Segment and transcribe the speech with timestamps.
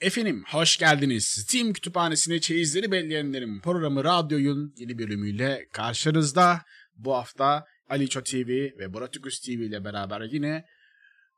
[0.00, 1.24] Efendim hoş geldiniz.
[1.24, 6.60] Steam Kütüphanesi'ne çeyizleri belleyenlerin programı Radyo'yun yeni bölümüyle karşınızda.
[6.96, 8.48] Bu hafta Aliço TV
[8.78, 10.64] ve Boratikus TV ile beraber yine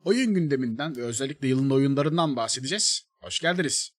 [0.04, 3.02] oyun gündeminden ve özellikle yılın oyunlarından bahsedeceğiz.
[3.20, 3.90] Hoş geldiniz.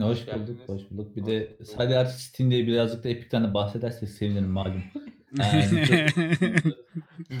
[0.00, 1.16] Hoş bulduk, hoş bulduk.
[1.16, 4.82] Bir de sadece artık Steam'de birazcık da Epic'ten de bahsedersek sevinirim malum.
[5.38, 6.16] Yani çok-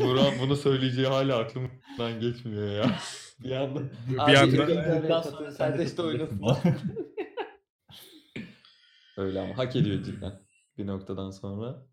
[0.00, 2.98] Burak bunu söyleyeceği hala aklımdan geçmiyor ya.
[3.44, 3.82] Bir anda.
[4.08, 6.42] Bir anda- sonra serbest oynasın.
[9.16, 10.40] Öyle ama hak ediyor cidden.
[10.78, 11.86] Bir noktadan sonra.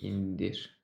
[0.00, 0.80] indir.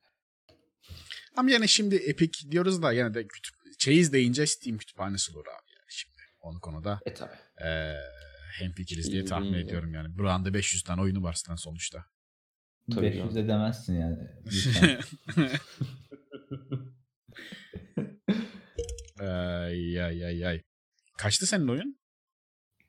[1.37, 5.71] Ama yani şimdi Epic diyoruz da yine de kütüp- çeyiz deyince Steam kütüphanesi olur abi.
[5.75, 7.31] Yani şimdi onu konuda E tabi.
[7.61, 7.95] eee
[8.59, 9.67] hemfikiriz diye Çeyiz tahmin deyince.
[9.67, 10.17] ediyorum yani.
[10.17, 12.05] Buranın 500 tane oyunu var zaten sonuçta.
[12.91, 13.37] Tabii 500 canım.
[13.37, 14.17] edemezsin yani.
[19.21, 20.61] Ay ay ay ay.
[21.17, 21.97] Kaçtı senin oyun?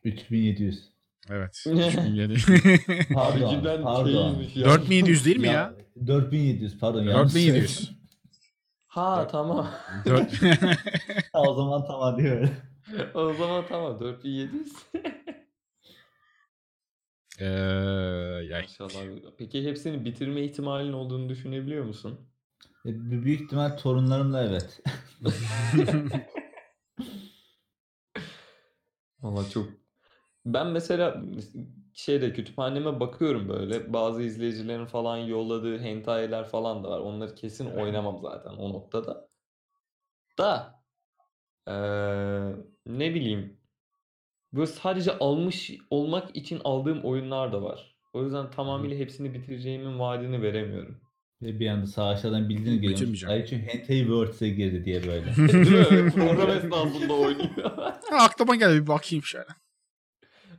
[0.05, 0.93] 3700.
[1.31, 1.65] Evet.
[1.67, 1.89] Ne?
[1.89, 2.33] 3007.
[2.35, 4.43] Abi Pardon, cidden pardon.
[4.55, 4.65] ya.
[4.65, 5.75] 4700 değil mi ya?
[6.07, 7.03] 4700 pardon.
[7.03, 7.93] yanlış 4700.
[8.93, 9.71] Ha tamam.
[10.05, 10.69] Dört- söyledim.
[11.35, 12.49] o zaman tamam diyor.
[13.15, 14.73] o zaman tamam 4700.
[17.41, 17.47] Eee,
[18.51, 18.63] yay.
[18.63, 19.03] Maşallah.
[19.39, 22.21] Peki hepsini bitirme ihtimalin olduğunu düşünebiliyor musun?
[22.87, 24.83] E, Büyük ihtimal torunlarımla evet.
[29.23, 29.69] Valla çok
[30.47, 31.23] ben mesela
[31.93, 37.01] şeyde kütüphaneme bakıyorum böyle bazı izleyicilerin falan yolladığı hentai'ler falan da var.
[37.01, 39.29] Onları kesin oynamam zaten o noktada.
[40.39, 40.83] Da
[41.69, 43.61] eee, ne bileyim
[44.53, 47.97] böyle sadece almış olmak için aldığım oyunlar da var.
[48.13, 51.01] O yüzden tamamıyla hepsini bitireceğimin vaadini veremiyorum.
[51.43, 53.01] Ve bir anda sağ aşağıdan bildiğini görüyormuş.
[53.01, 53.35] Bitirmeyeceğim.
[53.35, 55.33] Ay çünkü Hentai Worlds'e girdi diye böyle.
[56.11, 57.71] Program esnasında oynuyor.
[58.11, 59.47] Ha, aklıma geldi bir bakayım şöyle.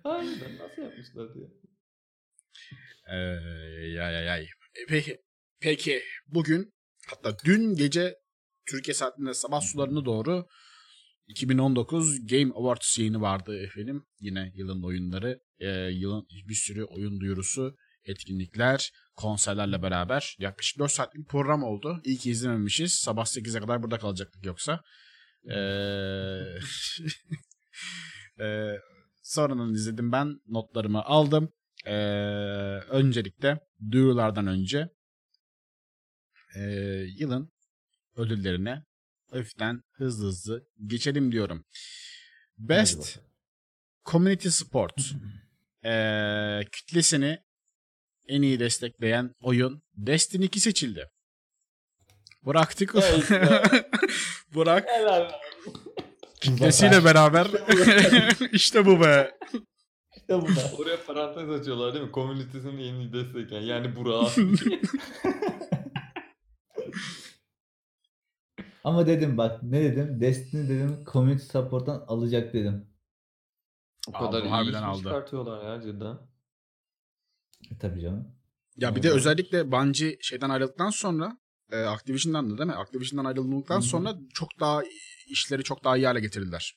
[0.04, 1.46] Harbiden nasıl yapmışlar diye.
[3.10, 4.44] Eee, yay yay yay.
[4.44, 5.18] E, Peki,
[5.60, 6.74] peki bugün
[7.10, 8.16] hatta dün gece
[8.70, 10.48] Türkiye saatinde sabah sularına doğru
[11.28, 14.06] 2019 Game Awards yayını vardı efendim.
[14.20, 21.24] Yine yılın oyunları, e, yılın bir sürü oyun duyurusu, etkinlikler, konserlerle beraber yaklaşık 4 saatlik
[21.24, 22.02] bir program oldu.
[22.04, 22.94] İyi ki izlememişiz.
[22.94, 24.84] Sabah 8'e kadar burada kalacaktık yoksa.
[25.50, 26.60] Eee
[28.40, 28.80] eee,
[29.22, 30.40] sonradan izledim ben.
[30.48, 31.54] Notlarımı aldım.
[31.86, 31.94] Eee,
[32.90, 33.60] öncelikle
[33.92, 34.90] duyurulardan önce
[36.56, 37.52] eee, yılın
[38.16, 38.84] ödüllerine
[39.32, 41.66] hafiften hızlı hızlı geçelim diyorum.
[42.58, 43.20] Best
[44.06, 45.14] Community Support
[45.84, 47.40] eee, kütlesini
[48.28, 51.10] en iyi destekleyen oyun Destiny 2 seçildi.
[52.46, 52.96] Bıraktık.
[52.96, 53.64] Evet ya.
[54.56, 55.32] Bırak Helal.
[56.42, 57.48] kitlesiyle beraber
[58.52, 59.38] işte bu be.
[60.16, 60.62] İşte bu da.
[60.80, 62.12] Oraya parantez açıyorlar değil mi?
[62.12, 63.62] Komünitesini en iyi destekleyen.
[63.64, 64.32] Yani Burak.
[68.84, 70.22] Ama dedim bak ne dedim?
[70.22, 72.88] Destiny dedim community support'tan alacak dedim.
[74.14, 74.98] o Aldı, kadar iyi harbiden aldı.
[74.98, 76.18] çıkartıyorlar ya cidden.
[77.72, 78.28] E, tabii canım.
[78.78, 81.38] Ya bir de özellikle Bungie şeyden ayrıldıktan sonra
[81.72, 82.76] e, Activision'dan da değil mi?
[82.76, 83.84] Activision'dan ayrıldıktan Hı hı.
[83.84, 84.82] sonra çok daha
[85.28, 86.76] işleri çok daha iyi hale getirdiler.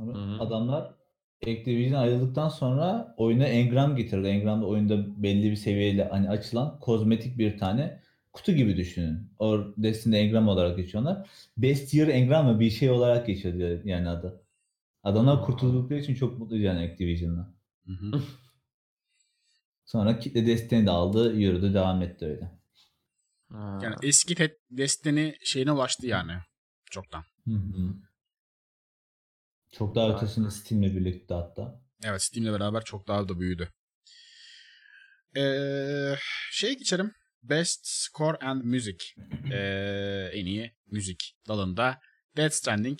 [0.00, 0.40] Ama Hı hı.
[0.40, 0.94] Adamlar
[1.42, 4.26] Activision ayrıldıktan sonra oyuna engram getirdi.
[4.26, 8.00] Engram'da oyunda belli bir seviyeyle hani açılan kozmetik bir tane
[8.32, 9.30] kutu gibi düşünün.
[9.38, 11.28] O Destiny'de engram olarak geçiyorlar.
[11.56, 14.40] Best Year engram mı bir şey olarak geçiyor yani adı.
[15.02, 17.54] Adamlar kurtuldukları için çok mutluydu yani Activision'la.
[19.84, 22.50] Sonra kitle Destiny de aldı, yürüdü, devam etti öyle.
[23.52, 23.78] Ha.
[23.82, 26.32] Yani eski te- Destiny şeyine ulaştı yani
[26.90, 27.24] çoktan.
[27.44, 27.94] Hı hı.
[29.72, 31.80] Çok daha ötesinde Steam'le birlikte hatta.
[32.04, 33.68] Evet Steam'le beraber çok daha da büyüdü.
[35.36, 36.14] Ee,
[36.52, 37.12] şey geçelim.
[37.42, 38.96] Best Score and Music.
[39.52, 42.00] Ee, en iyi müzik dalında
[42.36, 42.98] Death Stranding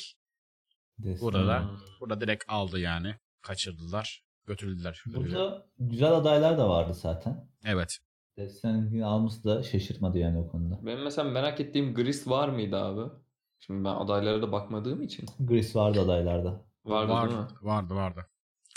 [0.99, 1.21] Destiny.
[1.21, 3.15] Burada da- burada direkt aldı yani.
[3.42, 4.25] Kaçırdılar.
[4.47, 5.03] Götürdüler.
[5.07, 7.49] Burada güzel adaylar da vardı zaten.
[7.65, 7.99] Evet.
[8.37, 10.87] Destiny'nin alması da şaşırtmadı yani o konuda.
[10.87, 13.13] Benim mesela merak ettiğim Gris var mıydı abi?
[13.59, 15.27] Şimdi ben adaylara da bakmadığım için.
[15.41, 16.65] Gris vardı adaylarda.
[16.85, 17.47] Vardı vardı, değil mi?
[17.63, 18.27] vardı vardı.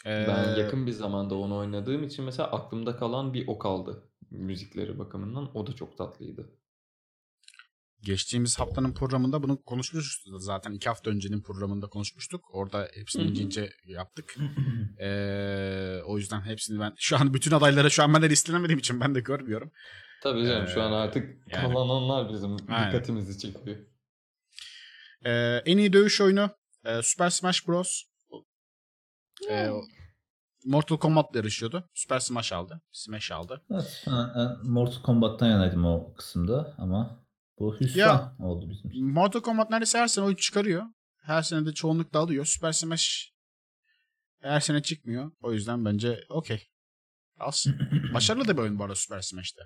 [0.06, 4.04] Ben Ee, yakın bir zamanda onu oynadığım için mesela aklımda kalan bir o kaldı.
[4.31, 5.58] Müzikleri bakımından.
[5.58, 6.50] O da çok tatlıydı.
[8.03, 10.71] Geçtiğimiz haftanın programında bunu konuşmuştuk zaten.
[10.71, 12.45] iki hafta öncenin programında konuşmuştuk.
[12.53, 14.35] Orada hepsini ince ince yaptık.
[14.99, 18.99] Ee, o yüzden hepsini ben şu an bütün adayları şu an ben de listelemediğim için
[18.99, 19.71] ben de görmüyorum.
[20.23, 21.73] Tabii canım şu an Ee, artık yani.
[21.73, 22.88] kalan onlar bizim Aynen.
[22.91, 23.77] dikkatimizi çekiyor.
[25.25, 26.49] Ee, en iyi dövüş oyunu
[26.85, 28.01] e, Super Smash Bros.
[29.49, 29.69] Ee,
[30.65, 31.89] Mortal Kombat'la yarışıyordu.
[31.94, 32.81] Super Smash aldı.
[32.91, 33.61] Smash aldı.
[33.71, 37.26] Evet, ben, ben Mortal Kombat'tan yanaydım o kısımda ama
[37.59, 38.36] bu hüsran Ya.
[38.39, 39.06] oldu bizim için.
[39.12, 40.83] Mortal Kombat neredeyse her sene oyun çıkarıyor.
[41.21, 42.45] Her sene de çoğunlukla alıyor.
[42.45, 43.31] Super Smash
[44.42, 45.31] her sene çıkmıyor.
[45.42, 46.68] O yüzden bence okey.
[47.39, 47.80] Alsın.
[48.13, 49.62] Başarılı da bir oyun bu arada Super Smash'te.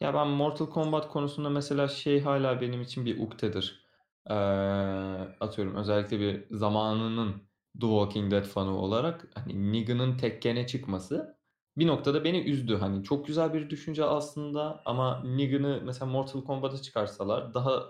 [0.00, 3.86] Ya ben Mortal Kombat konusunda mesela şey hala benim için bir uktedir.
[4.30, 4.34] Ee,
[5.40, 7.32] atıyorum özellikle bir zamanının
[7.80, 11.35] The Walking Dead fanı olarak hani Negan'ın Tekken'e çıkması
[11.76, 12.76] bir noktada beni üzdü.
[12.76, 17.82] Hani çok güzel bir düşünce aslında ama Negan'ı mesela Mortal Kombat'a çıkarsalar daha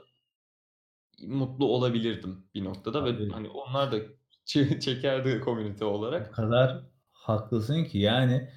[1.27, 3.31] mutlu olabilirdim bir noktada ve Abi.
[3.31, 3.97] hani onlar da
[4.47, 6.35] çe- çekerdi komünite O olarak.
[6.35, 8.49] kadar haklısın ki yani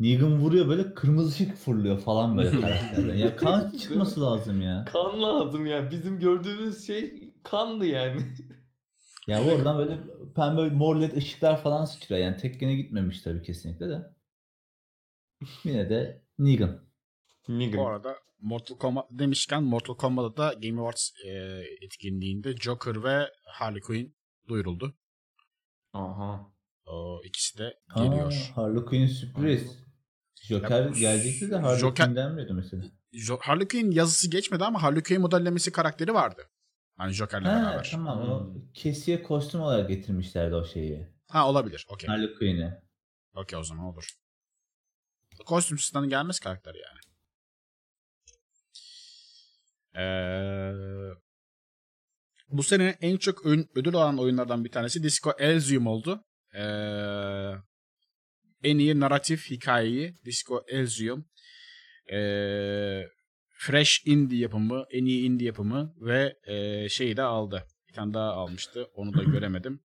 [0.00, 3.14] Negan vuruyor böyle kırmızı ışık fırlıyor falan böyle karakterden.
[3.14, 4.84] Ya kan çıkması lazım ya.
[4.92, 5.90] Kan lazım ya.
[5.90, 8.20] Bizim gördüğümüz şey kandı yani.
[9.28, 9.98] Ya oradan böyle
[10.36, 12.20] pembe mor led ışıklar falan sıçrıyor.
[12.20, 14.17] Yani Tekken'e gitmemiş tabii kesinlikle de.
[15.64, 16.80] Yine de Negan.
[17.48, 17.78] Negan.
[17.80, 21.30] Bu arada Mortal Kombat demişken Mortal Kombat'ta da Game Awards e,
[21.84, 24.16] etkinliğinde Joker ve Harley Quinn
[24.48, 24.94] duyuruldu.
[25.92, 26.52] Aha.
[26.86, 28.50] O ikisi de Aa, geliyor.
[28.54, 29.78] Harley Quinn sürpriz.
[30.42, 32.82] Joker Ya, gelecekti de Harley Joker- Quinn denmiyordu mesela.
[33.12, 36.42] Jo- Harley Quinn yazısı geçmedi ama Harley Quinn modellemesi karakteri vardı.
[36.96, 37.88] Hani Joker'le Ha, beraber.
[37.92, 38.72] tamam o Hmm.
[38.74, 41.06] kesiye kostüm olarak getirmişlerdi o şeyi.
[41.28, 41.86] Ha olabilir.
[41.90, 42.08] Okey.
[42.08, 42.72] Harley Quinn'i.
[43.34, 44.08] Okey o zaman olur.
[45.46, 46.98] Kostüm sistemden gelmez karakter yani.
[49.96, 51.14] Ee,
[52.48, 56.24] bu sene en çok ön- ödül alan oyunlardan bir tanesi Disco Elysium oldu.
[56.54, 57.52] Ee,
[58.62, 61.24] en iyi narratif hikayeyi Disco Elysium.
[62.12, 63.02] Ee,
[63.60, 67.64] Fresh Indie yapımı, en iyi indie yapımı ve e, şeyi de aldı.
[67.88, 68.84] Bir tane daha almıştı.
[68.94, 69.80] Onu da göremedim.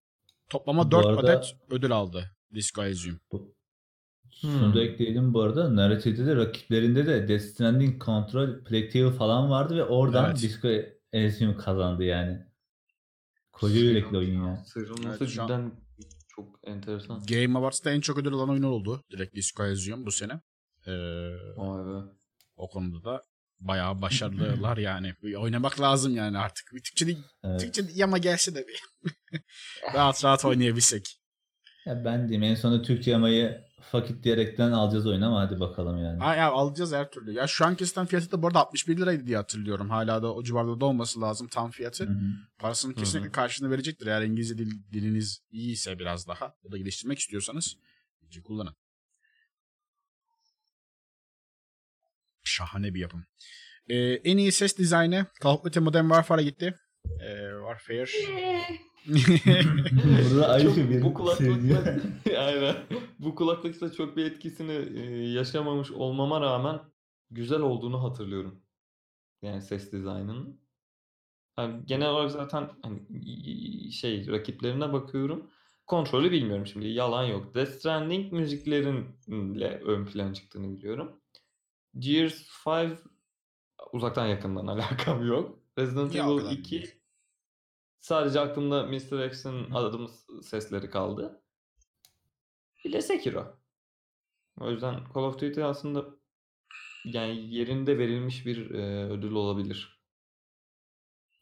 [0.50, 3.20] Toplama Bu 4 arada- adet ödül aldı Disco Elysium.
[4.44, 4.76] Şunu Hmm.
[4.76, 5.76] da ekleyelim bu arada.
[5.76, 10.42] Narratif'te de rakiplerinde de Death Stranding, Control, Plague falan vardı ve oradan Evet.
[10.42, 10.70] Disco
[11.14, 12.40] Elysium kazandı yani.
[13.52, 14.64] Koca yürekli oyun ya.
[14.66, 15.72] Sıyrılması Evet, şu an- cidden
[16.36, 17.24] çok enteresan.
[17.30, 19.04] Game Awards'ta en çok ödül alan oyun oldu.
[19.12, 20.34] Direkt Disco Elysium bu sene.
[20.88, 20.92] Ee,
[21.58, 22.08] Vay be.
[22.56, 23.22] o konuda da
[23.60, 25.14] bayağı başarılılar yani.
[25.24, 26.66] Bir Oynamak lazım yani artık.
[26.74, 27.60] Bir Türkçe değil, Evet.
[27.60, 28.80] Türkçe değil ama gelse de bir.
[29.94, 31.20] rahat rahat oynayabilsek.
[31.86, 33.62] Ya ben diyeyim en sonunda Türkçe yamayı
[33.92, 36.20] fakit diyerekten alacağız oyunu ama hadi bakalım yani.
[36.20, 37.32] Ha, ya alacağız her türlü.
[37.34, 39.90] Ya şu anki sistem fiyatı da bu arada 61 liraydı diye hatırlıyorum.
[39.90, 42.04] Hala da o civarda da olması lazım tam fiyatı.
[42.06, 42.20] Hı hı.
[42.60, 44.08] Parasını kesinlikle karşılığını verecektir.
[44.08, 47.78] Eğer İngilizce dil, diliniz iyiyse biraz daha ya da geliştirmek istiyorsanız
[48.22, 48.76] iyice kullanın.
[52.44, 53.26] Şahane bir yapım.
[53.88, 56.76] Ee, en iyi ses dizaynı Call of Duty Modern Warfare'a gitti.
[57.06, 58.06] Ee, Warfare.
[60.32, 61.86] Burada Ayşe Çok- bir bu kulaklıkla seviyor.
[62.38, 62.76] aynen.
[63.20, 66.80] Bu kulaklıkla çok bir etkisini e, yaşamamış olmama rağmen
[67.32, 68.62] güzel olduğunu hatırlıyorum.
[69.42, 70.62] Yani ses dizaynının.
[71.60, 73.02] Yani genel olarak zaten hani
[73.92, 75.52] şey rakiplerine bakıyorum.
[75.88, 76.88] Kontrolü bilmiyorum şimdi.
[76.88, 77.56] Yalan yok.
[77.56, 81.22] Death Stranding müziklerinle ön plan çıktığını biliyorum.
[82.00, 83.00] Gears 5
[83.94, 85.60] uzaktan yakından alakam yok.
[85.78, 86.96] Resident Ya, Evil kadar 2 değil.
[88.04, 89.26] Sadece aklımda Mr.
[89.28, 90.12] X'in adım
[90.42, 91.42] sesleri kaldı.
[92.86, 93.58] Bir de Sekiro.
[94.60, 96.06] O yüzden Call of Duty aslında
[97.06, 100.04] yani yerinde verilmiş bir e, ödül olabilir.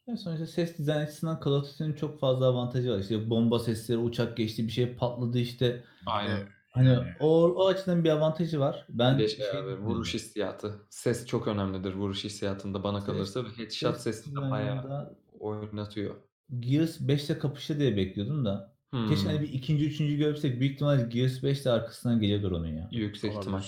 [0.06, 2.98] Ya sonuçta ses dizayn açısından Call of Duty'nin çok fazla avantajı var.
[2.98, 5.84] İşte bomba sesleri, uçak geçti, bir şey patladı işte.
[6.06, 6.48] Aynen.
[6.70, 8.86] Hani o, o açıdan bir avantajı var.
[8.88, 10.86] Ben Bir şey şey abi, vuruş hissiyatı.
[10.90, 13.40] Ses çok önemlidir vuruş hissiyatında bana Ses- kalırsa.
[13.56, 16.31] Headshot ses sesi de bayağı oynatıyor.
[16.60, 18.72] Gears 5'te kapıştı diye bekliyordum da.
[18.90, 22.66] Hmm, Keşke hani bir ikinci, üçüncü görsek büyük ihtimal Gears 5 de arkasından geliyordur onun
[22.66, 22.88] ya.
[22.92, 23.62] Yüksek ihtimal.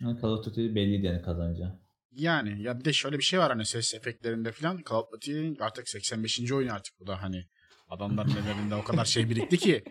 [0.00, 1.78] Yani Call of Duty belliydi yani kazanacağı.
[2.12, 5.48] Yani ya bir de şöyle bir şey var hani ses efektlerinde falan Call of Duty
[5.60, 6.52] artık 85.
[6.52, 7.44] oyun artık bu da hani
[7.88, 9.84] adamların ellerinde o kadar şey birikti ki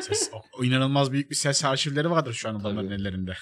[0.00, 3.32] ses, o, o inanılmaz büyük bir ses arşivleri vardır şu an adamların ellerinde.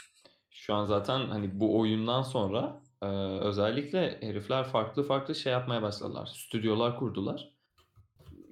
[0.50, 3.07] Şu an zaten hani bu oyundan sonra e,
[3.41, 6.27] özellikle herifler farklı farklı şey yapmaya başladılar.
[6.27, 7.53] Stüdyolar kurdular.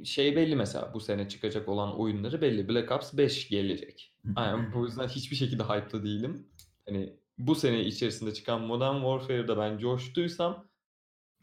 [0.05, 2.69] Şey belli mesela bu sene çıkacak olan oyunları belli.
[2.69, 4.15] Black Ops 5 gelecek.
[4.37, 6.47] Aynen bu yüzden hiçbir şekilde hype'lı değilim.
[6.89, 10.69] Hani bu sene içerisinde çıkan Modern Warfare'da ben coştuysam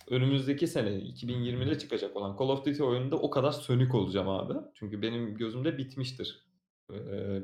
[0.09, 4.53] önümüzdeki sene 2020'de çıkacak olan Call of Duty oyununda o kadar sönük olacağım abi.
[4.73, 6.47] Çünkü benim gözümde bitmiştir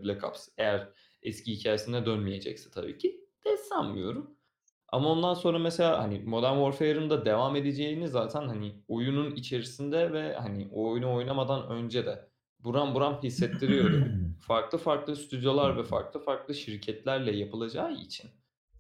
[0.04, 0.48] Black Ops.
[0.58, 0.90] Eğer
[1.22, 4.38] eski hikayesine dönmeyecekse tabii ki de sanmıyorum.
[4.94, 10.36] Ama ondan sonra mesela hani Modern Warfare'ın da devam edeceğini zaten hani oyunun içerisinde ve
[10.36, 14.06] hani o oyunu oynamadan önce de buram buram hissettiriyordu.
[14.48, 18.32] farklı farklı stüdyolar ve farklı farklı şirketlerle yapılacağı için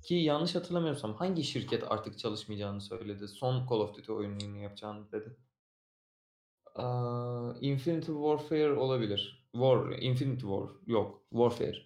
[0.03, 3.27] ki yanlış hatırlamıyorsam hangi şirket artık çalışmayacağını söyledi.
[3.27, 5.37] Son Call of Duty oyununu yapacağını dedi.
[6.75, 9.47] Aa, Infinity Warfare olabilir.
[9.51, 10.69] War, Infinity War.
[10.87, 11.77] Yok, Warfare.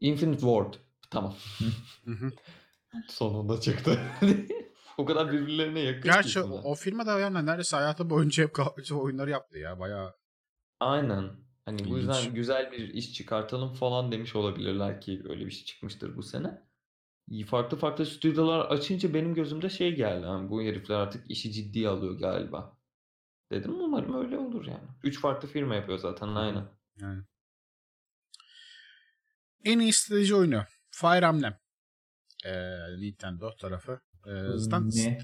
[0.00, 0.74] Infinite Ward.
[1.10, 1.34] Tamam.
[3.08, 4.00] Sonunda çıktı.
[4.98, 6.02] o kadar birbirlerine yakın.
[6.02, 8.58] Gerçi o, o filme de yani neredeyse hayatı boyunca hep
[8.92, 9.80] oyunları yaptı ya.
[9.80, 10.14] Bayağı
[10.80, 11.30] Aynen.
[11.64, 16.16] Hani bu yüzden güzel bir iş çıkartalım falan demiş olabilirler ki öyle bir şey çıkmıştır
[16.16, 16.62] bu sene.
[17.46, 20.26] Farklı farklı stüdyolar açınca benim gözümde şey geldi.
[20.26, 22.76] Hani bu herifler artık işi ciddiye alıyor galiba.
[23.52, 24.88] Dedim umarım öyle olur yani.
[25.02, 26.68] Üç farklı firma yapıyor zaten aynen.
[27.00, 27.22] yani.
[29.64, 30.64] En iyi strateji oyunu.
[30.90, 31.58] Fire Emblem.
[32.44, 32.50] Ee,
[32.98, 34.00] Nintendo tarafı.
[34.26, 35.18] Ee, zaten ne?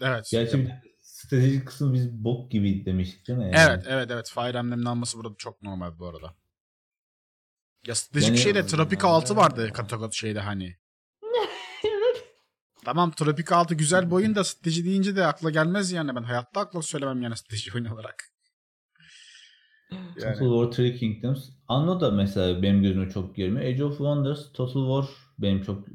[0.00, 0.28] Evet.
[0.30, 3.44] Gerçi stratejik kısmı biz bok gibi demiştik değil mi?
[3.44, 3.56] Yani?
[3.56, 4.30] Evet, evet, evet.
[4.34, 6.34] Fire Emblem'in alması burada çok normal bu arada.
[7.86, 10.76] Ya stratejik Yani- şeyde Tropic 6 vardı kategori şeyde hani.
[12.84, 16.16] Tamam Tropic 6 güzel bir oyun da strateji deyince de akla gelmez yani.
[16.16, 18.34] Ben hayatta akla söylemem yani strateji oyunu olarak.
[19.90, 20.38] Total Yani.
[20.38, 21.48] War Three Kingdoms.
[21.68, 23.66] Anno da mesela benim gözüme çok girmiyor.
[23.66, 25.92] Age of Wonders, Total War benim çok e,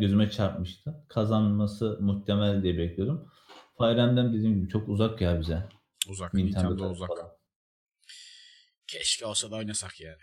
[0.00, 1.04] gözüme çarpmıştı.
[1.08, 3.32] Kazanması muhtemel diye bekliyordum.
[3.78, 5.68] Fire Emblem dediğim gibi çok uzak ya bize.
[6.08, 6.34] Uzak.
[6.34, 7.08] Nintendo Nintendo uzak.
[7.08, 7.30] falan.
[8.86, 10.22] Keşke olsa da oynasak yani.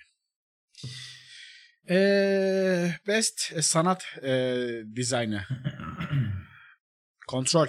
[1.89, 4.57] Ee, best sanat e,
[4.95, 5.43] dizaynı.
[7.27, 7.67] Kontrol.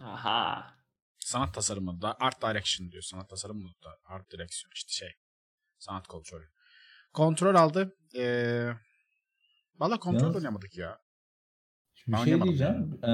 [0.00, 0.66] Aha.
[1.18, 3.02] Sanat tasarımı da art direction diyor.
[3.02, 5.12] Sanat tasarımı da art direction işte şey.
[5.78, 6.48] Sanat kontrolü.
[7.12, 7.96] Kontrol aldı.
[8.16, 8.70] Ee,
[9.80, 10.98] Valla kontrol Yalnız- oynamadık ya.
[12.06, 12.98] Bir Ben şey diyeceğim.
[13.02, 13.08] Ee,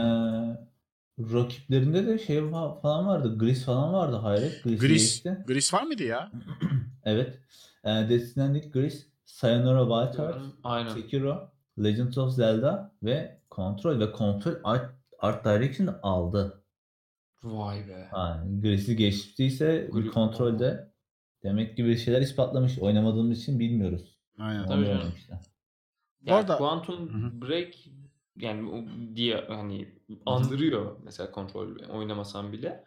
[1.19, 3.39] rakiplerinde de şey falan vardı.
[3.39, 4.17] Gris falan vardı.
[4.17, 4.65] Hayret.
[4.65, 4.81] Gris.
[4.81, 5.45] geçti.
[5.47, 6.33] Gris var mıydı ya?
[7.05, 7.39] Evet.
[7.85, 10.95] Ee, Destiny'deki Gris, Sayonara Wild Hearts, Aynen.
[10.95, 16.63] Sekiro, Legend of Zelda ve Control ve Control Art, Art Direction aldı.
[17.43, 18.09] Vay be.
[18.11, 20.93] Ha, Gris'i geçtiyse bir kontrolde
[21.43, 22.79] demek ki bir şeyler ispatlamış.
[22.79, 24.19] Oynamadığımız için bilmiyoruz.
[24.39, 24.67] Aynen.
[24.67, 25.13] Tabii canım.
[26.27, 26.27] Oynamışlar.
[26.27, 27.41] Bu Ya arada- Quantum.
[27.43, 27.75] Break
[28.37, 28.85] yani o
[29.17, 29.95] diye hani
[30.27, 32.85] andırıyor mesela kontrol oynamasam bile.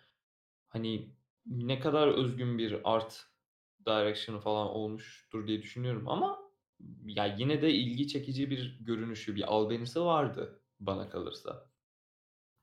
[0.68, 1.10] Hani
[1.46, 3.26] ne kadar özgün bir art
[3.86, 6.40] direction falan olmuştur diye düşünüyorum ama
[7.06, 11.70] ya yine de ilgi çekici bir görünüşü, bir albenisi vardı bana kalırsa.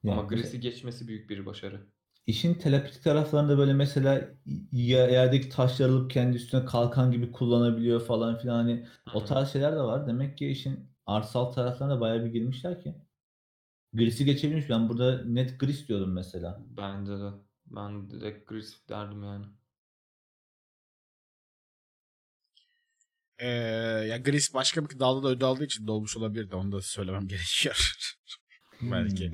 [0.03, 1.87] Yani Ama Gris'i geçmesi büyük bir başarı.
[2.27, 4.29] İşin terapetik taraflarında böyle mesela
[4.73, 9.73] ya- yerdeki taşları alıp kendi üstüne kalkan gibi kullanabiliyor falan filan hani o tarz şeyler
[9.73, 10.07] de var.
[10.07, 12.95] Demek ki işin artsal taraflarına bayağı bir girmişler ki.
[13.93, 14.69] Gris'i geçebilmiş.
[14.71, 16.61] Ben burada net Gris diyordum mesela.
[16.77, 17.31] Bence de.
[17.67, 19.47] Ben direkt Gris derdim yani.
[23.39, 23.47] Ee,
[24.09, 27.29] ya Gris başka bir dalda da ödül aldığı için dolmuş olabilir de onu da söylemem
[27.29, 27.95] gerekiyor.
[28.83, 29.33] Belki.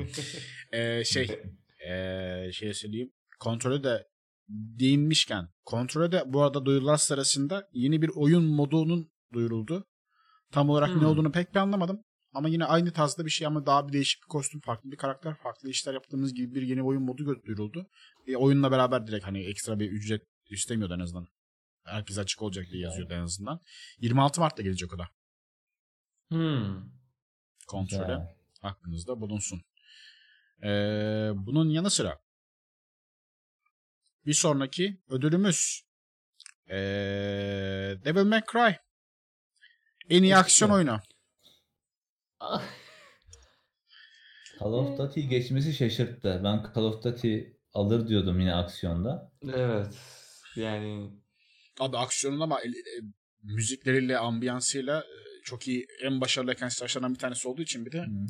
[0.73, 1.41] Ee, şey
[1.91, 3.13] ee, şey söyleyeyim.
[3.41, 4.07] Kontrolü de
[4.49, 9.85] değinmişken kontrolü de bu arada duyurular sırasında yeni bir oyun modunun duyuruldu.
[10.53, 11.07] Tam olarak ne Hmm.
[11.07, 12.01] olduğunu pek bir anlamadım.
[12.33, 15.35] Ama yine aynı tarzda bir şey ama daha bir değişik bir kostüm, farklı bir karakter,
[15.35, 17.87] farklı işler yaptığımız gibi bir yeni oyun modu duyuruldu.
[18.27, 21.27] E, oyunla beraber direkt hani ekstra bir ücret istemiyordu en azından.
[21.85, 23.61] Herkes açık olacak diye yazıyordu en azından.
[24.01, 25.09] 26 Mart'ta gelecek o da.
[26.31, 26.91] Hmm.
[27.69, 28.03] Kontrole.
[28.03, 28.37] Güzel.
[28.63, 29.63] aklınızda bulunsun.
[30.63, 32.19] Ee, bunun yanı sıra
[34.27, 35.83] bir sonraki ödülümüz
[36.71, 36.77] ee,
[38.05, 38.75] Devil May Cry.
[40.11, 41.01] En iyi aksiyon oyunu.
[44.61, 46.41] Call of Duty geçmesi şaşırttı.
[46.45, 47.39] Ben Call of Duty
[47.73, 49.33] alır diyordum yine aksiyonda.
[49.55, 49.95] Evet.
[50.57, 51.11] Yani
[51.81, 52.69] Abi aksiyonun ama e,
[53.43, 58.27] müzikleriyle, ambiyansıyla e, çok iyi en başarılı silahlardan bir tanesi olduğu için bir de Hmm.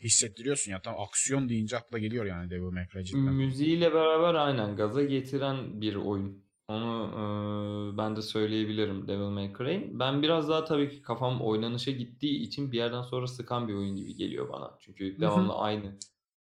[0.00, 0.82] Hissettiriyorsun ya.
[0.82, 3.20] Tam aksiyon deyince akla geliyor yani Devil May Cry cidden.
[3.20, 6.44] müziğiyle beraber aynen gaza getiren bir oyun.
[6.68, 9.98] Onu e, ben de söyleyebilirim Devil May Cry'in.
[9.98, 13.96] Ben biraz daha tabii ki kafam oynanışa gittiği için bir yerden sonra sıkan bir oyun
[13.96, 14.76] gibi geliyor bana.
[14.80, 15.98] Çünkü devamlı aynı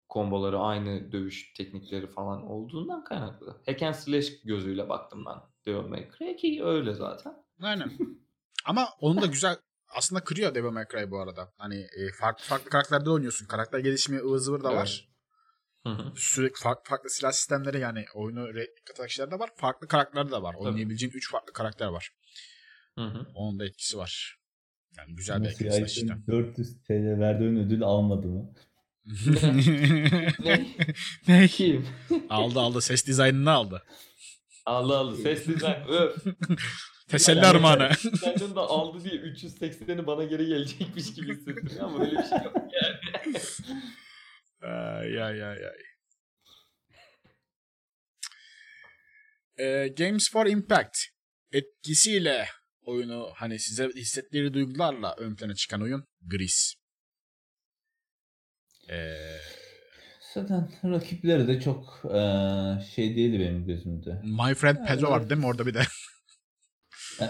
[0.08, 3.60] komboları, aynı dövüş teknikleri falan olduğundan kaynaklı.
[3.66, 5.36] Hack and slash gözüyle baktım ben
[5.66, 7.34] Devil May Cry'e ki öyle zaten.
[7.62, 7.90] Aynen.
[8.64, 9.56] Ama onu da güzel
[9.88, 11.52] aslında kırıyor Devil May Cry bu arada.
[11.56, 13.46] Hani e, farklı farklı karakterlerde oynuyorsun.
[13.46, 15.08] Karakter gelişimi ıvır zıvır da var.
[15.86, 16.12] Hı hı.
[16.16, 18.48] Sürekli farklı farklı silah sistemleri yani oyunu
[18.84, 19.50] katan kişiler de var.
[19.56, 20.54] Farklı karakterler de var.
[20.58, 22.10] Oynayabileceğin 3 farklı karakter var.
[22.98, 23.26] Hı hı.
[23.34, 24.38] Onun da etkisi var.
[24.98, 26.06] Yani güzel bir etkisi var işte.
[26.26, 28.54] 400 TL verdiğin ödül almadı mı?
[30.44, 30.66] Ne?
[31.28, 31.48] ne?
[31.48, 31.86] Kim?
[32.30, 32.80] aldı aldı.
[32.80, 33.82] Ses dizaynını aldı.
[34.66, 36.24] Allah Allah sessizden öf.
[37.08, 37.90] Teselli Yani- armağanı.
[38.24, 42.56] Senden de aldı diye 380'i bana geri gelecekmiş gibi hissettiriyor ama öyle bir şey yok
[42.82, 43.38] yani.
[44.62, 45.78] Ay ay ay ay.
[49.58, 50.98] Ee, Games for Impact
[51.52, 52.48] etkisiyle
[52.82, 56.74] oyunu hani size hissettiği duygularla ön plana çıkan oyun Gris.
[58.90, 59.36] Ee,
[60.34, 64.20] Zaten rakipleri de çok eee, şey değildi benim gözümde.
[64.24, 65.82] My Friend Pedro var değil mi orada bir de?
[67.20, 67.26] Ee,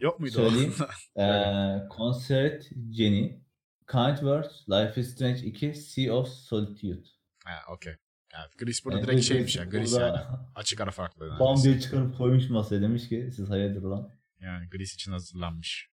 [0.00, 0.74] Yok muydu Söyleyeyim.
[1.14, 1.20] o?
[1.20, 2.64] eee Concert
[2.96, 3.42] Jenny,
[3.90, 7.02] Kind Words, Life is Strange 2, Sea of Solitude.
[7.44, 7.92] ha, okey.
[8.32, 9.64] Yani Gris burada Yani direkt Gris şeymiş ya.
[9.64, 10.38] Gris burada yani.
[10.54, 11.30] Açık ara farklı.
[11.30, 11.68] Bam neredeyse.
[11.70, 14.10] diye çıkarıp koymuş masaya demiş ki siz hayırdır lan.
[14.40, 15.88] Yani Gris için hazırlanmış.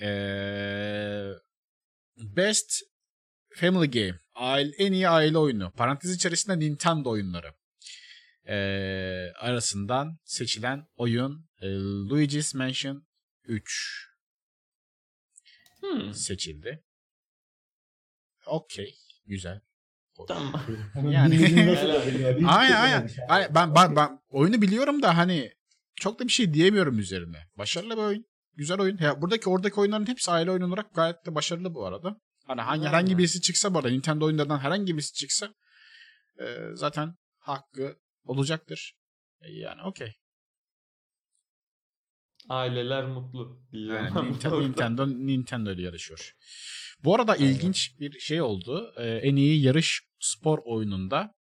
[0.00, 1.30] Ee,
[2.16, 2.72] Best
[3.54, 4.20] Family Game.
[4.34, 5.72] Aile, en iyi aile oyunu.
[5.76, 7.54] Parantez içerisinde Nintendo oyunları.
[8.50, 11.66] Ee, arasından seçilen oyun e,
[12.10, 13.06] Luigi's Mansion
[13.44, 14.06] 3
[15.80, 16.84] Hmm, seçildi.
[18.46, 18.94] Okey.
[19.26, 19.60] Güzel.
[20.28, 20.62] tamam.
[21.10, 21.36] Yani-
[22.48, 23.10] Aynen aynen.
[23.28, 25.52] Aynen, Ben, ben, ben oyunu biliyorum da hani
[25.96, 27.46] çok da bir şey diyemiyorum üzerine.
[27.58, 28.24] Başarılı bir oyun.
[28.54, 28.98] Güzel oyun.
[28.98, 32.20] Ya buradaki oradaki oyunların hepsi aile oyunu olarak gayet de başarılı bu arada.
[32.46, 35.54] Hani hangi, herhangi birisi çıksa bu arada Nintendo oyunlarından herhangi birisi çıksa
[36.40, 38.94] e, zaten hakkı olacaktır.
[39.40, 40.12] E, yani okey.
[42.48, 43.62] Aileler mutlu.
[43.72, 44.60] Yani Nintendo.
[44.62, 46.34] Nintendo, Nintendo ile yarışıyor.
[47.04, 48.92] Bu arada ilginç bir şey oldu.
[48.96, 51.34] Ee, en iyi yarış spor oyununda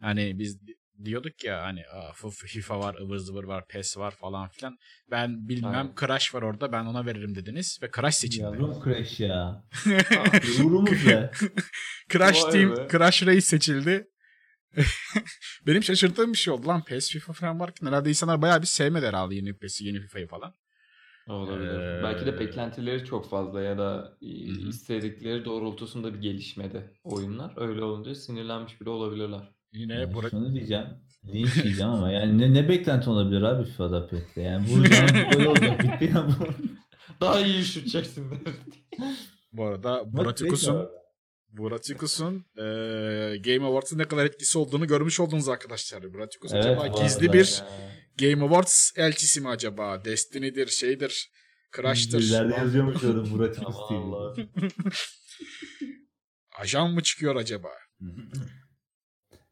[0.00, 4.10] hani biz di- diyorduk ya hani "Aa, F- FIFA var, ıvır zıvır var, PES var
[4.10, 4.78] falan filan.
[5.10, 5.94] Ben bilmem Aynen.
[6.00, 8.42] Crash var orada ben ona veririm dediniz ve Crash seçildi.
[8.44, 9.64] Yavrum Crash ya.
[10.64, 11.30] Uğrumuz be.
[12.12, 12.88] Crash Vay Team, be.
[12.92, 14.08] Crash Race seçildi.
[15.66, 16.84] Benim şaşırdığım bir şey oldu lan.
[16.84, 20.54] PES FIFA falan varken herhalde insanlar bayağı bir sevmedi herhalde yeni PES'i, yeni FIFA'yı falan.
[21.28, 21.80] Olabilir.
[21.98, 24.68] Ee, Belki de beklentileri çok fazla ya da e, Hı hı.
[24.68, 27.52] istedikleri doğrultusunda bir gelişmedi oyunlar.
[27.56, 29.48] Öyle olunca sinirlenmiş bile olabilirler.
[29.72, 30.86] Yine Yani bura- şunu diyeceğim.
[31.34, 34.40] Linç yiyeceğim ama yani ne, ne beklenti olabilir abi FIFA'da pek de.
[34.42, 36.46] Yani vuracağım gol olacak bitti ya bu.
[37.20, 38.38] Daha iyi şut çeksinler.
[39.52, 40.88] bu arada Buratikus'un bekle
[41.52, 46.14] Buratikus'un eee Game Awards'ın ne kadar etkisi olduğunu görmüş oldunuz arkadaşlar.
[46.14, 47.68] Buratikus Evet, acaba gizli bir Ya.
[48.30, 50.04] Game Awards elçisi mi acaba?
[50.04, 51.30] Destiny'dir, şeydir,
[51.76, 52.20] Crash'tır.
[52.22, 53.76] İleride yazıyormuş orada Buratikus.
[53.88, 54.40] TV.
[56.60, 57.68] Ajan mı çıkıyor acaba?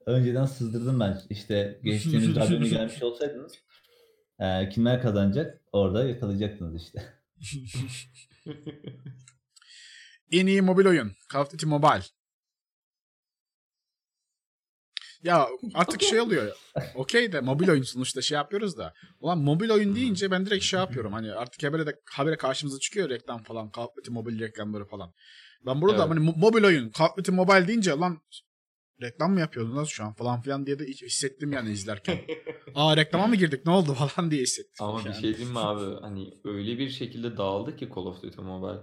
[0.07, 1.21] Önceden sızdırdım ben.
[1.31, 3.53] İşte geçtiğimiz radyona gelmiş olsaydınız
[4.41, 7.15] e, kimler kazanacak orada yakalayacaktınız işte.
[10.33, 11.13] En iyi mobil oyun.
[11.33, 12.03] Call of Duty Mobile.
[15.23, 16.47] Ya artık şey oluyor.
[16.47, 16.55] ya.
[16.95, 18.95] Okey de mobil oyun sonuçta şey yapıyoruz da.
[19.21, 21.13] Ulan mobil oyun deyince ben direkt şey yapıyorum.
[21.13, 23.71] Hani artık habere de habere karşımıza çıkıyor reklam falan.
[23.77, 25.13] Call of Duty mobil reklamları falan.
[25.67, 26.11] Ben burada Evet.
[26.17, 28.19] hani mo- mobil oyun Call of Duty Mobile deyince lan
[29.03, 32.19] reklam mı yapıyordun lan şu an falan filan diye de hissettim yani izlerken.
[32.75, 34.87] Aa reklama mı girdik ne oldu falan diye hissettim.
[34.87, 35.21] Ama bir yani.
[35.21, 36.01] şey diyeyim mi abi?
[36.01, 38.83] Hani öyle bir şekilde dağıldı ki Call of Duty Mobile.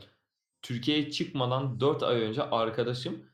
[0.61, 3.25] Türkiye'ye çıkmadan 4 ay önce arkadaşım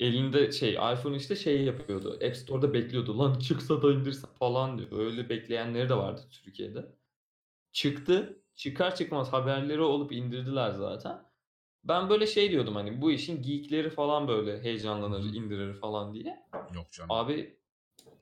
[0.00, 2.18] elinde şey iPhone işte şey yapıyordu.
[2.26, 3.18] App Store'da bekliyordu.
[3.18, 4.88] Lan çıksa da indirse falan diyor.
[4.92, 6.86] Öyle bekleyenleri de vardı Türkiye'de.
[7.72, 8.42] Çıktı.
[8.54, 11.22] Çıkar çıkmaz haberleri olup indirdiler zaten.
[11.84, 16.42] Ben böyle şey diyordum hani bu işin geekleri falan böyle heyecanlanır, indirir falan diye.
[16.74, 17.10] Yok canım.
[17.10, 17.58] Abi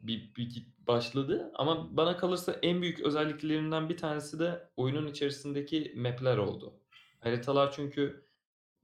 [0.01, 6.37] bir, bir başladı ama bana kalırsa en büyük özelliklerinden bir tanesi de oyunun içerisindeki map'ler
[6.37, 6.75] oldu.
[7.21, 8.30] Haritalar çünkü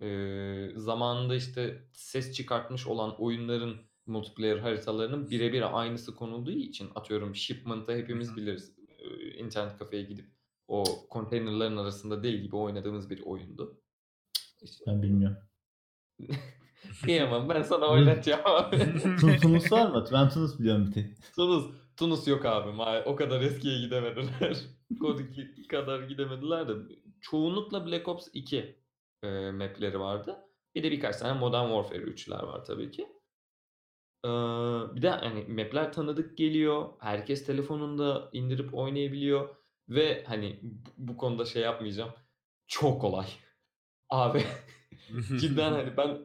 [0.01, 7.93] e, zamanında işte ses çıkartmış olan oyunların multiplayer haritalarının birebir aynısı konulduğu için atıyorum Shipment'ı
[7.93, 8.73] hepimiz biliriz.
[8.99, 10.27] E, internet kafeye gidip
[10.69, 13.81] o konteynerların arasında değil gibi oynadığımız bir oyundu.
[14.63, 15.37] İşte, Ben bilmiyorum.
[17.05, 18.71] kıyamam ben sana oynatacağım
[19.43, 20.05] Tunus var mı?
[20.13, 21.35] Ben Tunus biliyorum bir tek.
[21.37, 21.65] Tunus,
[21.97, 22.83] Tunus yok abi.
[23.07, 24.57] O kadar eskiye gidemediler.
[25.01, 26.73] Kod 2 kadar gidemediler de.
[27.21, 28.77] Çoğunlukla Black Ops 2
[29.23, 30.37] e, mapleri vardı.
[30.75, 33.07] Bir de birkaç tane Modern Warfare 3'ler var tabii ki.
[34.25, 34.29] Ee,
[34.97, 36.89] bir de hani mapler tanıdık geliyor.
[37.01, 39.57] Herkes telefonunda indirip oynayabiliyor.
[39.89, 42.11] Ve hani bu, bu konuda şey yapmayacağım.
[42.67, 43.27] Çok kolay.
[44.11, 44.45] Abi
[45.41, 46.19] cidden hani ben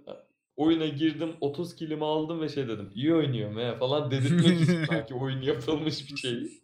[0.56, 5.16] oyuna girdim 30 kilimi aldım ve şey dedim iyi oynuyorum he falan dedirtmek için sanki
[5.16, 6.62] oyun yapılmış bir şey.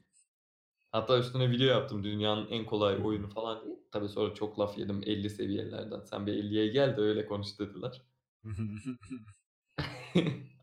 [0.91, 3.76] Hatta üstüne video yaptım dünyanın en kolay oyunu falan diye.
[3.91, 6.01] Tabii sonra çok laf yedim 50 seviyelerden.
[6.01, 8.01] Sen bir 50'ye gel de öyle konuş dediler.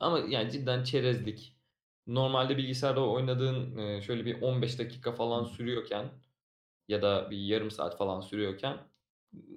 [0.01, 1.57] Ama yani cidden çerezlik.
[2.07, 6.11] normalde bilgisayarda oynadığın şöyle bir 15 dakika falan sürüyorken
[6.89, 8.79] ya da bir yarım saat falan sürüyorken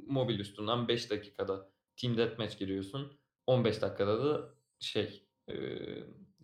[0.08, 3.20] mobil üstünden 5 dakikada Team Deathmatch giriyorsun.
[3.48, 5.54] 15 dakikada da şey e,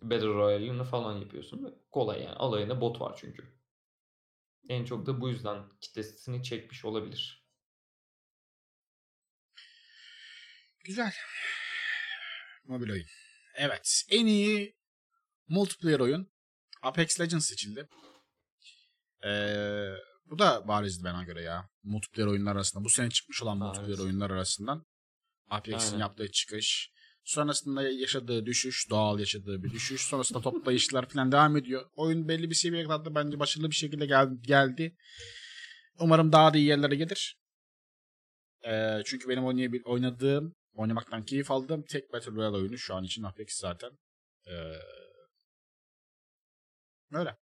[0.02, 1.74] Battle Royale'ini falan yapıyorsun.
[1.90, 2.34] Kolay yani.
[2.36, 3.44] Alayında bot var çünkü.
[4.68, 7.44] En çok da bu yüzden kitlesini çekmiş olabilir.
[10.84, 11.12] Güzel.
[12.64, 13.06] Mobil oyun.
[13.54, 14.04] Evet.
[14.10, 14.76] En iyi
[15.48, 16.32] multiplayer oyun
[16.82, 17.88] Apex Legends seçildi.
[19.24, 19.94] Ee,
[20.26, 21.70] bu da barizdi bana göre ya.
[21.82, 22.84] Multiplayer oyunlar arasında.
[22.84, 24.86] Bu sene çıkmış olan multiplayer oyunlar arasından.
[25.50, 26.93] Apex'in yaptığı çıkış.
[27.24, 30.00] Sonrasında yaşadığı düşüş, doğal yaşadığı bir düşüş.
[30.00, 31.90] Sonrasında toplayışlar falan devam ediyor.
[31.96, 34.96] Oyun belli bir seviyeye kadar da bence başarılı bir şekilde gel- geldi.
[35.98, 37.38] Umarım daha da iyi yerlere gelir.
[38.66, 43.22] Ee, çünkü benim oynayabil oynadığım, oynamaktan keyif aldığım tek Battle Royale oyunu şu an için
[43.22, 43.90] Apex zaten.
[44.46, 44.52] Ee,
[47.12, 47.36] öyle.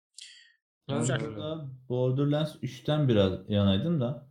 [0.88, 1.20] Yani Güzel.
[1.20, 4.31] Burada Borderlands 3'ten biraz yanaydım da.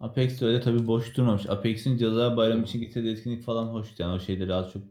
[0.00, 1.46] Apex de öyle tabii boş durmamış.
[1.50, 4.02] Apex'in Cadılar Bayramı için getirdiği etkinlik falan hoştu.
[4.02, 4.82] Yani o şeyleri az çok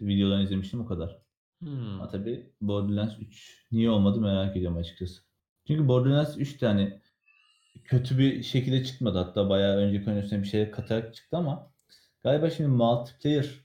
[0.00, 1.18] videolarını izlemiştim o kadar.
[1.60, 1.94] Hmm.
[1.94, 5.22] Ama tabii Borderlands 3 niye olmadı merak ediyorum açıkçası.
[5.66, 7.00] Çünkü Borderlands 3 de hani
[7.84, 9.18] kötü bir şekilde çıkmadı.
[9.18, 11.72] Hatta bayağı önceki oyun bir şeyler katarak çıktı ama
[12.22, 13.64] galiba şimdi multiplayer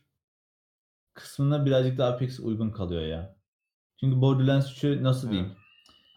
[1.13, 3.35] kısmına birazcık daha Apex uygun kalıyor ya.
[3.99, 5.55] Çünkü Borderlands 3'ü nasıl diyeyim?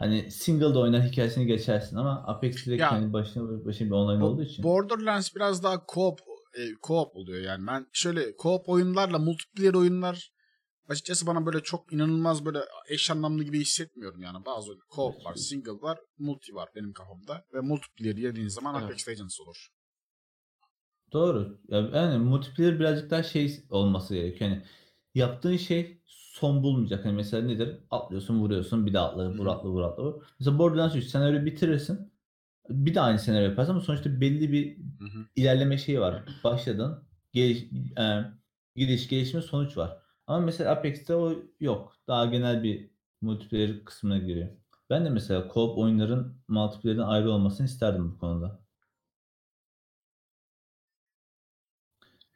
[0.02, 4.26] Hani single'da oynar hikayesini geçersin ama Apex direkt Ya, hani başına başına bir online Bu
[4.26, 4.62] olduğu için.
[4.62, 6.18] Borderlands biraz daha co-op
[6.58, 7.66] e, co-op oluyor yani.
[7.66, 10.30] Ben şöyle co-op oyunlarla multiplayer oyunlar
[10.88, 14.44] açıkçası bana böyle çok inanılmaz böyle eş anlamlı gibi hissetmiyorum yani.
[14.46, 18.84] Bazı oyun- co-op var, single var, multi var benim kafamda ve multiplayer yediğin zaman Evet.
[18.84, 19.68] Apex Legends olur.
[21.12, 21.58] Doğru.
[21.68, 24.50] Ya yani multiplayer birazcık daha şey olması gerekiyor.
[24.50, 24.62] Hani
[25.14, 26.01] yaptığın şey
[26.32, 27.04] son bulmayacak.
[27.04, 27.78] Hani mesela nedir?
[27.90, 30.22] Atlıyorsun, vuruyorsun, bir daha atla, vur, atla, vur, atla, vur.
[30.40, 32.12] Mesela Borderlands 3 senaryo bitirirsin.
[32.70, 35.26] Bir de aynı senaryo yaparsın ama sonuçta belli bir Hı hı.
[35.36, 36.24] ilerleme şeyi var.
[36.44, 37.04] Başladın.
[37.32, 37.62] Geliş,
[37.98, 38.24] e,
[38.76, 39.98] gidiş, gelişme, sonuç var.
[40.26, 41.96] Ama mesela Apex'te o yok.
[42.08, 42.90] Daha genel bir
[43.20, 44.48] multiplayer kısmına giriyor.
[44.90, 48.61] Ben de mesela co-op oyunların multiplayer'den ayrı olmasını isterdim bu konuda.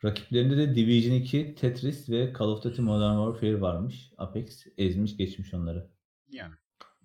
[0.05, 4.13] Rakiplerinde de Division 2, Tetris ve Call of Duty Modern Warfare varmış.
[4.19, 5.91] Apex ezmiş geçmiş onları.
[6.29, 6.55] Yani.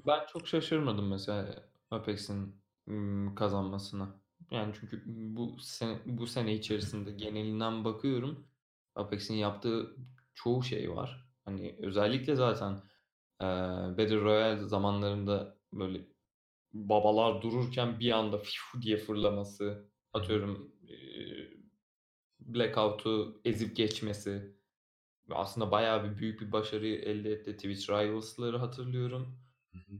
[0.08, 2.62] Ben çok şaşırmadım mesela Apex'in
[3.36, 4.22] kazanmasına.
[4.52, 8.48] Yani çünkü bu sene, bu sene içerisinde genelinden bakıyorum.
[8.96, 9.96] Apex'in yaptığı
[10.34, 11.26] çoğu şey var.
[11.46, 12.72] Hani özellikle zaten
[13.42, 13.48] eee
[13.98, 16.08] Battle Royale zamanlarında böyle
[16.74, 21.41] babalar dururken bir anda fiu diye fırlaması, atıyorum eee,
[22.42, 24.56] Blackout'u ezip geçmesi
[25.30, 27.56] ve aslında bayağı bir büyük bir başarıyı elde etti.
[27.56, 29.40] Twitch Rivals'ları hatırlıyorum.
[29.72, 30.00] Hı hı.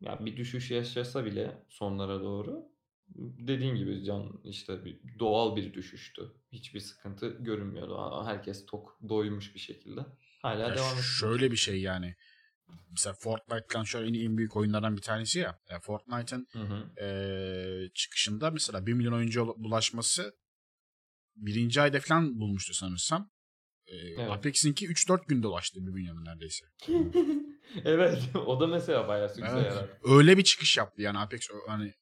[0.00, 2.68] Ya bir düşüş yaşasa bile sonlara doğru
[3.38, 6.32] dediğin gibi Can işte bir doğal bir düşüştü.
[6.52, 8.24] Hiçbir sıkıntı görünmüyordu.
[8.26, 10.00] Herkes tok doymuş bir şekilde.
[10.42, 11.04] Hala Ya devam ediyor.
[11.04, 12.14] şöyle bir şey yani.
[12.90, 15.60] Mesela Fortnite şöyle en, en büyük oyunlardan bir tanesi ya.
[15.70, 16.48] Yani Fortnite'ın
[17.00, 20.36] eee, çıkışında mesela 1 milyon oyuncu bulaşması
[21.36, 23.30] birinci ayda falan bulmuştu sanırsam.
[23.86, 24.30] Eee Evet.
[24.30, 26.66] Apex'inki 3-4 günde ulaştı 1 milyona neredeyse.
[27.84, 29.66] Evet, o da mesela bayağı sükse Evet.
[29.66, 29.98] yarattı.
[30.04, 31.94] Öyle bir çıkış yaptı yani Apex hani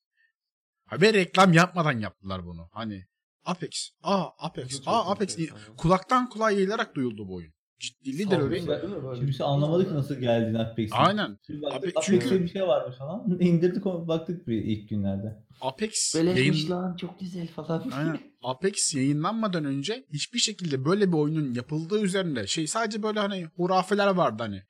[0.85, 2.69] Ha, ve reklam yapmadan yaptılar bunu.
[2.73, 3.07] Hani
[3.45, 5.39] Apex, aa Apex, aa Apex
[5.77, 7.53] kulaktan kulağa yayılarak duyuldu bu oyun.
[7.83, 8.81] Ciddi öyle.
[9.15, 10.97] Kimse anlamadı ki nasıl geldiğini Apex'in.
[10.97, 11.39] Aynen.
[11.47, 13.39] Şimdi baktık, Apex Apex çünkü- diye bir şey varmış falan.
[13.41, 15.45] İndirdik baktık bir ilk günlerde.
[15.61, 16.71] Apex yayın...
[16.71, 17.91] lan çok güzel falan.
[17.95, 18.21] Aynen.
[18.43, 24.07] Apex yayınlanmadan önce hiçbir şekilde böyle bir oyunun yapıldığı üzerinde şey sadece böyle hani hurafeler
[24.07, 24.63] vardı hani.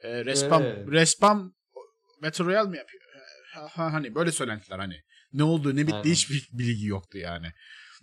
[0.00, 0.88] E, Respam, Evet.
[0.90, 1.54] Respam
[2.22, 3.02] Battle Royale mi yapıyor?
[3.54, 4.94] Ha, ha, hani böyle söylentiler hani.
[5.32, 6.10] Ne olduğu ne bitti Aynen.
[6.10, 7.46] hiçbir bilgi yoktu yani.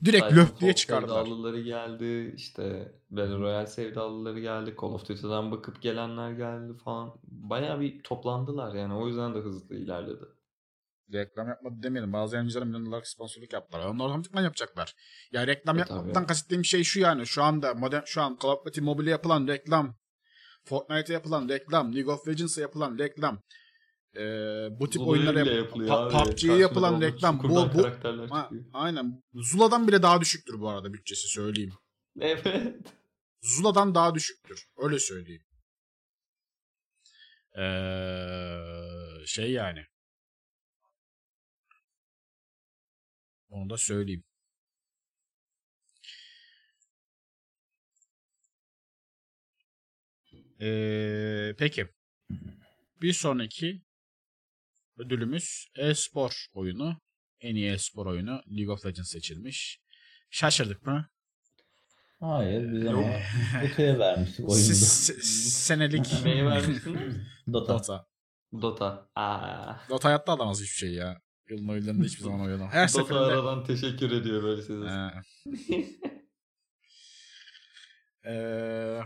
[0.06, 1.24] Direkt Titanfall löp diye çıkardılar.
[1.24, 7.14] sevdalıları geldi, işte Battle Royale sevdalıları geldi, Call of Duty'den bakıp gelenler geldi falan.
[7.24, 10.24] Bayağı bir toplandılar yani o yüzden de hızlı ilerledi.
[11.14, 12.14] Reklam yapmadı demeyelim.
[12.14, 13.86] Bazı yayıncılara milyon dolarlık sponsorluk yaptılar.
[13.86, 14.96] Onlar otomatikman yapacaklar.
[15.32, 17.28] Ya reklam E, yapmaktan kastettiğim şey şu yani.
[17.28, 19.96] Şu anda modern, şu an Call of Duty Mobile'e yapılan reklam,
[20.64, 23.42] Fortnite'e yapılan reklam, League of Legends'a yapılan reklam,
[24.18, 26.12] eee, bu tip Zula oyunlara yap-.
[26.12, 27.44] PUBG'ye yapılan reklam.
[27.44, 27.84] Bu, bu,
[28.30, 29.24] Ha, aynen.
[29.34, 31.74] Zula'dan bile daha düşüktür bu arada bütçesi söyleyeyim.
[32.20, 32.76] Evet.
[33.42, 34.68] Zula'dan daha düşüktür.
[34.78, 35.44] Öyle söyleyeyim.
[37.58, 39.86] Eee, şey yani.
[43.50, 44.24] Onu da söyleyeyim.
[50.60, 51.88] Eee, peki.
[53.02, 53.82] bir sonraki
[54.98, 57.02] ödülümüz e-spor oyunu.
[57.40, 59.80] En iyi e-spor oyunu League of Legends seçilmiş.
[60.30, 61.10] Şaşırdık mı?
[62.20, 63.02] Hayır biz ama
[63.64, 64.64] Dota'ya vermiştik oyunu.
[64.64, 67.16] Siz se- senelik Neye vermişsiniz?
[67.54, 67.74] Dota.
[67.74, 68.06] Dota.
[68.62, 69.10] Dota.
[69.16, 69.76] Aa.
[69.90, 71.22] Dota hayatta alamaz hiçbir şey ya.
[71.50, 72.70] Yılın oyunlarında hiçbir zaman oynamam.
[72.70, 74.86] Her Dota seferinde aradan teşekkür ediyor böyle size.
[78.26, 79.00] Ee, Ee,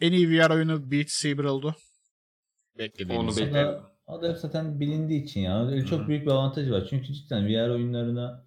[0.00, 1.74] en iyi VR oyunu Beat Saber oldu.
[2.78, 3.38] Beklediğimiz.
[3.38, 3.46] Onu
[4.06, 5.66] O da, da zaten bilindiği için ya.
[5.66, 6.86] Öyle çok büyük bir avantajı var.
[6.90, 8.46] Çünkü cidden VR oyunlarına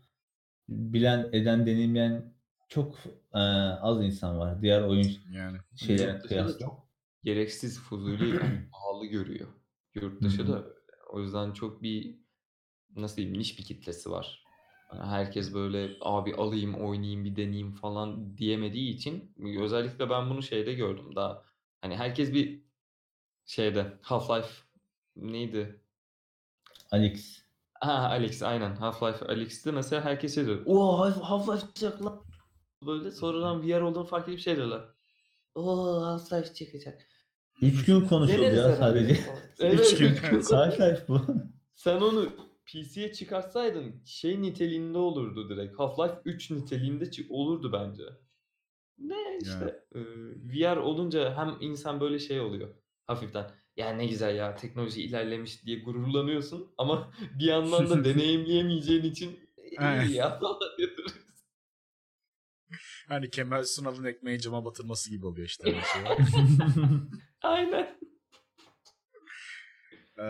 [0.69, 2.33] bilen, eden, deneyimleyen
[2.69, 2.95] çok
[3.33, 3.39] e,
[3.81, 4.61] az insan var.
[4.61, 5.57] Diğer oyun Yani.
[5.75, 6.59] şeylere kıyasla.
[6.59, 6.89] çok
[7.23, 9.47] gereksiz fuzuli yani pahalı görüyor.
[9.95, 10.63] Yurt dışı da.
[11.13, 12.19] O yüzden çok bir
[12.95, 14.43] nasıl diyeyim niş bir kitlesi var.
[14.93, 20.73] Yani herkes böyle abi alayım oynayayım bir deneyeyim falan diyemediği için özellikle ben bunu şeyde
[20.73, 21.43] gördüm daha
[21.81, 22.63] hani herkes bir
[23.45, 24.68] şeyde Half-Life
[25.15, 25.81] neydi?
[26.91, 27.39] Alex.
[27.81, 30.61] Ha Alex aynen Half-Life Alex'te mesela herkes şey diyor.
[30.65, 32.23] Oo Half- Half-Life çıkacak lan.
[32.85, 34.85] Böyle sonradan VR olduğunu fark edip şey diyorlar.
[35.55, 37.01] Oo Half-Life çıkacak.
[37.61, 39.19] 3 gün konuşuldu Deneriz ya sadece.
[39.59, 39.79] Evet.
[39.91, 40.07] Üç gün.
[40.41, 41.21] Half-Life bu.
[41.75, 42.29] Sen onu
[42.65, 45.75] PC'ye çıkarsaydın şey niteliğinde olurdu direkt.
[45.75, 48.03] Half-Life 3 niteliğinde olurdu bence.
[48.97, 49.99] Ne işte e,
[50.43, 52.69] VR olunca hem insan böyle şey oluyor
[53.07, 53.51] hafiften.
[53.79, 59.49] Ya ne güzel ya teknoloji ilerlemiş diye gururlanıyorsun ama bir yandan da deneyimleyemeyeceğin için
[60.05, 60.39] iyi ya.
[63.07, 65.71] Hani Kemal Sunal'ın ekmeği cama batırması gibi oluyor işte.
[65.71, 66.01] Şey.
[67.41, 67.99] Aynen.
[70.19, 70.23] Ee,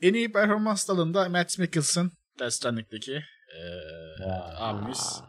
[0.00, 3.22] en iyi performans dalında Matt Mikkelsen Death Stranding'deki
[3.56, 4.24] ee,
[4.56, 5.22] abimiz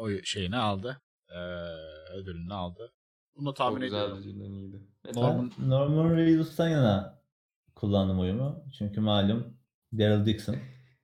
[0.00, 1.00] o şeyini aldı.
[1.28, 1.38] Ee,
[2.14, 2.92] ödülünü aldı.
[3.36, 4.22] Bunu tahmin Çok ediyorum.
[4.40, 4.80] iyiydi.
[5.14, 7.18] Norman- Norman Reedus'tan yana
[7.74, 8.64] kullandım oyumu.
[8.78, 9.44] Çünkü malum
[9.98, 10.56] Daryl Dixon.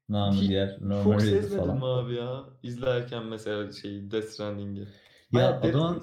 [0.09, 2.05] Namı diğer Norman Çok Reedus sevmedim falan.
[2.05, 2.45] abi ya.
[2.63, 4.81] İzlerken mesela şey Death Stranding'i.
[4.81, 4.87] Ya
[5.33, 6.03] Bayağı derin- adamın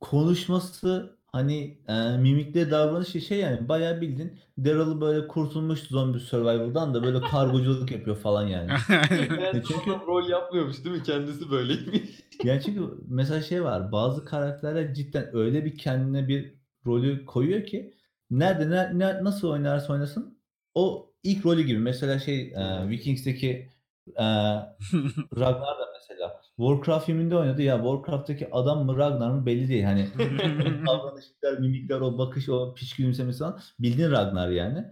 [0.00, 7.02] konuşması hani e, mimikleri davranışı şey yani bayağı bildin Daryl'ı böyle kurtulmuş zombi survival'dan da
[7.02, 8.70] böyle kargoculuk yapıyor falan yani.
[8.90, 11.02] Yani Çünkü- çünkü rol yapmıyormuş değil mi?
[11.02, 12.02] Kendisi böyleymiş.
[12.44, 16.54] Yani çünkü mesela şey var bazı karakterler cidden öyle bir kendine bir
[16.86, 17.94] rolü koyuyor ki
[18.30, 20.38] nerede ne, ne- nasıl oynarsa oynasın
[20.74, 21.78] o ilk rolü gibi.
[21.78, 23.68] Mesela şey e, Vikings'teki
[24.16, 24.24] e,
[25.36, 29.84] Ragnar da mesela Warcraft filminde oynadı ya Warcraft'taki adam mı Ragnar mı belli değil.
[29.84, 30.08] Hani
[30.86, 34.84] davranışlar, mimikler, o bakış, o piç gülümsemesi falan bildiğin Ragnar yani.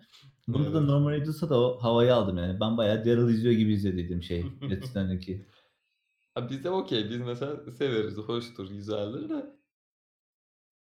[0.49, 0.89] Burada da Evet.
[0.89, 2.61] Norman Reedus'a da o havayı aldım yani.
[2.61, 4.45] Ben bayağı Daryl izliyor gibi izlediydim şey.
[6.35, 7.11] Ha, biz de okey.
[7.11, 8.19] Biz mesela severiz.
[8.19, 9.47] Hoştur, güzeldir de.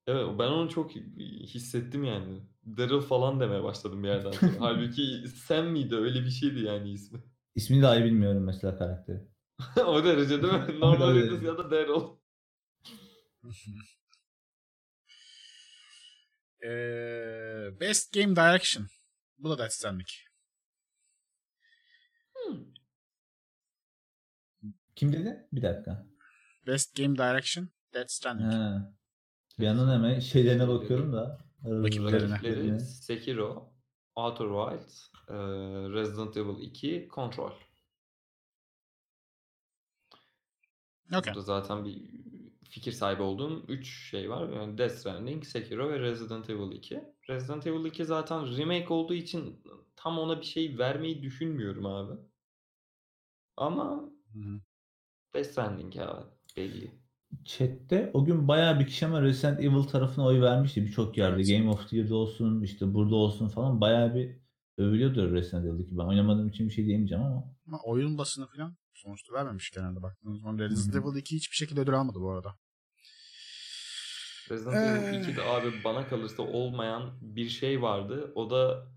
[0.07, 0.91] Evet ben onu çok
[1.45, 2.41] hissettim yani.
[2.77, 4.51] Daryl falan demeye başladım bir yerden sonra.
[4.59, 5.95] Halbuki Sam miydi?
[5.95, 7.19] Öyle bir şeydi yani ismi.
[7.55, 9.32] İsmini dahi bilmiyorum mesela karakteri.
[9.86, 10.80] o derece değil mi?
[10.80, 11.15] Normal.
[11.15, 12.02] Reedus ya da Daryl.
[16.65, 18.88] Ee, Best Game Direction.
[19.38, 20.08] Bu da Death Stranding.
[24.95, 25.47] Kim dedi?
[25.54, 26.08] Bir dakika.
[26.67, 28.54] Best Game Direction Death Stranding.
[28.54, 28.93] Ha.
[29.60, 31.38] Bir yandan hemen şeylerine bakıyorum da.
[31.65, 32.34] Rakiplerine.
[32.34, 33.73] Rakipleri Sekiro,
[34.15, 35.10] Outer Wilds,
[35.93, 37.52] Resident Evil 2, Control.
[41.09, 41.33] Okey.
[41.33, 42.01] Burada zaten bir
[42.69, 44.49] fikir sahibi olduğum 3 şey var.
[44.49, 47.03] Yani Death Stranding, Sekiro ve Resident Evil 2.
[47.29, 49.63] Resident Evil 2 zaten remake olduğu için
[49.95, 52.19] tam ona bir şey vermeyi düşünmüyorum abi.
[53.57, 54.61] Ama Hı hı.
[55.33, 56.23] Death Stranding ya
[56.57, 56.91] belli.
[57.45, 61.35] Chat'te o gün bayağı bir kişi ama Resident Evil tarafına oy vermişti birçok yerde.
[61.35, 61.49] Evet.
[61.49, 64.37] Game of the Year'da olsun, işte burada olsun falan bayağı bir
[64.77, 65.97] övülüyordu Resident Evil 2.
[65.97, 67.55] Ben oynamadığım için bir şey diyemeyeceğim ama.
[67.67, 70.58] Ama oyun basını falan sonuçta vermemiş genelde baktığınız zaman.
[70.60, 71.06] Resident.
[71.06, 72.56] Evil 2 hiçbir şekilde ödül almadı bu arada.
[74.49, 75.32] Resident Evil Ee.
[75.32, 78.32] 2'de abi bana kalırsa olmayan bir şey vardı.
[78.36, 78.88] O da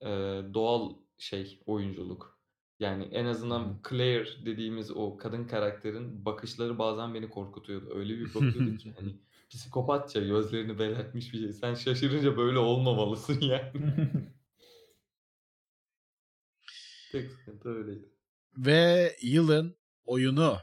[0.00, 0.08] e,
[0.54, 2.36] doğal şey oyunculuk.
[2.78, 7.94] Yani en azından Claire dediğimiz o kadın karakterin bakışları bazen beni korkutuyordu.
[7.94, 9.16] Öyle bir bakıyordu ki hani
[9.50, 11.52] psikopatça gözlerini belirtmiş bir şey.
[11.52, 13.72] Sen şaşırınca böyle olmamalısın yani.
[17.12, 18.15] Tek sıkıntı öyleydi.
[18.56, 20.58] Ve yılın oyunu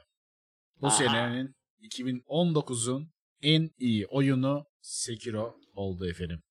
[0.81, 0.91] bu Aa.
[0.91, 6.43] senenin 2019'un en iyi oyunu Sekiro oldu efendim.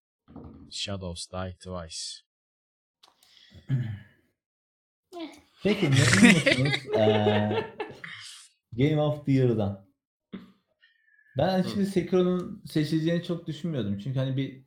[0.70, 2.22] Shadows Die Twice.
[5.62, 7.74] Peki memnun musunuz eee,
[8.72, 9.86] Game of the Year'dan?
[11.38, 13.98] Ben açıkçası Sekiro'nun seçileceğini çok düşünmüyordum.
[13.98, 14.64] Çünkü hani bir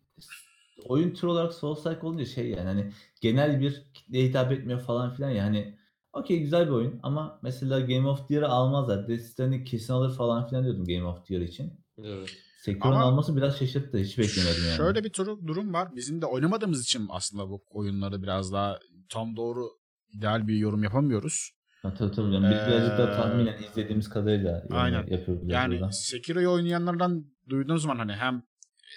[0.85, 5.29] oyun türü olarak Souls-like olunca şey yani hani genel bir kitleye hitap etmiyor falan filan
[5.29, 5.77] ya hani
[6.15, 9.07] okey güzel bir oyun ama mesela Game of the Year'ı almazlar.
[9.07, 11.73] Death Stranding kesin alır falan filan diyordum Game of the Year için.
[12.03, 12.29] Evet.
[12.61, 13.97] Sekiro'nun alması biraz şaşırttı.
[13.97, 14.77] Hiç beklemiyordum yani.
[14.77, 15.13] Şöyle bir
[15.47, 15.95] durum var.
[15.95, 19.69] Bizim de oynamadığımız için aslında bu oyunları biraz daha tam doğru
[20.11, 21.51] ideal bir yorum yapamıyoruz.
[21.81, 22.33] Ha, tabii tabii.
[22.33, 25.07] Yani biz birazcık daha Ee, tahminen izlediğimiz kadarıyla Aynen.
[25.07, 25.43] yapıyoruz.
[25.45, 25.91] Yani burada.
[25.91, 28.43] Sekiro'yu oynayanlardan duyduğunuz zaman hani hem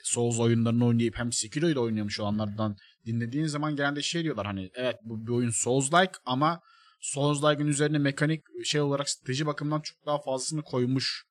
[0.02, 2.76] Souls oyunlarını oynayıp hem Sekiro'yu da oynamış olanlardan
[3.06, 6.60] dinlediğin zaman genelde şey diyorlar hani evet bu bir oyun Souls-like ama
[7.00, 11.24] Souls-like'ın üzerine mekanik şey olarak strateji bakımından çok daha fazlasını koymuş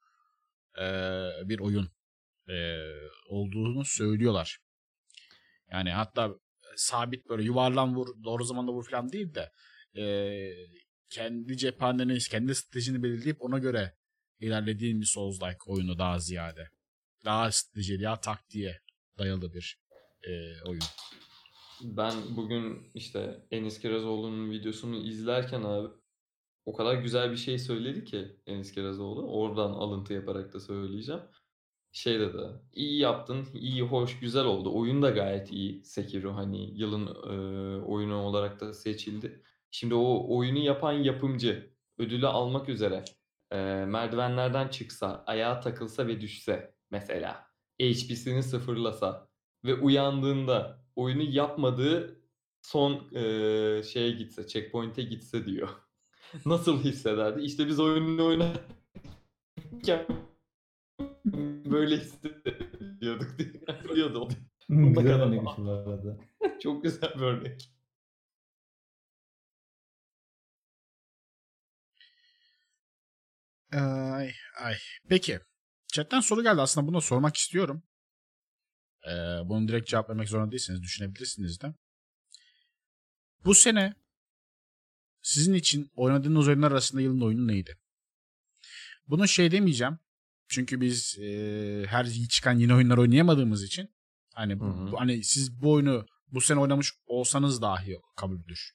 [0.77, 1.89] eee, bir oyun
[2.47, 2.93] eee,
[3.29, 4.59] olduğunu söylüyorlar.
[5.71, 6.35] Yani hatta
[6.75, 9.51] sabit böyle yuvarlan vur doğru zamanda vur falan değil de
[9.93, 10.55] eee,
[11.09, 13.95] kendi cephaneni, kendi stratejini belirleyip ona göre
[14.39, 16.69] ilerlediğin bir Souls-like oyunu daha ziyade.
[17.25, 18.81] Daha strateji, daha taktiğe
[19.17, 19.79] dayalı bir
[20.27, 20.83] eee, oyun.
[21.83, 25.87] Ben bugün işte Enis Kirazoğlu'nun videosunu izlerken abi
[26.65, 29.27] o kadar güzel bir şey söyledi ki Enis Kirazoğlu.
[29.27, 31.21] Oradan alıntı yaparak da söyleyeceğim.
[31.91, 32.37] Şey dedi.
[32.73, 34.71] iyi yaptın, iyi, hoş, güzel oldu.
[34.75, 35.83] Oyun da gayet iyi.
[35.85, 39.43] Sekiro hani yılın e, oyunu olarak da seçildi.
[39.71, 43.03] Şimdi o oyunu yapan yapımcı ödülü almak üzere
[43.51, 47.47] e, merdivenlerden çıksa, ayağa takılsa ve düşse mesela
[47.81, 49.29] HP'sini sıfırlasa
[49.65, 52.21] ve uyandığında oyunu yapmadığı
[52.61, 55.69] son eee, şeye gitse, checkpoint'e gitse diyor.
[56.45, 57.41] Nasıl hissederdi?
[57.41, 58.61] İşte biz oyunu oynarken
[61.71, 63.53] böyle hissediyorduk diye
[63.95, 64.29] diyordu.
[64.69, 66.17] Güzel örnekmiş bu arada.
[66.59, 67.71] Çok güzel bir örnek.
[73.71, 74.75] Ay, ay.
[75.09, 75.39] Peki.
[75.87, 77.83] Chatten soru geldi aslında bunu da sormak istiyorum.
[79.07, 80.81] Ee, bunu direkt cevap vermek zorunda değilsiniz.
[80.81, 81.73] Düşünebilirsiniz de.
[83.45, 83.93] Bu sene
[85.21, 87.77] sizin için oynadığınız oyunlar arasında yılın oyunu neydi?
[89.07, 89.99] Bunu şey demeyeceğim.
[90.49, 91.25] Çünkü biz e,
[91.87, 93.89] her yıl çıkan yeni oyunlar oynayamadığımız için
[94.33, 94.91] hani bu, Hı hı.
[94.91, 98.71] bu- hani siz bu oyunu bu sene oynamış olsanız dahi kabuldür.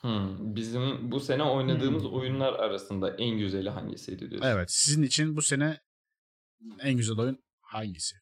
[0.00, 4.48] Hmm, bizim bu sene oynadığımız oyunlar arasında en güzeli hangisiydi diyorsun?
[4.48, 5.80] Evet, sizin için bu sene
[6.80, 8.16] en güzel oyun hangisi?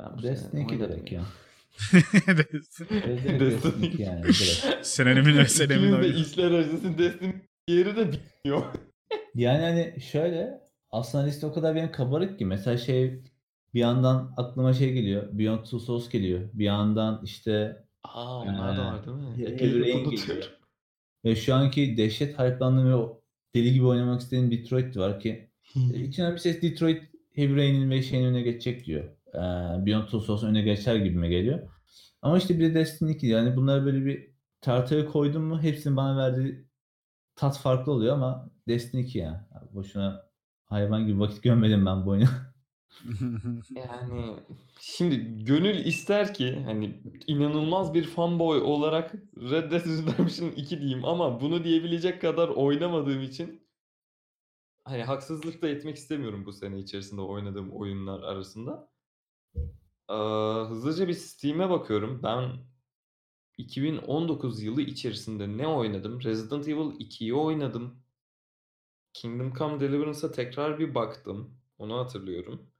[0.00, 1.22] Ben Destiny 2 oynadım direkt ya.
[3.40, 4.86] Destiny 2 yani direkt.
[4.86, 6.06] Senemin İkimiz de oyunu.
[6.06, 7.32] işler acısı Destiny
[7.68, 8.62] yeri de bilmiyor.
[9.34, 10.60] Yani hani şöyle
[10.90, 13.22] aslında liste o kadar benim kabarık ki mesela şey
[13.74, 15.28] bir yandan aklıma şey geliyor.
[15.32, 16.40] Beyond Two Souls geliyor.
[16.52, 19.58] Bir yandan işte Aa onlar da Ee, var değil mi?
[19.60, 20.50] Heavy geliyor.
[21.24, 23.06] ve şu anki dehşet hype'landığım ve
[23.54, 25.50] deli gibi oynamak istediğim Detroit var ki
[25.94, 27.02] e, içinden bir ses Detroit
[27.34, 29.04] Heavy Rain'in ve şeyin önüne geçecek diyor.
[29.34, 31.70] Ee, Beyond Two Souls önüne geçer gibime geliyor.
[32.22, 36.16] Ama işte bir de Destiny 2 yani bunları böyle bir tartıya koydum mu hepsinin bana
[36.16, 36.66] verdiği
[37.36, 39.48] tat farklı oluyor ama Destiny 2 ya.
[39.72, 40.30] Boşuna
[40.64, 42.30] hayvan gibi vakit gömmedim ben bu oyuna.
[43.70, 44.36] Yani
[44.80, 51.40] şimdi gönül ister ki hani inanılmaz bir fanboy olarak Red Dead Redemption 2 diyeyim ama
[51.40, 53.68] bunu diyebilecek kadar oynamadığım için
[54.84, 58.90] hani haksızlık da etmek istemiyorum bu sene içerisinde oynadığım oyunlar arasında.
[60.68, 62.22] Hızlıca bir Steam'e bakıyorum.
[62.22, 62.50] Ben
[63.58, 66.22] 2019 yılı içerisinde ne oynadım?
[66.22, 68.02] Resident Evil 2'yi oynadım.
[69.12, 71.58] Kingdom Come Deliverance'a tekrar bir baktım.
[71.78, 72.70] Onu hatırlıyorum.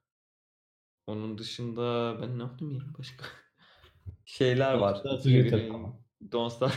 [1.07, 3.25] Onun dışında ben ne yaptım ya başka?
[4.25, 5.03] Şeyler var.
[5.05, 6.01] Heavy Rain, falan.
[6.33, 6.73] Don't Starve.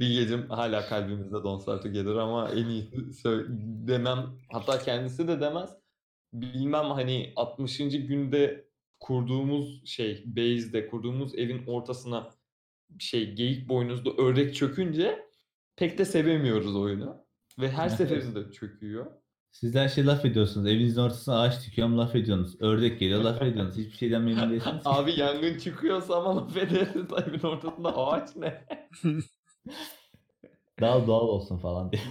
[0.00, 3.46] Bilgecim hala kalbimizde Don't Starve Together ama en iyisi sö-
[3.88, 4.38] demem.
[4.52, 5.81] Hatta kendisi de demez.
[6.32, 7.78] Bilmem hani 60.
[7.78, 8.64] günde
[9.00, 12.30] kurduğumuz şey base'de kurduğumuz evin ortasına
[12.98, 15.26] şey geyik boynuzlu ördek çökünce
[15.76, 17.16] pek de sevemiyoruz oyunu.
[17.58, 17.96] Ve her Evet.
[17.96, 19.06] seferinde çöküyor.
[19.50, 20.66] Sizler şey laf ediyorsunuz.
[20.66, 22.56] Evinizin ortasına ağaç dikiyorum laf ediyorsunuz.
[22.60, 23.86] Ördek geliyor laf ediyorsunuz.
[23.86, 24.82] Hiçbir şeyden memnun değilsiniz.
[24.84, 28.64] Abi yangın çıkıyorsa ama laf ederiz evin ortasında ağaç ne?
[30.80, 32.02] Daha doğal olsun falan diye.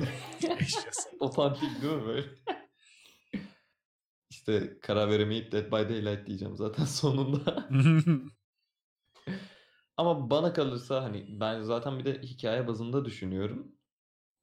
[1.20, 2.28] Otantik değil mi böyle?
[4.42, 7.70] İşte karar veremeyip Dead by Daylight diyeceğim zaten sonunda.
[9.98, 13.68] Ama bana kalırsa hani ben zaten bir de hikaye bazında düşünüyorum.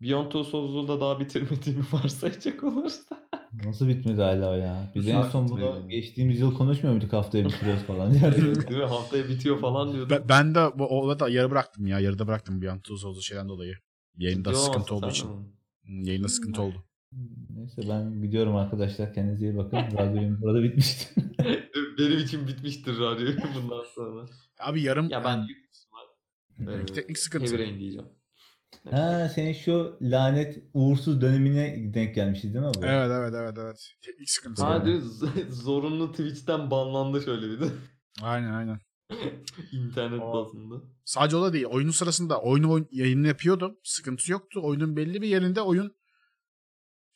[0.03, 3.29] Beyond Two Souls'u da daha bitirmediğimi varsayacak olursa.
[3.65, 4.93] Nasıl bitmedi hala ya?
[4.95, 5.89] Biz en son bunu Bitmedi.
[5.89, 8.15] geçtiğimiz yıl konuşmuyor muyduk haftaya bitiriyoruz falan.
[8.15, 8.85] Değil mi?
[8.85, 10.17] Haftaya bitiyor falan diyordum.
[10.21, 12.01] ben, ben de bu o da yarı bıraktım ya.
[12.01, 13.75] Yarıda bıraktım an tuz oldu şeyden dolayı.
[14.17, 15.31] Yayında Ciddi sıkıntı olduğu için.
[15.31, 15.47] mi?
[16.07, 16.88] Yayında sıkıntı oldu.
[17.57, 19.15] Neyse ben gidiyorum arkadaşlar.
[19.15, 19.77] Kendinize iyi bakın.
[19.77, 21.21] Radyom burada bitmişti.
[21.99, 24.27] Benim için bitmiştir radyo bundan sonra.
[24.61, 27.57] Abi yarım Ya ben yani ihtimal, Teknik- sıkıntı.
[27.57, 28.07] Heavy diyeceğim.
[28.91, 32.85] ha senin şu lanet uğursuz dönemine denk gelmişti değil mi bu?
[32.87, 33.89] evet evet evet evet.
[34.07, 34.63] Teknik sıkıntı.
[34.63, 37.65] Hadi z- zorunlu Twitch'ten banlandı şöyle bir de.
[38.23, 38.81] Aynen aynen.
[39.73, 40.75] İnternet O- bazında.
[41.05, 41.65] Sadece o da değil.
[41.65, 43.77] Oyunun sırasında oyunu oyun, yayını yapıyordum.
[43.85, 44.61] Sıkıntı yoktu.
[44.63, 45.97] Oyunun belli bir yerinde oyun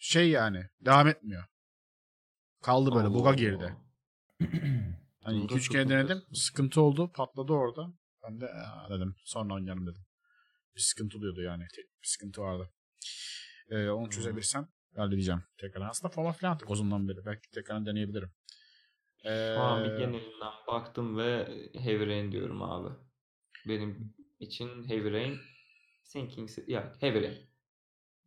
[0.03, 1.44] şey yani devam etmiyor.
[2.62, 3.76] Kaldı böyle buga Allah girdi.
[4.40, 4.48] Allah.
[5.24, 6.22] Hani Buga 2-3 kere denedim.
[6.32, 7.12] Sıkıntı oldu.
[7.14, 7.92] Patladı orada.
[8.24, 8.48] Ben de
[8.90, 9.14] dedim.
[9.24, 10.03] Sonra oynayalım dedim.
[10.76, 11.66] Bir sıkıntı oluyordu yani.
[11.76, 12.70] Tek bir sıkıntı vardı.
[13.70, 15.44] Ee, onu çözebilirsem halledeceğim.
[15.59, 15.90] Tekrar.
[15.90, 17.26] Aslında falan filan attık o zamandan beri.
[17.26, 18.30] Belki tekrar deneyebilirim.
[19.24, 22.94] Ee, Şu an bir genelinden baktım ve Heavy Rain diyorum abi.
[23.68, 25.38] Benim için Heavy Rain
[26.05, 27.50] Sinking ya Heavy Rain.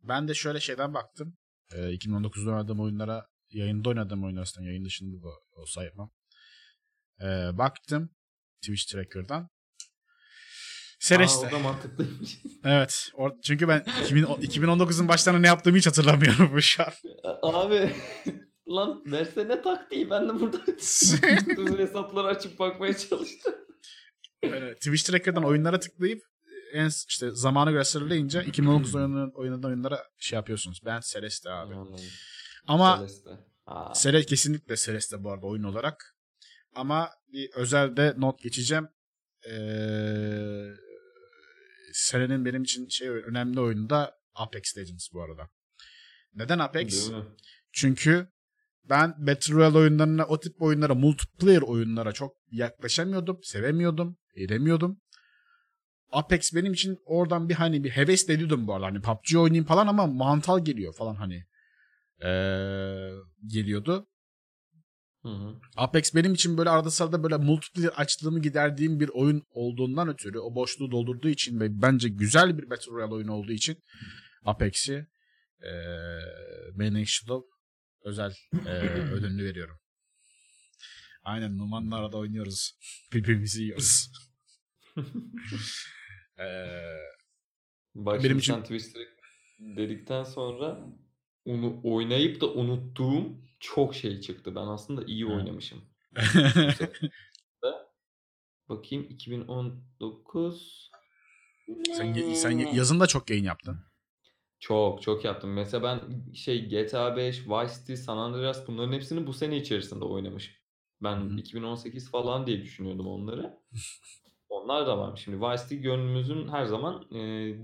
[0.02, 1.36] Ben de şöyle şeyden baktım.
[1.72, 6.10] Ee, 2019'da oynadığım oyunlara yayında oynadığım oyun arasında yayın dışında bu olsa yapmam.
[7.20, 8.10] Ee, baktım
[8.60, 9.48] Twitch Tracker'dan.
[11.00, 11.46] Celeste.
[11.46, 12.38] Aa, o da mantıklıymış.
[12.64, 13.10] Evet.
[13.14, 16.92] Or- çünkü ben 2000 2019'un başlarında ne yaptığımı hiç hatırlamıyorum bu şu an.
[17.42, 17.92] abi
[18.68, 20.58] lan versene taktiği ben de burada
[21.78, 23.54] hesapları açıp bakmaya çalıştım.
[24.74, 26.22] Twitch Tracker'dan oyunlara tıklayıp
[26.76, 30.80] en işte zamana göre sıralayınca 2019 oyunun oynanan oyunlara şey yapıyorsunuz.
[30.84, 31.74] Ben Celeste abi.
[31.74, 32.04] Anladım.
[32.66, 33.30] Ama Celeste.
[33.66, 36.16] Aa, Celeste kesinlikle Celeste bu arada oyun olarak.
[36.74, 38.88] Ama bir özelde not geçeceğim.
[39.50, 40.70] Ee,
[41.92, 45.48] senenin benim için şey önemli oyunu da Apex Legends bu arada.
[46.34, 47.10] Neden Apex?
[47.72, 48.28] Çünkü
[48.84, 55.00] ben Battle Royale oyunlarına, o tip oyunlara, multiplayer oyunlara çok yaklaşamıyordum, sevemiyordum, edemiyordum.
[56.12, 58.86] Apex benim için oradan bir hani bir heves ediyordum bu arada.
[58.86, 61.44] Hani PUBG oynayayım falan ama mantal geliyor falan hani.
[62.24, 63.10] Ee,
[63.46, 64.06] geliyordu.
[65.22, 65.54] Hı hı.
[65.76, 70.54] Apex benim için böyle arada sırada böyle multiplayer açlığımı giderdiğim bir oyun olduğundan ötürü o
[70.54, 73.78] boşluğu doldurduğu için ve bence güzel bir Battle Royale oyunu olduğu için
[74.44, 75.06] Apex'i
[75.62, 75.72] e,
[76.76, 77.28] Managed
[78.04, 78.34] özel
[78.66, 79.76] e, ödülünü veriyorum.
[81.22, 82.72] Aynen Numan'la arada oynuyoruz.
[83.12, 84.10] Birbirimizi yiyoruz.
[86.38, 86.96] Eee
[87.94, 89.02] Bak Benim için- sen Twister
[89.58, 90.86] dedikten sonra
[91.44, 93.24] onu oynayıp da unuttuğum
[93.60, 94.54] çok şey çıktı.
[94.54, 95.84] Ben aslında iyi oynamışım.
[98.68, 100.90] Bakayım 2019
[101.92, 103.78] sen, sen yazın da çok yayın yaptın.
[104.58, 105.52] Çok çok yaptım.
[105.52, 106.00] Mesela ben
[106.34, 110.54] şey GTA 5, Vice City, San Andreas bunların hepsini bu sene içerisinde oynamışım.
[111.02, 111.36] Ben Hı hı.
[111.38, 113.58] 2018 falan diye düşünüyordum onları.
[114.48, 115.16] Onlar da var.
[115.16, 117.20] Şimdi Vice City gönlümüzün her zaman e,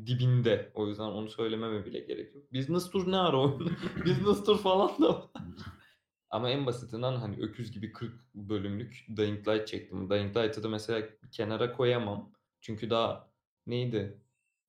[0.07, 0.73] dibinde.
[0.75, 2.53] O yüzden onu söylememe bile gerek yok.
[2.55, 3.73] Business Tour ne ara oyun?
[4.07, 5.25] Business Tour falan da var.
[6.31, 10.11] Ama en basitinden hani öküz gibi 40 bölümlük Dying Light çektim.
[10.11, 12.33] Dying Light'ı da mesela kenara koyamam.
[12.61, 13.31] Çünkü daha
[13.67, 14.23] neydi?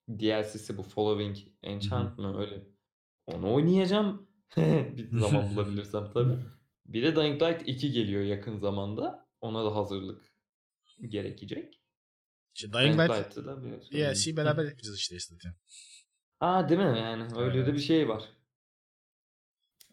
[0.09, 2.64] DLC'si bu Following Enchant mı öyle.
[3.28, 4.28] Onu oynayacağım.
[4.97, 6.38] Bir zaman bulabilirsem tabii.
[6.86, 9.28] Bir de Dying Light 2 geliyor yakın zamanda.
[9.41, 10.34] Ona da hazırlık
[11.01, 11.83] gerekecek.
[12.56, 15.56] İşte Dying Light Light'ı da bir DLC beraber yapacağız işte istedim.
[16.39, 17.24] Aa değil mi yani?
[17.38, 17.74] Öyle de Evet.
[17.74, 18.24] bir şey var.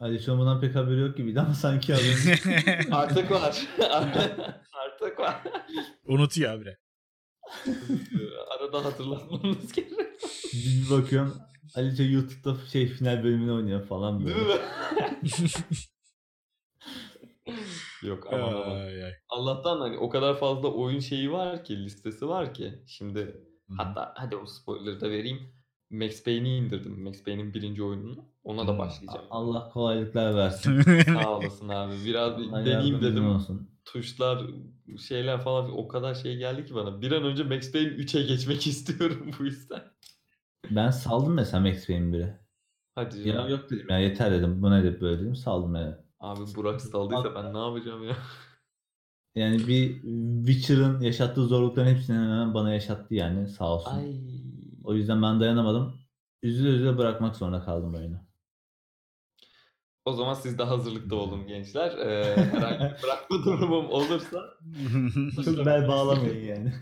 [0.00, 2.90] Ali şu an bundan pek haberi yok gibiydi ama sanki haberi.
[2.94, 3.66] Artık var.
[4.72, 5.42] Artık var.
[6.04, 6.76] Unutuyor abi.
[8.50, 9.92] Arada hatırlatmamız gerek.
[10.52, 11.36] bir bakıyorum
[11.74, 14.54] Ali YouTube'da şey final bölümünü oynuyor falan Değil böyle.
[14.54, 14.60] mi?
[18.02, 18.76] Yok aman aman.
[18.76, 19.12] Ay, ay.
[19.28, 22.82] Allah'tan hani o kadar fazla oyun şeyi var ki, listesi var ki.
[22.86, 23.74] Şimdi Hı hı.
[23.76, 25.38] hatta hadi o spoiler'ı da vereyim.
[25.90, 27.02] Max Payne'i indirdim.
[27.04, 28.24] Max Payne'in birinci oyununu.
[28.44, 29.26] Ona da başlayacağım.
[29.30, 30.80] Allah kolaylıklar versin.
[31.22, 31.94] Sağ olasın abi.
[32.06, 33.26] Biraz bir Allah deneyeyim dedim.
[33.26, 33.70] olsun.
[33.84, 34.42] Tuşlar,
[35.08, 37.00] şeyler falan o kadar şey geldi ki bana.
[37.02, 39.82] Bir an önce Max Payne 3'e geçmek istiyorum bu yüzden.
[40.70, 42.38] Ben saldım mesela Max Payne 1'i.
[42.94, 43.50] Hadi Ya canım.
[43.50, 44.62] yok dedim ya yeter dedim.
[44.62, 45.36] Bu nedir böyle dedim.
[45.36, 45.94] Saldım yani.
[46.20, 48.16] Abi Burak saldıysa ben ne yapacağım ya?
[49.34, 50.02] Yani bir
[50.46, 53.90] Witcher'ın yaşattığı zorlukların hepsini hemen bana yaşattı yani sağ olsun.
[53.98, 54.20] Ay.
[54.84, 56.00] O yüzden ben dayanamadım.
[56.42, 58.20] Üzüle üzüle bırakmak zorunda kaldım oyunu.
[60.04, 61.98] O zaman siz de hazırlıkta olun gençler.
[61.98, 64.40] Ee, herhangi bir bırakma durumum olursa
[65.44, 66.72] Çok bel bağlamayın yani.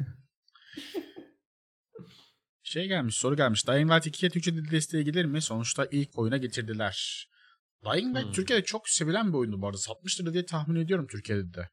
[2.62, 3.68] Şey gelmiş, soru gelmiş.
[3.68, 5.42] Dying Light 2'ye Türkçe dil desteği gelir mi?
[5.42, 7.28] Sonuçta ilk oyuna getirdiler.
[7.84, 8.32] Dying Light Hmm.
[8.32, 9.78] Türkiye'de çok sevilen bir oyundu bu arada.
[9.78, 11.68] Satmıştır diye tahmin ediyorum Türkiye'de de.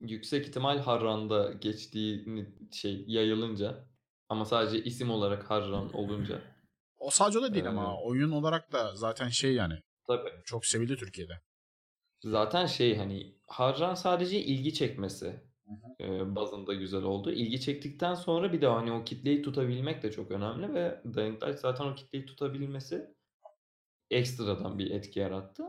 [0.00, 3.88] yüksek ihtimal Harran'da geçtiğini şey yayılınca
[4.28, 6.42] ama sadece isim olarak Harran olunca
[6.98, 9.74] O sadece o da değil Ee, ama oyun olarak da zaten şey yani
[10.06, 10.30] Tabii.
[10.44, 11.40] çok sevildi Türkiye'de.
[12.24, 15.40] Zaten şey hani harcan sadece ilgi çekmesi
[16.00, 17.32] e, bazında güzel oldu.
[17.32, 21.58] İlgi çektikten sonra bir de hani o kitleyi tutabilmek de çok önemli ve Dying Light
[21.58, 23.13] zaten o kitleyi tutabilmesi
[24.10, 25.64] ekstradan bir etki yarattı.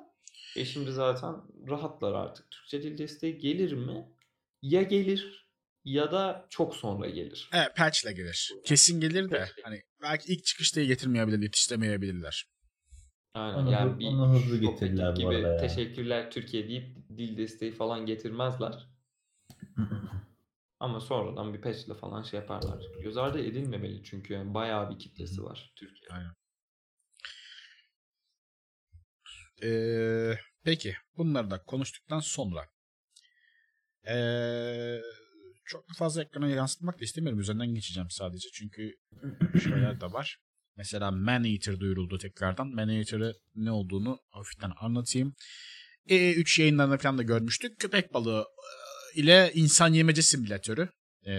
[0.55, 1.35] E şimdi zaten
[1.69, 2.51] rahatlar artık.
[2.51, 4.09] Türkçe dil desteği gelir mi?
[4.61, 5.45] Ya gelir
[5.85, 7.49] ya da çok sonra gelir.
[7.53, 8.53] Evet patch'le gelir.
[8.65, 9.63] Kesin gelir de Patch'le.
[9.63, 12.45] hani belki ilk çıkışta getirmeyebilir, yetiştiremeyebilirler.
[13.33, 15.57] Aynen Onu yani bir onu hızlı getirirler bu gibi arada ya.
[15.57, 18.89] teşekkürler Türkiye deyip dil desteği falan getirmezler.
[20.79, 22.85] Ama sonradan bir patchle falan şey yaparlar.
[23.03, 26.13] Göz ardı edilmemeli çünkü yani bayağı bir kitlesi var Türkiye'de.
[26.13, 26.31] Aynen.
[29.63, 30.33] Ee,
[30.63, 32.67] peki bunları da konuştuktan sonra
[34.07, 35.01] ee,
[35.65, 37.39] çok fazla ekrana yansıtmak da istemiyorum.
[37.39, 38.49] Üzerinden geçeceğim sadece.
[38.53, 38.95] Çünkü
[39.63, 40.37] şeyler de var.
[40.77, 42.67] Mesela Man-Eater duyuruldu tekrardan.
[42.67, 45.35] Man-Eater'ı ne olduğunu hafiften anlatayım.
[46.09, 47.79] E3 yayınlarında falan da görmüştük.
[47.79, 48.45] Köpek balığı
[49.15, 50.89] ile insan yemece simülatörü.
[51.23, 51.33] Ee,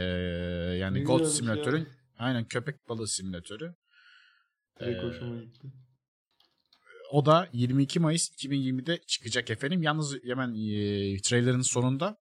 [0.80, 1.28] yani güzelmiş ya.
[1.28, 1.88] simülatörün
[2.18, 3.74] aynen köpek balığı simülatörü.
[4.80, 5.72] Direkt Ee, hoşuma gitti.
[7.10, 9.82] O da 22 Mayıs 2020'de çıkacak efendim.
[9.82, 12.18] Yalnız hemen e, trailerın sonunda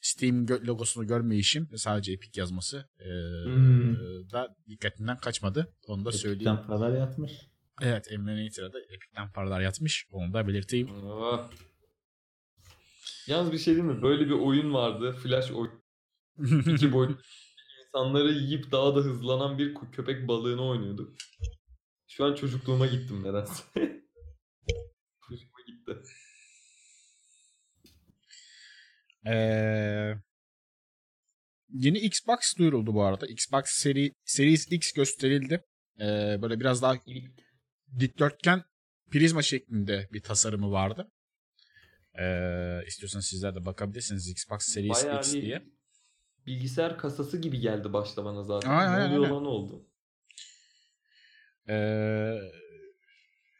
[0.00, 3.04] Steam logosunu görmeyişim ve sadece Epic yazması e,
[3.44, 3.94] Hmm.
[4.32, 5.74] da dikkatimden kaçmadı.
[5.86, 6.52] Onu da söyleyeyim.
[6.52, 7.32] Epic'ten paralar yatmış.
[7.82, 10.06] Evet Emrenator'a da Epic'ten paralar yatmış.
[10.10, 10.88] Onu da belirteyim.
[11.04, 11.50] Ah.
[13.26, 14.02] Yalnız bir şey değil mi?
[14.02, 15.12] Böyle bir oyun vardı.
[15.22, 15.82] Flash oyun.
[16.74, 17.16] İki boyutlu
[17.86, 21.16] insanları yiyip daha da hızlanan bir köpek balığını oynuyorduk.
[22.06, 23.62] Şu an çocukluğuma gittim nedense.
[25.86, 26.02] Gitti.
[29.26, 30.14] Ee,
[31.72, 33.26] yeni Xbox duyuruldu bu arada.
[33.26, 35.64] Xbox seri, Series X gösterildi.
[36.00, 36.94] Ee, böyle biraz daha
[37.98, 38.62] dikdörtgen
[39.10, 41.10] prizma şeklinde bir tasarımı vardı.
[42.18, 45.62] Ee, istiyorsanız sizler de bakabilirsiniz Xbox Series Bayağı X diye.
[46.46, 48.70] bilgisayar kasası gibi geldi başta bana zaten.
[48.70, 49.34] Aynen, ne oluyor aynen.
[49.34, 49.86] lan oldu?
[51.68, 52.38] Ee,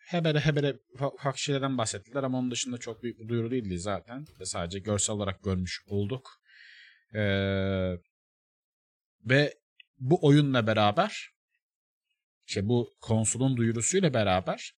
[0.07, 0.78] hebere hebere
[1.14, 4.26] ufak şeylerden bahsettiler ama onun dışında çok büyük bir duyuru değildi zaten.
[4.44, 6.30] Sadece görsel olarak görmüş olduk.
[7.14, 7.92] Ee,
[9.24, 9.54] ve
[9.98, 11.30] bu oyunla beraber
[12.46, 14.72] işte bu konsolun duyurusuyla beraber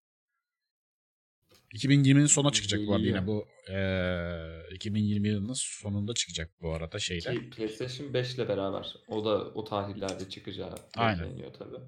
[1.75, 7.35] 2020'nin sonuna çıkacak bu arada yine bu ee, 2020 yılının sonunda çıkacak bu arada şeyler.
[7.35, 8.95] Ki PlayStation 5 ile beraber.
[9.09, 11.25] O da o tarihlerde çıkacağı Aynen.
[11.25, 11.79] bekleniyor tabii.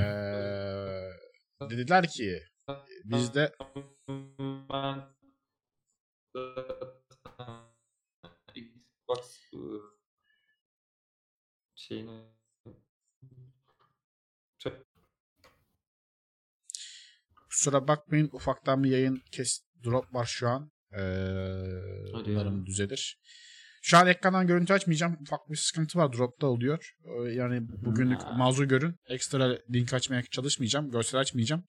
[0.00, 1.20] Ee,
[1.60, 2.42] dediler ki
[3.04, 3.52] bizde
[8.54, 9.50] Xbox
[11.74, 12.30] şeyini
[17.50, 20.72] Kusura bakmayın ufaktan bir yayın kes drop var şu an.
[20.92, 21.00] Ee,
[22.12, 23.18] umarım düzelir.
[23.80, 25.16] Şu an ekrandan görüntü açmayacağım.
[25.22, 26.12] Ufak bir sıkıntı var.
[26.12, 26.94] Dropta oluyor.
[27.04, 28.94] Ee, Yani bugünlük mazur görün.
[29.08, 30.90] Ekstra link açmaya çalışmayacağım.
[30.90, 31.64] Görsel açmayacağım.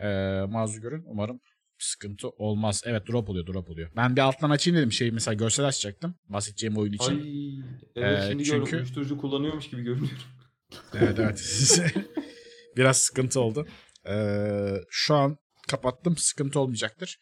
[0.00, 0.06] Ee,
[0.48, 1.02] mazur görün.
[1.06, 1.40] Umarım
[1.78, 2.82] sıkıntı olmaz.
[2.86, 3.90] Evet drop oluyor drop oluyor.
[3.96, 4.92] Ben bir alttan açayım dedim.
[4.92, 6.14] Şey mesela görsel açacaktım.
[6.28, 7.20] Bahsedeceğim oyun için.
[7.20, 7.58] Ay
[7.96, 10.10] evet Ee, şimdi çünkü- uyuşturucu kullanıyormuş gibi görünüyor.
[10.94, 11.56] Evet evet.
[12.76, 13.68] Biraz sıkıntı oldu.
[14.08, 15.36] Ee, şu an
[15.68, 16.16] kapattım.
[16.16, 17.18] Sıkıntı olmayacaktır.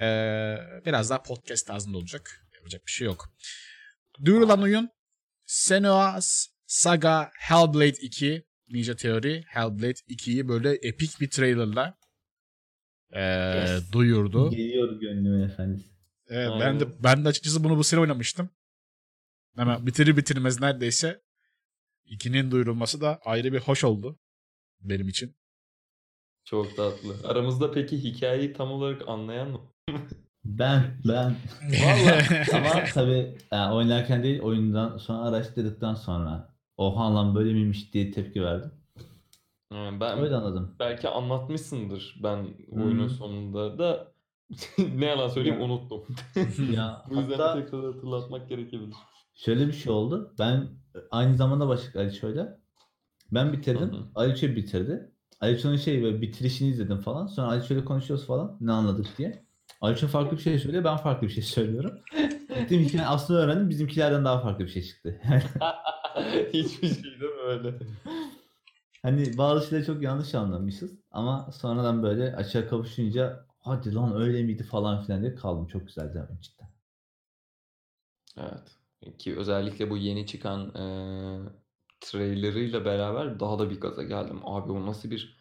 [0.00, 0.56] Ee,
[0.86, 2.30] biraz daha podcast tarzında olacak.
[2.62, 3.34] Yapacak bir şey yok.
[4.24, 4.90] Duyurulan oyun
[5.46, 11.98] Senua's Saga Hellblade 2 Ninja Theory Hellblade 2'yi böyle epik bir trailerla
[13.12, 13.92] ee, Yes.
[13.92, 14.50] duyurdu.
[14.50, 15.86] Geliyor gönlümün efendisi.
[16.28, 18.50] Evet, ben de ben de açıkçası bunu bu sene oynamıştım.
[19.56, 21.22] Hemen bitirir bitirmez neredeyse
[22.06, 24.18] 2'nin duyurulması da ayrı bir hoş oldu
[24.80, 25.36] benim için.
[26.44, 27.28] Çok tatlı.
[27.28, 29.60] Aramızda peki hikayeyi tam olarak anlayan mı?
[30.44, 31.34] Ben, ben.
[31.84, 32.50] Vallahi.
[32.56, 38.42] Ama tabii yani oynarken değil oyundan sonra araştırdıktan sonra oha lan böyle miymiş diye tepki
[38.42, 38.70] verdim.
[39.72, 40.74] Yani ben Öyle anladım.
[40.80, 43.10] belki anlatmışsındır ben oyunun Hmm.
[43.10, 44.12] sonunda da
[44.94, 45.66] ne yalan söyleyeyim Ya.
[45.66, 46.02] unuttum.
[46.74, 48.94] Ya Bu yüzden hatta tekrar hatırlatmak gerekebilir.
[49.34, 50.34] şöyle bir şey oldu.
[50.38, 50.68] Ben
[51.10, 52.58] aynı zamanda başladık Aliço'yla.
[53.32, 53.92] Ben bitirdim.
[53.92, 54.04] Hı hı.
[54.14, 55.12] Aliço bitirdi.
[55.40, 57.26] Aliço'nun şey böyle bitirişini izledim falan.
[57.26, 58.56] Sonra Aliço'yla konuşuyoruz falan.
[58.60, 59.44] Ne anladık diye.
[59.82, 60.84] Aliço farklı bir şey söylüyor.
[60.84, 61.98] Ben farklı bir şey söylüyorum.
[62.58, 63.70] Gittim hikayenin aslını öğrendim.
[63.70, 65.20] Bizimkilerden daha farklı bir şey çıktı.
[66.52, 67.74] Hiçbir şey değil mi öyle?
[69.02, 74.62] Hani bazı şeyleri çok yanlış anlamışız ama sonradan böyle açığa kavuşunca hadi lan öyle miydi
[74.62, 75.66] falan filan diye kaldım.
[75.66, 76.68] Çok güzeldi ama cidden.
[78.38, 78.78] Evet.
[79.18, 81.52] Ki özellikle bu yeni çıkan eee
[82.00, 84.40] trailerıyla beraber daha da bir gaza geldim.
[84.44, 85.38] Abi o nasıl bir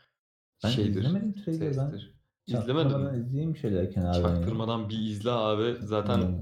[0.64, 2.21] Ben şeydir, izlemedim trailer'ı ben.
[2.52, 3.26] İzlemedin Çaktırmadan mi?
[3.26, 4.20] izleyeyim şöyle kenardan.
[4.20, 4.36] ya.
[4.36, 5.76] Çaktırmadan bir izle abi.
[5.82, 6.42] Zaten Hmm.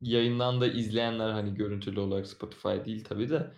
[0.00, 3.50] yayından da izleyenler hani görüntülü olarak Spotify değil tabii de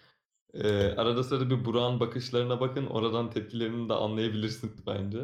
[0.54, 2.86] e, arada sırada bir Burak'ın bakışlarına bakın.
[2.86, 5.18] Oradan tepkilerini de anlayabilirsin bence.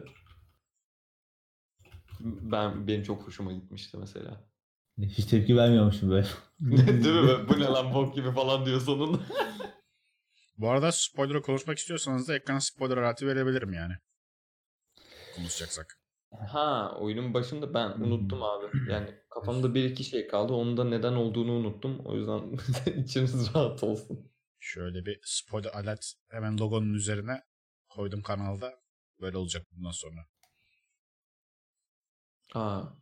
[2.20, 4.40] Ben benim çok hoşuma gitmişti mesela.
[5.00, 6.26] Hiç tepki vermiyormuşum böyle.
[6.60, 7.48] Değil mi?
[7.48, 9.18] Bu ne lan bok gibi falan diyor sonunda.
[10.58, 13.92] Bu arada spoiler'ı konuşmak istiyorsanız da ekrana spoiler aleti verebilirim yani.
[15.36, 16.01] Konuşacaksak.
[16.48, 18.66] Ha oyunun başında ben unuttum abi.
[18.90, 20.52] Yani kafamda bir iki şey kaldı.
[20.52, 21.98] Onun da neden olduğunu unuttum.
[22.04, 22.42] O yüzden
[23.02, 24.32] içiniz rahat olsun.
[24.60, 27.42] Şöyle bir spoiler alert hemen logonun üzerine
[27.88, 28.72] koydum kanalda.
[29.20, 30.20] Böyle olacak bundan sonra.
[32.52, 32.96] Ha.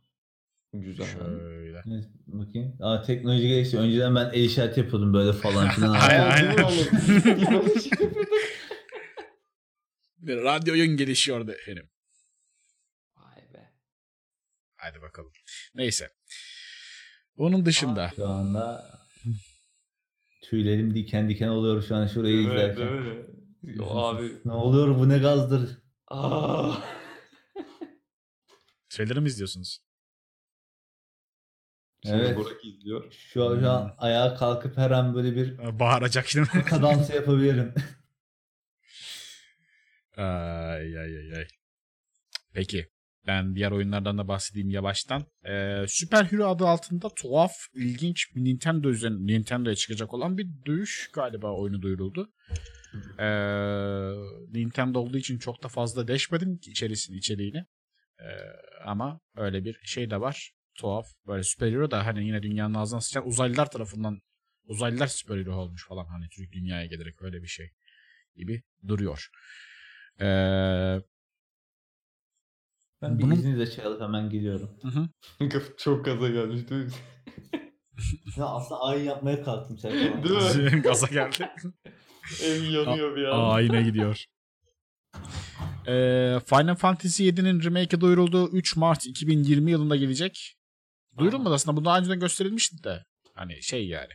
[0.73, 1.05] Güzel.
[1.05, 1.81] Şöyle.
[1.91, 2.77] Evet, bakayım.
[2.79, 3.77] Aa teknoloji gelişti.
[3.77, 5.93] Önceden ben el işareti yapıyordum böyle falan filan.
[5.93, 6.55] Aynen, Aa, aynen.
[10.17, 11.89] Bir radyo oyun gelişiyordu efendim.
[14.81, 15.31] Hadi bakalım.
[15.75, 16.09] Neyse.
[17.37, 18.11] Onun dışında.
[18.15, 18.91] Şu anda
[20.43, 22.53] tüylerim diken diken oluyor şu an şurayı Değil mi?
[22.53, 22.87] izlerken.
[22.87, 23.25] Değil mi?
[23.61, 24.31] Yo abi.
[24.45, 25.77] Ne oluyor bu ne gazdır?
[26.07, 26.73] Aa.
[28.89, 29.79] Trailer'ı mı izliyorsunuz?
[32.05, 32.37] Şimdi Evet.
[32.37, 33.11] Burak izliyor.
[33.11, 36.49] Şu an, şu an ayağa kalkıp her an böyle bir Bağıracak şimdi.
[36.65, 37.73] kadansı yapabilirim.
[40.17, 41.47] ay ay ay ay.
[42.53, 42.90] Peki.
[43.27, 45.25] Ben diğer oyunlardan da bahsedeyim yavaştan.
[45.45, 51.09] Ee, Super Hero adı altında tuhaf, ilginç bir Nintendo üzerine Nintendo'ya çıkacak olan bir dövüş
[51.13, 52.29] galiba oyunu duyuruldu.
[53.19, 53.25] Ee,
[54.53, 57.65] Nintendo olduğu için çok da fazla deşmedim içerisini içeriğini.
[58.19, 58.25] Ee,
[58.85, 60.51] ama öyle bir şey de var.
[60.75, 61.07] Tuhaf.
[61.27, 64.21] Böyle Super Hero da hani yine dünyanın ağzına sıçan uzaylılar tarafından
[64.63, 67.71] uzaylılar Super Hero olmuş falan hani Türk dünyaya gelerek öyle bir şey
[68.35, 69.29] gibi duruyor.
[70.21, 71.01] Ee,
[73.01, 74.69] Ben bir Bunun- izninizle şey alıp hemen geliyorum.
[74.81, 75.49] hı hı.
[75.77, 76.91] Çok gaza gelmiş değil mi?
[78.37, 79.91] Ya aslında ayın yapmaya kalktım sen.
[80.23, 80.81] Değil mi?
[80.83, 81.49] Gaza geldi.
[82.43, 83.39] Ev yanıyor bir an.
[83.39, 84.25] Aa yine gidiyor.
[85.87, 88.49] Ee, Final Fantasy 7'nin remake'i duyuruldu.
[88.51, 90.55] 3 Mart 2020 yılında gelecek.
[91.17, 91.77] Duyurulmadı aslında.
[91.77, 93.05] Bu daha önceden gösterilmişti de.
[93.33, 94.13] Hani şey yani.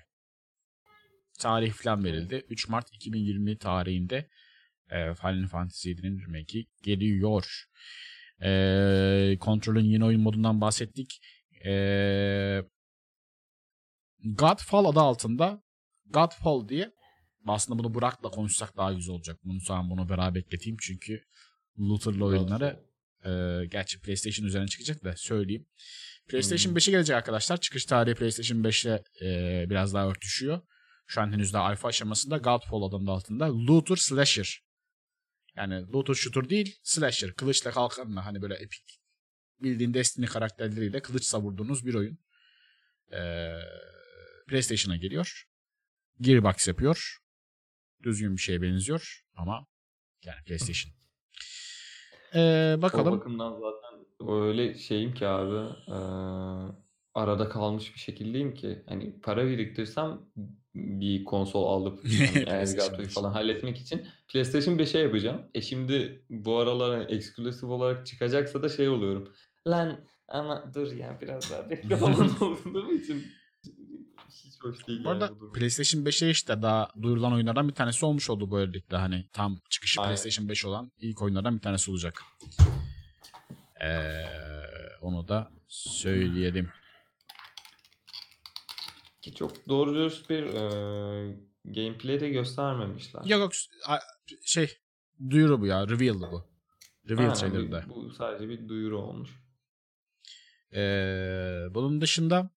[1.39, 2.47] Tarih falan verildi.
[2.51, 4.28] 3 Mart 2020 tarihinde
[4.91, 7.66] e, Final Fantasy 7'nin remake'i geliyor.
[8.43, 11.20] E, kontrolün yeni oyun modundan bahsettik.
[11.66, 12.62] E,
[14.24, 15.62] Godfall adı altında
[16.07, 16.93] Godfall diye
[17.47, 19.39] aslında bunu Burak'la konuşsak daha güzel olacak.
[19.45, 21.22] Bunu sonra bunu beraber bekleteyim çünkü
[21.78, 22.87] Luther'lı oyunları
[23.24, 23.30] e,
[23.66, 25.66] gerçi PlayStation üzerine çıkacak da söyleyeyim.
[26.28, 26.78] PlayStation Hmm.
[26.78, 27.57] 5'e gelecek arkadaşlar.
[27.57, 30.61] Çıkış tarihi PlayStation 5'le e, biraz daha örtüşüyor.
[31.07, 34.65] Şu an henüz daha alfa aşamasında Godfall adında altında Luther Slasher.
[35.57, 37.32] Yani Luther shooter değil Slasher.
[37.34, 39.00] Kılıçla kalkanla hani böyle epik
[39.62, 42.18] bildiğin Destiny karakterleriyle kılıç savurduğunuz bir oyun.
[43.12, 43.52] E,
[44.48, 45.44] PlayStation'a geliyor.
[46.20, 47.18] Gearbox yapıyor.
[48.02, 49.66] Düzgün bir şeye benziyor ama
[50.24, 50.92] yani PlayStation.
[52.34, 53.12] Ee, O bakalım.
[53.20, 56.74] bakımdan zaten öyle şeyim ki abi eee,
[57.14, 60.20] arada kalmış bir şekildeyim ki hani para biriktirsem
[60.77, 62.05] bir konsol alıp
[62.47, 63.14] Elgato'yu beş.
[63.14, 65.43] falan halletmek için PlayStation 5'e yapacağım.
[65.55, 69.33] E şimdi bu aralar hani eksklusif olarak çıkacaksa da şey oluyorum.
[69.66, 73.27] Lan ama dur ya biraz daha bekle falan olduğum için
[74.31, 75.53] hiç hoş değil Bu yani arada bu durum.
[75.53, 78.97] PlayStation 5'e işte daha duyurulan oyunlardan bir tanesi olmuş oldu böylelikle.
[78.97, 80.11] Hani tam çıkışı Aynen.
[80.11, 82.22] PlayStation 5 olan ilk oyunlardan bir tanesi olacak.
[83.85, 84.22] Ee,
[85.01, 86.68] onu da söyleyelim.
[89.27, 93.20] Ki çok doğru dürüst bir eee gameplay de göstermemişler.
[93.24, 93.53] Yok yok
[94.45, 94.79] şey
[95.31, 95.89] duyuru bu ya.
[95.89, 96.45] Reveal'dı bu.
[97.09, 97.85] Reveal trailer'da.
[97.89, 99.31] bu, sadece bir duyuru olmuş.
[100.74, 100.79] Ee,
[101.70, 102.51] bunun dışında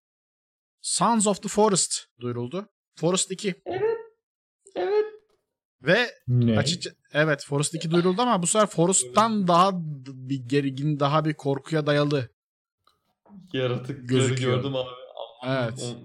[0.81, 2.69] Sons of the Forest duyuruldu.
[2.95, 3.55] Forest 2.
[4.75, 5.05] Evet.
[5.81, 6.57] Ve Ne?
[6.57, 9.71] Açıkça evet Forest 2 duyuruldu ama bu sefer Forest'tan daha
[10.07, 12.29] bir gergin, daha bir korkuya dayalı.
[13.53, 14.55] Yaratıkları Gözüküyor.
[14.55, 14.89] gördüm abi.
[15.43, 15.95] Aman, Evet.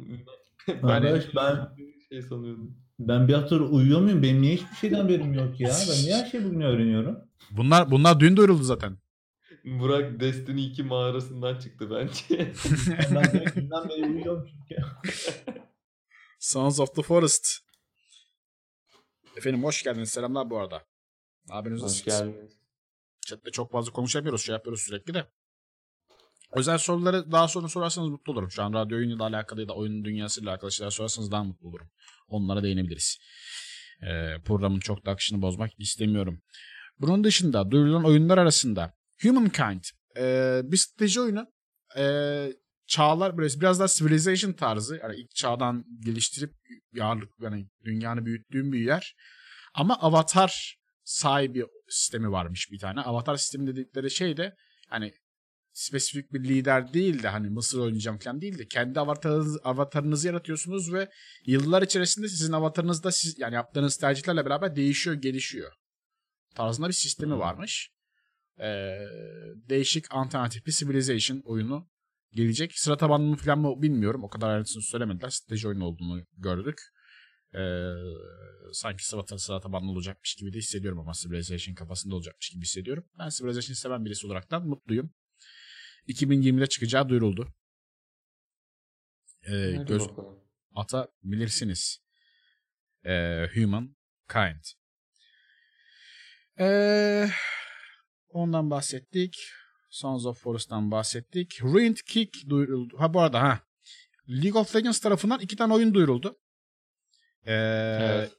[0.68, 1.68] O- Arkadaş ben
[2.08, 2.76] şey sanıyordum.
[2.98, 4.22] ben bir haftadır uyuyor muyum?
[4.22, 5.68] Benim niye hiçbir şeyden haberim yok ya?
[5.90, 7.18] Ben niye her şeyi bugün öğreniyorum?
[7.50, 8.98] Bunlar bunlar dün duyuruldu zaten.
[9.64, 12.52] Burak Destiny 2 mağarasından çıktı bence.
[13.14, 14.82] Ben direkt günden beri uyuyorum çünkü.
[16.38, 17.46] Sons of the Forest.
[19.36, 20.10] Efendim hoş geldiniz.
[20.10, 20.82] Selamlar bu arada.
[21.50, 22.52] Abiniz Hoş geldiniz.
[23.26, 24.42] Chatte çok fazla konuşamıyoruz.
[24.42, 25.26] Şey yapıyoruz sürekli de.
[26.54, 28.50] Özel soruları daha sonra sorarsanız mutlu olurum.
[28.50, 31.90] Şu an radyo oyunuyla alakalı ya da oyunun dünyasıyla alakalı şeyler sorarsanız daha mutlu olurum.
[32.28, 33.18] Onlara değinebiliriz.
[34.02, 36.42] Ee, programın çok da akışını bozmak istemiyorum.
[37.00, 39.84] Bunun dışında duyurulan oyunlar arasında Humankind
[40.16, 41.46] ee, bir strateji oyunu.
[41.96, 42.52] Ee,
[42.86, 44.96] çağlar böyle biraz daha civilization tarzı.
[45.02, 46.52] Yani ilk çağdan geliştirip
[46.92, 49.16] yarlık yani dünyanı büyüttüğün bir yer.
[49.74, 53.00] Ama avatar sahibi sistemi varmış bir tane.
[53.00, 54.56] Avatar sistemi dedikleri şey de
[54.88, 55.12] hani
[55.74, 60.92] spesifik bir lider değil de hani Mısır oynayacağım falan değil de kendi avatarınızı, avatarınızı yaratıyorsunuz
[60.92, 61.10] ve
[61.46, 65.72] yıllar içerisinde sizin avatarınız da siz yani yaptığınız tercihlerle beraber değişiyor, gelişiyor.
[66.54, 67.90] Tarzında bir sistemi varmış.
[68.60, 69.06] Ee,
[69.68, 71.88] değişik alternatif bir civilization oyunu
[72.32, 72.78] gelecek.
[72.78, 74.24] Sıra tabanlı mı falan mı bilmiyorum.
[74.24, 75.28] O kadar ayrıntısını söylemediler.
[75.30, 76.80] Strateji oyunu olduğunu gördük.
[77.54, 77.90] Ee,
[78.72, 83.04] sanki sıra, sıra tabanlı olacakmış gibi de hissediyorum ama Civilization kafasında olacakmış gibi hissediyorum.
[83.18, 85.10] Ben Civilization'ı seven birisi olaraktan mutluyum.
[86.08, 87.54] 2020'de çıkacağı duyuruldu.
[89.42, 90.40] Ee, Hadi göz bakalım.
[90.74, 91.98] atabilirsiniz.
[93.06, 94.64] Ee, Humankind.
[96.60, 97.28] Ee,
[98.28, 99.36] ondan bahsettik.
[99.90, 101.62] Sons of Forest'tan bahsettik.
[101.62, 102.98] Ruined Kick duyuruldu.
[102.98, 103.60] Ha bu arada ha.
[104.28, 106.38] League of Legends tarafından iki tane oyun duyuruldu.
[107.46, 107.52] Ee,
[108.00, 108.32] Evet.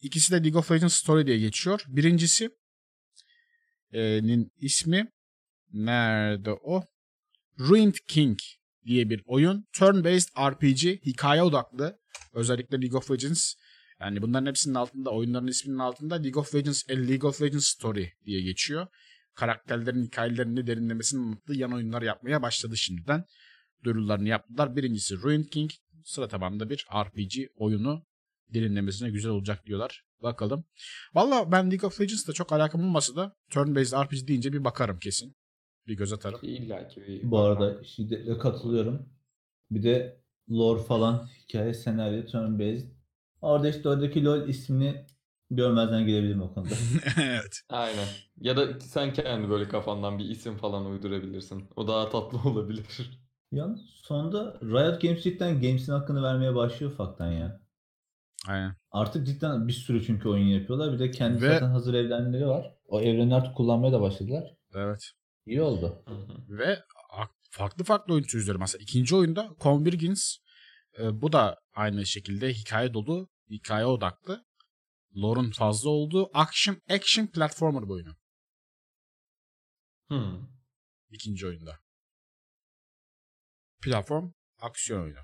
[0.00, 1.84] İkisi de League of Legends Story diye geçiyor.
[1.88, 2.50] Birincisi
[3.92, 5.12] e, nin ismi
[5.72, 6.84] nerede o?
[7.60, 8.38] Ruined King
[8.86, 9.66] diye bir oyun.
[9.72, 11.98] Turn-based RPG, hikaye odaklı.
[12.34, 13.54] Özellikle League of Legends.
[14.00, 18.42] Yani bunların hepsinin altında, oyunların isminin altında League of Legends, League of Legends Story diye
[18.42, 18.86] geçiyor.
[19.34, 23.24] Karakterlerin hikayelerini derinlemesine anlattığı yan oyunlar yapmaya başladı şimdiden.
[23.84, 24.76] Duyurularını yaptılar.
[24.76, 25.70] Birincisi Ruined King.
[26.04, 28.06] Sıra tabanında bir RPG oyunu
[28.54, 30.04] derinlemesine güzel olacak diyorlar.
[30.22, 30.64] Bakalım.
[31.14, 35.36] Valla ben League of Legends'da çok alakam olmasa da turn-based RPG deyince bir bakarım kesin.
[35.88, 36.40] Bir göz atarım.
[36.42, 39.08] İlla ki bir Bu arada şiddetle katılıyorum.
[39.70, 40.20] Bir de
[40.50, 42.88] lore falan, hikaye, senaryo, turn based.
[43.40, 45.06] Orada işte oradaki LoL ismini
[45.50, 46.74] görmezden gelebilirim o konuda.
[47.22, 47.60] evet.
[47.68, 48.08] Aynen.
[48.40, 51.64] Ya da sen kendi böyle kafandan bir isim falan uydurabilirsin.
[51.76, 53.10] O daha tatlı olabilir.
[53.52, 57.60] Yalnız sonunda Riot Games cidden Games'in hakkını vermeye başlıyor ufaktan ya.
[58.48, 58.74] Aynen.
[58.90, 60.92] Artık cidden bir sürü çünkü oyun yapıyorlar.
[60.92, 62.74] Bir de kendi Ve- zaten hazır evrenleri var.
[62.86, 64.54] O evreni artık kullanmaya da başladılar.
[64.74, 65.12] Evet.
[65.48, 66.02] İyi oldu.
[66.06, 66.58] Hı hı.
[66.58, 66.84] Ve
[67.50, 68.58] farklı farklı oyun türleri.
[68.58, 70.22] Mesela ikinci oyunda Convergence
[70.98, 74.44] e, bu da aynı şekilde hikaye dolu, hikaye odaklı.
[75.16, 78.16] Lore'un fazla olduğu action action platformer bir oyunu.
[80.08, 80.48] Hı.
[81.10, 81.78] ikinci oyunda.
[83.82, 85.18] Platform aksiyon oyunu.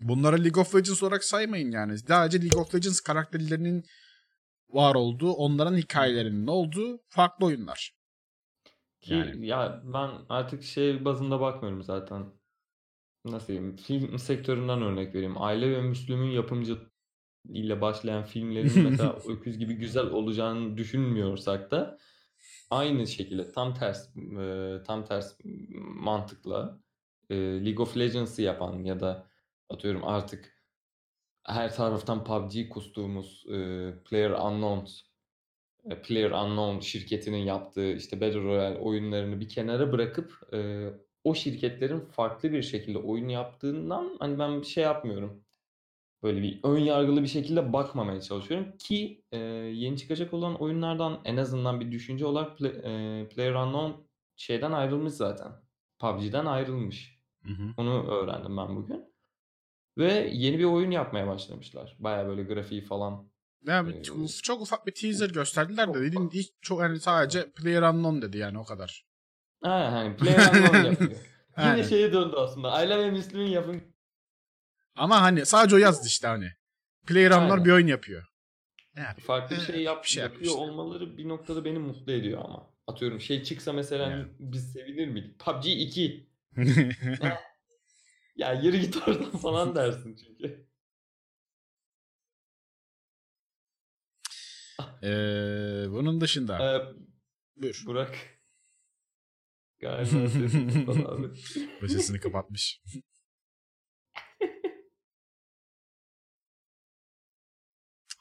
[0.00, 1.98] Bunları League of Legends olarak saymayın yani.
[1.98, 3.84] Sadece League of Legends karakterlerinin
[4.68, 7.93] var olduğu, onların hikayelerinin olduğu farklı oyunlar.
[9.04, 9.46] Ki Yani.
[9.46, 12.26] ya ben artık şey bazında bakmıyorum zaten.
[13.24, 13.76] Nasıl diyeyim?
[13.76, 15.42] Film sektöründen örnek vereyim.
[15.42, 16.78] Aile ve Müslüm'ün yapımcı
[17.48, 21.98] ile başlayan filmlerin mesela Öküz gibi güzel olacağını düşünmüyorsak da
[22.70, 25.38] aynı şekilde tam ters e, tam ters
[25.78, 26.80] mantıkla
[27.30, 29.30] e, League of Legends'ı yapan ya da
[29.68, 30.64] atıyorum artık
[31.44, 33.54] her taraftan PUBG kustuğumuz e,
[34.04, 35.13] Player Unknown e,
[36.02, 40.88] Player Unknown şirketinin yaptığı işte Battle Royale oyunlarını bir kenara bırakıp e,
[41.24, 45.44] o şirketlerin farklı bir şekilde oyun yaptığından hani ben bir şey yapmıyorum.
[46.22, 49.38] Böyle bir ön yargılı bir şekilde bakmamaya çalışıyorum ki e,
[49.74, 54.02] yeni çıkacak olan oyunlardan en azından bir düşünce olarak Pla- e, Player Unknown
[54.36, 55.52] şeyden ayrılmış zaten.
[55.98, 57.20] PUBG'den ayrılmış.
[57.44, 57.74] Hı hı.
[57.76, 59.14] Onu öğrendim ben bugün.
[59.98, 61.96] Ve yeni bir oyun yapmaya başlamışlar.
[61.98, 63.30] Baya böyle grafiği falan.
[63.66, 64.16] Ya, Ee, çok,
[64.62, 66.34] ufak bir teaser gösterdiler de ufak.
[66.34, 69.04] hiç çok yani sadece Player Unknown dedi yani o kadar.
[69.62, 71.10] Ha, hani Player Unknown yapıyor.
[71.58, 71.82] Yine Aynen.
[71.82, 72.72] şeye döndü aslında.
[72.72, 73.82] Ayla ve Müslüm'ün yapım
[74.96, 76.50] Ama hani sadece o yazdı işte hani.
[77.06, 77.64] Player Unknown Aynen.
[77.64, 78.24] bir oyun yapıyor.
[78.96, 79.26] Yapıyor?
[79.26, 80.68] farklı bir Evet, şey yap, bir şey yapıyor yapmışlar.
[80.68, 82.70] olmaları bir noktada beni mutlu ediyor ama.
[82.86, 84.26] Atıyorum şey çıksa mesela Yani.
[84.38, 85.38] biz sevinir miydik?
[85.38, 86.28] PUBG 2.
[88.36, 90.66] Ya yürü git oradan falan dersin çünkü.
[95.04, 96.58] Ee, bunun dışında.
[96.62, 96.94] Ee,
[97.62, 97.82] Buyur.
[97.86, 98.16] Burak.
[99.80, 101.26] Galiba sesini kapat abi.
[101.82, 102.80] Ve sesini kapatmış.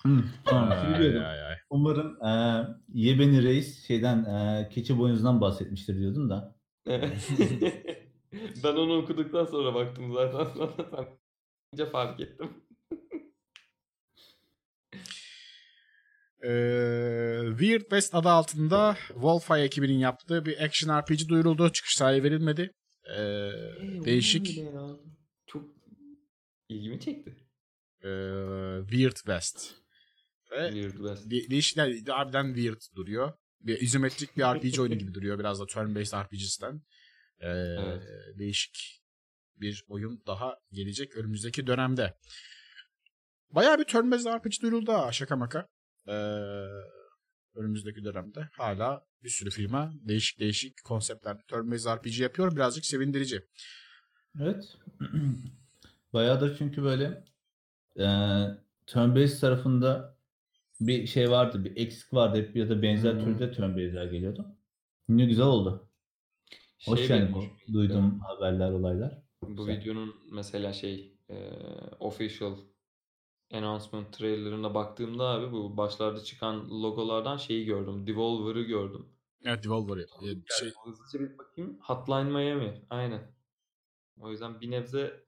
[0.06, 0.10] Hı,
[0.46, 0.72] tamam.
[0.72, 1.56] Ay, ay, ay.
[1.70, 6.56] Umarım eee Yebeni Reis şeyden eee keçi boynuzundan bahsetmiştir diyordum da.
[8.64, 10.48] ben onu okuduktan sonra baktım zaten.
[11.78, 12.50] Sonra fark ettim.
[16.44, 21.72] Ee, Weird West adı altında Wolfeye ekibinin yaptığı bir action RPG duyuruldu.
[21.72, 22.72] Çıkış tarihi verilmedi.
[23.18, 24.60] Ee, Ee, değişik.
[25.48, 25.66] Çok
[26.70, 27.30] ilgimi çekti.
[28.04, 28.10] e,
[28.90, 29.72] Weird West.
[30.52, 31.32] Ve Weird West.
[31.32, 33.34] de- değişik yani harbiden weird duruyor.
[33.62, 35.40] Bir izometrik bir RPG oyunu gibi duruyor.
[35.40, 36.82] Biraz da turn-based RPG'sinden.
[37.40, 38.04] Ee, Evet.
[38.40, 39.02] Değişik
[39.56, 42.14] bir oyun daha gelecek önümüzdeki dönemde.
[43.50, 45.68] Bayağı bir turn-based RPG duyuruldu ha şaka maka.
[46.08, 46.12] Ee,
[47.56, 52.56] önümüzdeki dönemde hala bir sürü firma değişik değişik konseptlerde turn-based RPG yapıyor.
[52.56, 53.42] Birazcık sevindirici.
[54.42, 54.78] Evet.
[56.14, 57.06] Bayağıdır çünkü böyle
[58.00, 58.06] e,
[58.88, 60.18] turn-based tarafında
[60.80, 63.24] bir şey vardı, bir eksik vardı hep ya da benzer Hmm.
[63.24, 64.46] türde turn-based'ler geliyordu.
[65.10, 65.90] Yine güzel oldu.
[66.86, 69.22] Hoş Şey yani bu benim- duyduğum haberler, olaylar.
[69.42, 69.82] Bu Güzel.
[69.82, 71.36] videonun mesela şey e,
[72.00, 72.58] official
[73.54, 78.08] announcement trailerına baktığımda abi bu başlarda çıkan logolardan şeyi gördüm.
[78.08, 79.06] Devolver'ı gördüm.
[79.46, 79.98] Evet Devolver.
[79.98, 81.78] Ee, şey, Hızlıca bir bakayım.
[81.82, 82.86] Hotline Miami.
[82.90, 83.36] Aynen.
[84.20, 85.24] O yüzden bir nebze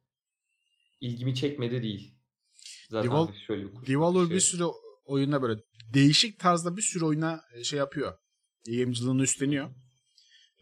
[1.02, 2.16] ilgimi çekmedi değil.
[2.90, 4.36] Zaten Devol- şöyle bir Devolver bakışı.
[4.36, 4.64] bir sürü
[5.06, 5.62] oyuna böyle
[5.94, 8.18] değişik tarzda bir sürü oyuna şey yapıyor.
[8.68, 9.70] Yayıncılığını üstleniyor.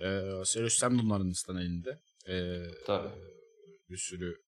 [0.02, 2.02] Ee, Serious Sam de onların listan elinde.
[2.28, 3.10] Ee, Tabii.
[3.90, 4.43] bir sürü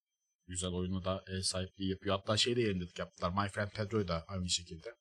[0.47, 2.15] güzel oyunu da ev sahipliği yapıyor.
[2.15, 3.43] Hatta şey de yayınladık yaptılar.
[3.43, 4.95] My Friend Pedro'yu da aynı şekilde.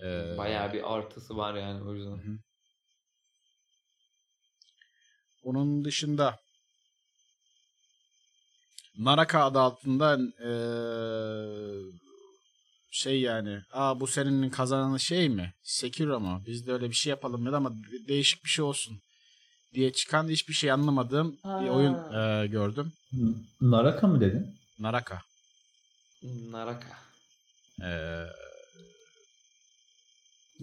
[0.00, 2.10] Ee, Bayağı bir artısı var yani o yüzden.
[2.16, 2.38] hı.
[5.42, 6.38] Onun dışında
[8.98, 11.92] Naraka adı altında eee,
[12.90, 15.54] şey yani aa bu senin kazananı şey mi?
[15.62, 16.42] Sekiro mu?
[16.46, 19.00] Biz de öyle bir şey yapalım ya ama de- değişik bir şey olsun
[19.74, 22.40] diye çıkan hiçbir şey anlamadığım bir oyun Ha.
[22.42, 22.92] eee, gördüm.
[23.60, 24.56] Naraka mı dedin?
[24.78, 25.22] Naraka.
[26.50, 26.98] Naraka.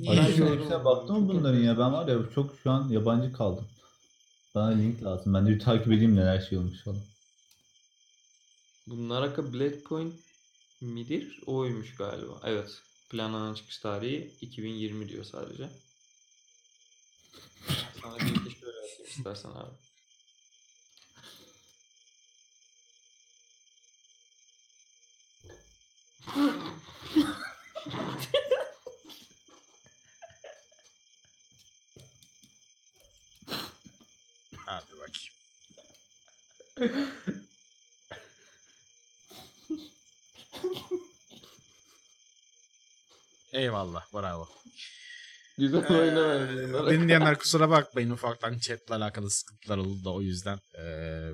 [0.08, 1.78] Acı gördüm hepsine baktın mı bunların ya?
[1.80, 3.68] Ben var ya çok şu an yabancı kaldım.
[4.56, 5.34] Bana link lazım.
[5.34, 7.00] Ben de bir takip edeyim neler şey olmuş falan.
[8.88, 10.16] Bu Naraka Blade Point
[10.82, 11.40] midir?
[11.46, 12.34] Oymuş galiba.
[12.44, 12.82] Evet.
[13.10, 15.70] Planlanan çıkış tarihi 2020 diyor sadece.
[18.02, 18.18] Sana
[19.18, 19.76] istersen abi.
[34.66, 35.32] hadi bakayım.
[43.54, 44.61] Eyvallah bravo.
[45.62, 46.92] Güzel oyuna benziyor Naraka.
[46.92, 50.82] Dinleyenler kusura bakmayın ufaktan chatle alakalı sıkıntılar oldu da o yüzden eee,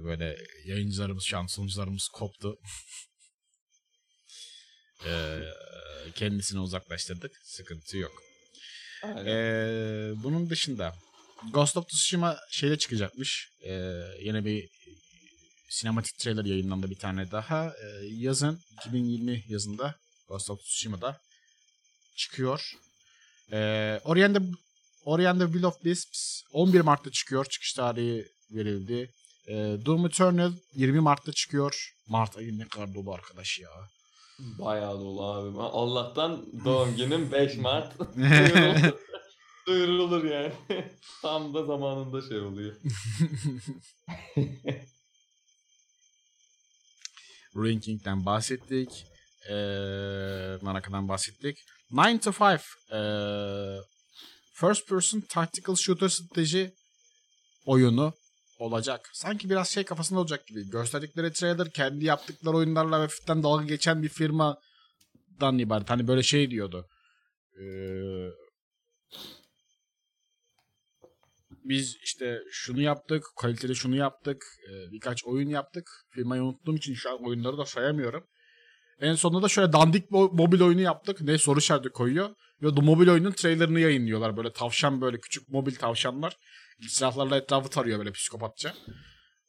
[0.03, 2.57] böyle yayıncılarımız şu an sunucularımız koptu.
[5.05, 5.53] Eee,
[6.15, 7.31] kendisini uzaklaştırdık.
[7.43, 8.11] Sıkıntı yok.
[9.03, 10.95] Eee, bunun dışında
[11.53, 13.49] Ghost of Tsushima şeyde çıkacakmış.
[13.61, 14.69] Eee yine bir
[15.69, 17.65] sinematik trailer yayınlandı bir tane daha.
[17.83, 19.95] Eee, yazın 2020 yazında
[20.27, 21.21] Ghost of Tsushima'da
[22.17, 22.71] çıkıyor.
[23.51, 24.01] Eee
[25.05, 27.45] Oriente Will of Wisps 11 Mart'ta çıkıyor.
[27.45, 29.11] Çıkış tarihi verildi.
[29.47, 31.93] Eee Doom Eternal 20 Mart'ta çıkıyor.
[32.07, 33.69] Mart ayı ne kadar dolu arkadaş ya.
[34.39, 35.57] Bayağı dolu abi.
[35.61, 37.99] Allah'tan doğum günüm 5 Mart.
[38.17, 38.93] Duyurulur.
[39.67, 40.53] Duyurulur yani.
[41.21, 42.75] Tam da zamanında şey oluyor.
[47.55, 49.05] Ruin King'den bahsettik.
[49.49, 49.55] Ee,
[50.61, 51.57] Naraka'dan bahsettik.
[51.91, 53.81] 9 to 5 ee,
[54.53, 56.73] First Person Tactical Shooter strateji
[57.65, 58.13] oyunu
[58.59, 59.09] olacak.
[59.13, 60.69] Sanki biraz şey kafasında olacak gibi.
[60.69, 65.89] Gösterdikleri trailer kendi yaptıkları oyunlarla hafiften dalga geçen bir firmadan ibaret.
[65.89, 66.87] Hani böyle şey diyordu.
[67.61, 68.29] Ee,
[71.63, 75.89] biz işte şunu yaptık, kaliteli şunu yaptık, e, birkaç oyun yaptık.
[76.09, 78.27] Firmayı unuttuğum için şu an oyunları da sayamıyorum.
[79.01, 81.21] En sonunda da şöyle dandik mo- mobil oyunu yaptık.
[81.21, 82.29] Ne soru işareti koyuyor.
[82.61, 84.37] Ve o mobil oyunun trailerını yayınlıyorlar.
[84.37, 86.37] Böyle tavşan böyle küçük mobil tavşanlar.
[86.87, 88.73] Silahlarla etrafı tarıyor böyle psikopatça.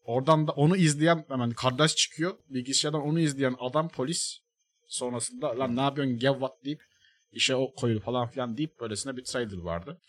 [0.02, 2.34] Oradan da onu izleyen hemen kardeş çıkıyor.
[2.48, 4.38] Bilgisayardan onu izleyen adam polis.
[4.86, 6.82] Sonrasında lan ne yapıyorsun gevvat deyip
[7.32, 10.00] işe o koyul falan filan deyip böylesine bir trailer vardı.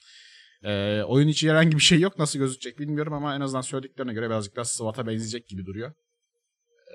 [0.64, 2.20] Ee, oyun içi herhangi bir şey yok.
[2.20, 5.90] Nasıl gözükecek bilmiyorum ama en azından söylediklerine göre birazcık daha SWAT'a benzeyecek gibi duruyor.
[5.90, 6.94] Ee,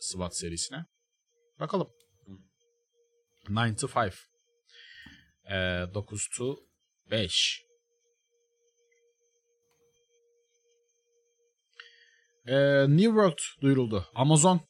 [0.00, 0.84] SWAT serisine.
[1.60, 1.88] Bakalım.
[3.48, 4.14] 9 to 5.
[5.50, 6.56] Ee, 9 to
[7.10, 7.64] 5.
[12.46, 14.06] Ee, New World duyuruldu.
[14.14, 14.60] Amazon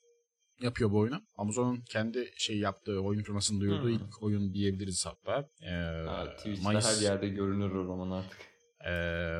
[0.60, 1.22] yapıyor bu oyunu.
[1.36, 3.94] Amazon'un kendi şey yaptığı oyun firmasının duyurduğu Hmm.
[3.94, 5.48] ilk oyun diyebiliriz hatta.
[5.62, 5.70] Ee,
[6.06, 8.38] Ha, Twitch'te Mayıs- her yerde görünür o zaman artık.
[8.86, 8.90] ee,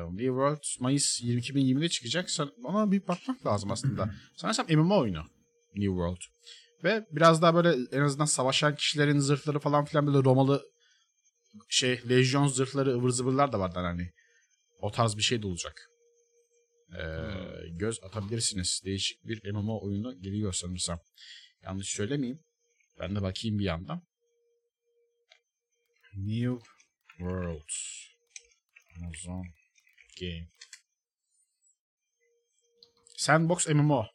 [0.01, 2.29] New World Mayıs 2020'de çıkacak.
[2.29, 4.09] Sen- Ona bir bakmak lazım aslında.
[4.35, 5.23] Sanırsam MMO oyunu
[5.75, 6.21] New World.
[6.83, 10.63] Ve biraz daha böyle en azından savaşan kişilerin zırhları falan filan böyle Romalı
[11.69, 14.11] şey lejyon zırhları ıvır zıvırlar da vardı hani.
[14.79, 15.89] O tarz bir şey de olacak.
[16.91, 17.03] Ee,
[17.69, 18.81] göz atabilirsiniz.
[18.85, 20.99] Değişik bir MMO oyunu geliyor sanırsam.
[21.63, 22.39] Yanlış söylemeyeyim.
[22.99, 24.01] Ben de bakayım bir yandan.
[26.15, 26.65] New
[27.17, 27.69] World.
[28.97, 29.45] Amazon
[30.19, 30.47] Game.
[33.17, 34.05] Sandbox MMO.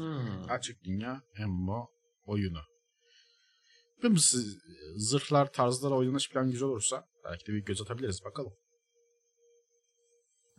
[0.00, 0.50] Hmm.
[0.50, 1.90] Açık dünya MMO
[2.26, 2.60] oyunu.
[4.18, 4.58] Siz-
[4.96, 8.52] zırhlar, tarzlara oynanış falan güzel olursa belki de bir göz atabiliriz bakalım.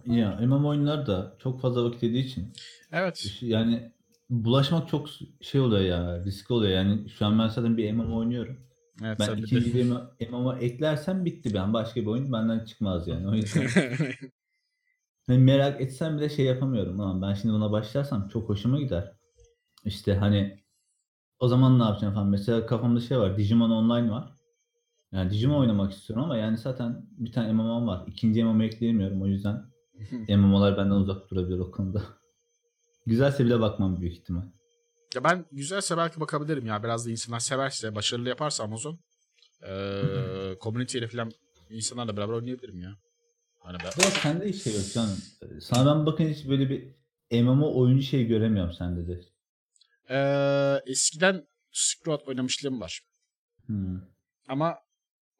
[0.05, 2.53] Ya MMO oyunlar da çok fazla vakit yediği için
[2.91, 3.37] Evet.
[3.41, 3.91] yani
[4.29, 5.09] bulaşmak çok
[5.41, 8.67] şey oluyor ya riskli oluyor yani şu an ben zaten bir MMO oynuyorum.
[9.03, 13.33] Evet Ben ikinci bir MMO eklersem bitti ben başka bir oyun benden çıkmaz yani o
[13.33, 13.67] yüzden
[15.27, 19.16] hani merak etsem bile şey yapamıyorum ama ben şimdi buna başlarsam çok hoşuma gider.
[19.87, 20.63] İşte hani
[21.39, 24.33] o zaman ne yapacağım falan mesela kafamda şey var Digimon Online var.
[25.11, 28.03] Yani Digimon oynamak istiyorum ama yani zaten bir tane MMO'm var.
[28.07, 29.63] İkinci MMO ekleyemiyorum o yüzden
[30.29, 32.03] MMO'lar benden uzak durabilir o konuda.
[33.05, 34.43] Güzelse bile bakmam büyük ihtimal.
[35.15, 36.83] ya ben güzelse belki bakabilirim ya.
[36.83, 38.99] Biraz da insanlar severse, başarılı yaparsa Amazon.
[40.61, 41.31] Community ile falan
[41.69, 42.97] insanlarla beraber oynayabilirim ya.
[43.59, 45.17] Hani ben, Ya sende hiç şey yok canım.
[45.61, 46.87] Sana ben bakınca hiç böyle bir
[47.43, 49.21] MMO oyuncu şey göremiyorum sende de.
[50.09, 51.47] Eee, eskiden
[52.07, 53.01] Road oynamışlığım var.
[53.65, 54.01] Hmm.
[54.47, 54.79] Ama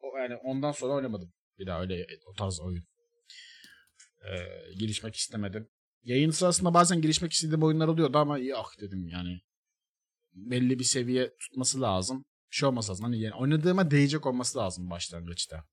[0.00, 1.32] o, yani ondan sonra oynamadım.
[1.58, 2.84] Bir daha öyle o tarz oyun.
[4.22, 5.68] Ee, girişmek istemedim.
[6.02, 9.40] Yayın sırasında bazen girişmek istediğim oyunlar oluyordu ama yok dedim yani.
[10.32, 12.24] Belli bir seviye tutması lazım.
[12.50, 13.04] Bir şey olması lazım.
[13.04, 15.64] Hani yani oynadığıma değecek olması lazım başlangıçta.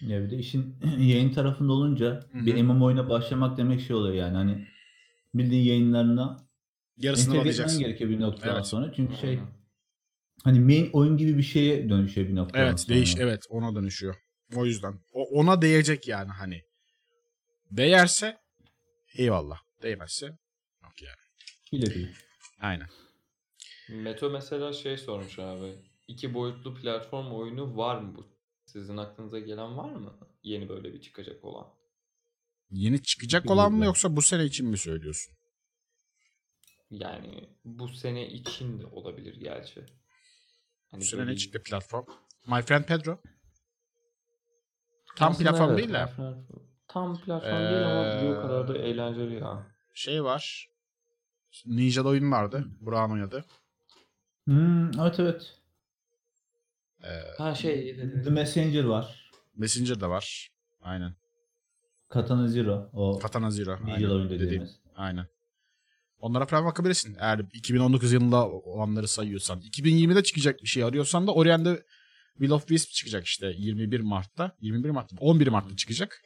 [0.00, 2.62] Ya bir de işin yayın tarafında olunca Hı bir.
[2.62, 4.68] MMO oyuna başlamak demek şey oluyor yani hani
[5.34, 6.48] bildiğin yayınlarına
[6.96, 7.78] Yarısını entegre alacaksın.
[7.80, 8.66] gerekiyor bir noktadan Evet.
[8.66, 8.92] sonra.
[8.96, 9.38] Çünkü şey
[10.44, 12.96] hani main oyun gibi bir şeye dönüşüyor bir noktadan Evet sonra.
[12.96, 14.16] değiş evet ona dönüşüyor.
[14.56, 15.00] O yüzden.
[15.12, 16.62] O, ona değecek yani hani.
[17.70, 18.38] Değerse
[19.14, 19.58] eyvallah.
[19.82, 20.26] Değmezse
[20.82, 21.16] yok yani.
[21.72, 22.16] Bile değil.
[22.60, 22.88] Aynen.
[23.88, 25.74] Meto mesela şey sormuş abi.
[26.08, 28.26] İki boyutlu platform oyunu var mı bu?
[28.66, 30.18] Sizin aklınıza gelen var mı?
[30.42, 31.66] Yeni böyle bir çıkacak olan.
[32.70, 35.34] Yeni çıkacak Bilmiyorum olan mı yoksa bu sene için mi söylüyorsun?
[36.92, 39.80] Yani bu sene için de olabilir gerçi.
[40.90, 42.04] Hani Bu sene ne çıktı platform?
[42.46, 43.18] My Friend Pedro.
[45.16, 46.08] Tam Aslında platform evet, değil de
[46.88, 49.66] Tam platform değil ama bir o kadar da Ee, eğlenceli ya.
[49.94, 50.68] şey var.
[51.66, 52.64] Ninja'da oyun vardı.
[52.80, 53.44] Burak'ın oynadı.
[54.44, 55.56] Hmm, evet evet.
[57.04, 59.30] Ee, Ha şey The Messenger var.
[59.56, 60.50] Messenger'da var.
[60.80, 61.14] Aynen.
[62.08, 62.90] Katana Zero.
[62.92, 63.76] O Katana Zero.
[63.80, 64.10] Ninja Aynen.
[64.10, 64.40] oyun Dediğim.
[64.46, 64.80] dediğimiz.
[64.96, 65.26] Aynen.
[66.22, 67.16] Onlara falan bakabilirsin.
[67.20, 69.60] Eğer 2019 yılında olanları sayıyorsan.
[69.60, 71.82] 2020'de çıkacak bir şey arıyorsan da Orient'de
[72.32, 74.56] Will of Wisp çıkacak işte 21 Mart'ta.
[74.60, 76.20] 21 Mart'ta 11 Mart'ta çıkacak.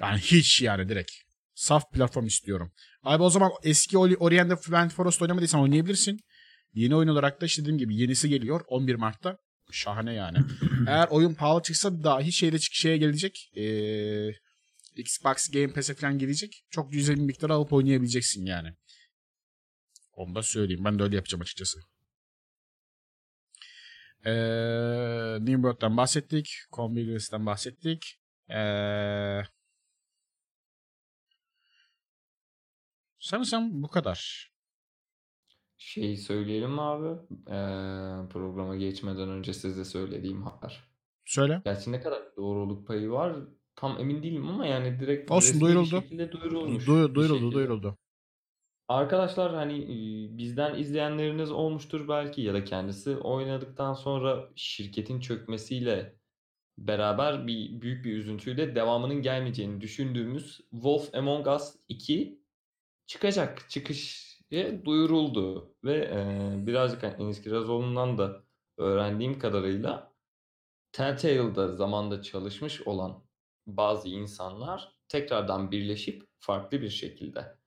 [0.00, 1.12] Yani hiç yani direkt.
[1.54, 2.72] Saf platform istiyorum.
[3.02, 6.20] Abi o zaman eski Ori- Orient'de Friend Forest oynamadıysan oynayabilirsin.
[6.74, 9.38] Yeni oyun olarak da işte dediğim gibi yenisi geliyor 11 Mart'ta.
[9.72, 10.38] Şahane yani.
[10.86, 13.50] Eğer oyun pahalı çıksa dahi şeyde çık şeye gelecek.
[13.56, 14.28] Ee,
[14.96, 16.64] Xbox Game Pass'e falan gelecek.
[16.70, 18.68] Çok güzel bir miktar alıp oynayabileceksin yani.
[20.18, 20.84] Onu da söyleyeyim.
[20.84, 21.80] Ben de öyle yapacağım açıkçası.
[24.24, 24.30] Ee,
[25.40, 26.54] New World'dan bahsettik.
[26.72, 28.20] Convenience'den bahsettik.
[28.50, 29.42] Ee,
[33.18, 34.50] sanırsam bu kadar.
[35.76, 37.08] Şey söyleyelim abi?
[37.46, 40.84] Ee, programa geçmeden önce size söylediğim haber.
[41.24, 41.62] Söyle.
[41.64, 43.36] Gerçi ne kadar doğruluk payı var
[43.76, 46.00] tam emin değilim ama yani direkt Olsun, resmi bir duyuruldu.
[46.00, 46.84] şekilde duyurulmuş.
[46.86, 47.98] Du- duyuruldu, duyuruldu.
[48.88, 49.86] Arkadaşlar hani
[50.38, 56.18] bizden izleyenleriniz olmuştur belki ya da kendisi oynadıktan sonra şirketin çökmesiyle
[56.78, 62.42] beraber bir büyük bir üzüntüyle devamının gelmeyeceğini düşündüğümüz Wolf Among Us 2
[63.06, 63.70] çıkacak.
[63.70, 64.38] Çıkışı
[64.84, 68.44] duyuruldu ve e, birazcık hani Enis Kirazoğlu'ndan da
[68.78, 70.12] öğrendiğim kadarıyla
[70.92, 73.24] Telltale'da zamanda çalışmış olan
[73.66, 77.57] bazı insanlar tekrardan birleşip farklı bir şekilde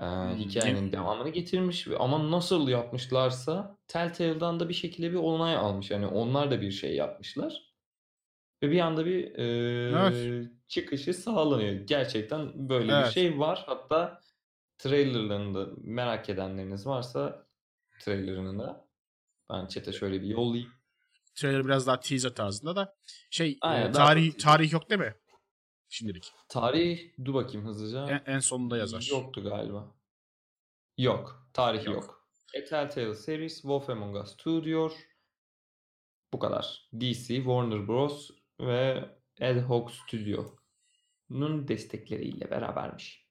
[0.00, 0.04] e,
[0.38, 5.90] hikayenin devamını getirmiş ama nasıl yapmışlarsa Telltale'dan da bir şekilde bir onay almış.
[5.90, 7.70] Yani onlar da bir şey yapmışlar.
[8.62, 9.44] Ve bir anda bir e,
[9.98, 10.50] Evet.
[10.68, 11.72] çıkışı sağlanıyor.
[11.72, 13.12] Gerçekten böyle bir Evet.
[13.12, 13.62] şey var.
[13.66, 14.20] Hatta
[14.78, 17.46] trailerlarını da merak edenleriniz varsa
[18.00, 18.88] trailerını da
[19.50, 20.72] ben chat'e şöyle bir yollayayım.
[21.34, 22.94] Trailer biraz daha teaser tarzında da.
[23.30, 25.14] Şey Aynen, daha tarih çok- tarih yok değil mi?
[25.90, 26.32] Şimdilik.
[26.48, 28.08] Tarih dur bakayım hızlıca.
[28.08, 29.08] En, en sonunda yazar.
[29.10, 29.94] Yoktu galiba.
[30.98, 31.48] Yok.
[31.52, 31.94] Tarih Yok.
[31.94, 32.26] yok.
[32.58, 34.92] A Telltale Series, Wolf Among Us 2 diyor.
[36.32, 36.88] Bu kadar.
[37.00, 38.30] DC, Warner Bros.
[38.60, 39.04] ve
[39.40, 43.26] Ad Hoc Studio'nun destekleriyle berabermiş.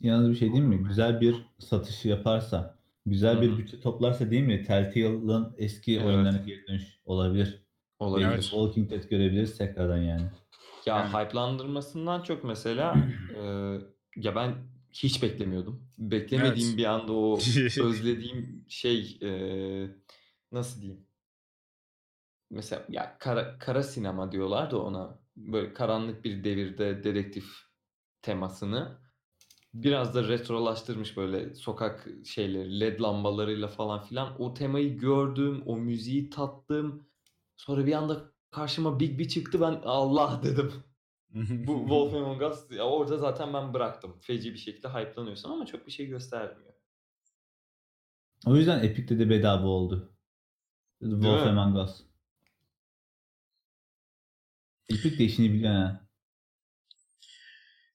[0.00, 0.84] Yalnız bir şey diyeyim mi?
[0.88, 4.62] Güzel bir satışı yaparsa, güzel Hı bir bütçe toplarsa değil mi?
[4.64, 6.06] Telltale'ın eski Evet.
[6.06, 7.62] oyunlarına geri dönüş olabilir.
[7.98, 8.28] Olabilir.
[8.28, 10.30] Belki Walking Dead görebiliriz tekrardan yani.
[10.86, 11.08] Ya Yani.
[11.08, 12.96] hype'landırmasından çok mesela
[13.36, 13.40] e,
[14.16, 14.54] ya ben
[14.92, 15.88] hiç beklemiyordum.
[15.98, 16.78] Beklemediğim Evet.
[16.78, 17.38] bir anda o
[17.80, 19.30] özlediğim şey e,
[20.52, 21.06] nasıl diyeyim?
[22.50, 27.44] Mesela ya kara, kara sinema diyorlar da ona böyle karanlık bir devirde dedektif
[28.22, 28.98] temasını
[29.74, 36.30] biraz da retrolaştırmış böyle sokak şeyleri led lambalarıyla falan filan o temayı gördüm o müziği
[36.30, 37.06] tattım
[37.56, 40.72] sonra bir anda karşıma Big B çıktı ben Allah dedim
[41.66, 45.86] bu Wolf Among Us ya orada zaten ben bıraktım feci bir şekilde hype'lanıyorsun ama çok
[45.86, 46.72] bir şey göstermiyor.
[48.46, 50.12] O yüzden Epic'te de bedava oldu.
[51.00, 51.46] Wolf?
[51.46, 52.02] Among Us.
[54.88, 56.06] Epic de işini biliyor ha.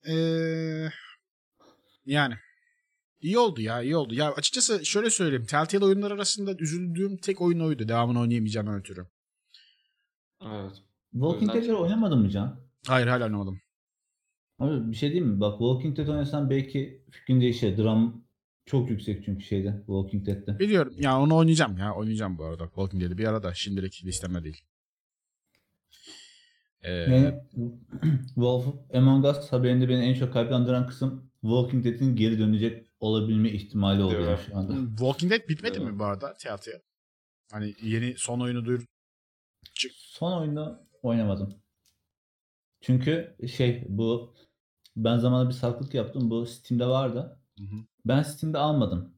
[0.07, 0.89] Ee,
[2.05, 2.35] yani
[3.21, 4.13] iyi oldu ya iyi oldu.
[4.13, 5.45] Ya açıkçası şöyle söyleyeyim.
[5.45, 7.87] Telltale oyunlar arasında üzüldüğüm tek oyun oydu.
[7.87, 9.07] Devamını oynayamayacağım ötürü.
[10.41, 10.81] Evet.
[11.11, 12.59] Walking Dead'leri şey- oynamadın mı Can?
[12.87, 13.59] Hayır hala oynamadım.
[14.59, 15.39] Abi bir şey diyeyim mi?
[15.39, 17.77] Bak Walking Dead oynasan belki fikrin değişir.
[17.77, 18.23] Dram
[18.65, 20.59] çok yüksek çünkü şeyde Walking Dead'de.
[20.59, 20.93] Biliyorum.
[20.97, 21.95] Ya onu oynayacağım ya.
[21.95, 22.65] Oynayacağım bu arada.
[22.65, 23.53] Walking Dead'i bir arada.
[23.53, 24.61] Şimdilik listemde değil.
[26.81, 27.33] Ee, Yani
[28.27, 34.03] Wolf Among Us haberinde beni en çok hype'landıran kısım Walking Dead'in geri dönecek olabilme ihtimali
[34.03, 34.73] oluyor şu anda.
[34.89, 35.91] Walking Dead bitmedi Evet.
[35.91, 36.81] mi bu arada Telltale?
[37.51, 38.85] Hani yeni son oyunu duyur.
[39.93, 41.53] Son oyunu oynamadım.
[42.81, 44.35] Çünkü şey bu
[44.95, 46.29] ben zamanında bir saklık yaptım.
[46.29, 47.39] Bu Steam'de vardı.
[47.59, 47.75] Hı hı.
[48.05, 49.15] Ben Steam'de almadım.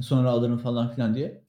[0.00, 1.44] Sonra alırım falan filan diye.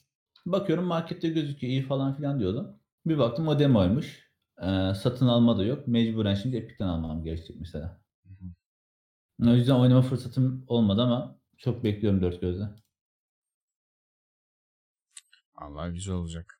[0.46, 2.80] Bakıyorum markette gözüküyor iyi falan filan diyordu.
[3.06, 4.28] Bir baktım o demoymuş.
[4.62, 5.88] Ee, satın alma da yok.
[5.88, 8.02] Mecburen şimdi Epic'ten almam gerekecek mesela.
[9.42, 12.70] O yüzden oynama fırsatım olmadı ama çok bekliyorum dört gözle.
[15.56, 16.57] Allah güzel olacak.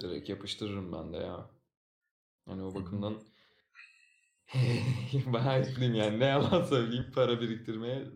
[0.00, 1.50] Direkt yapıştırırım ben de ya.
[2.46, 3.14] Hani o bakımdan
[5.26, 8.08] bayağı üstlüyüm yani ne yalan söyleyeyim para biriktirmeye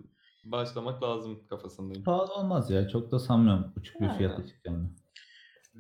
[0.45, 2.05] başlamak lazım kafasındayım.
[2.05, 2.89] Pahalı olmaz ya.
[2.89, 4.91] Çok da sanmıyorum uçuk bir fiyata çıkacağını.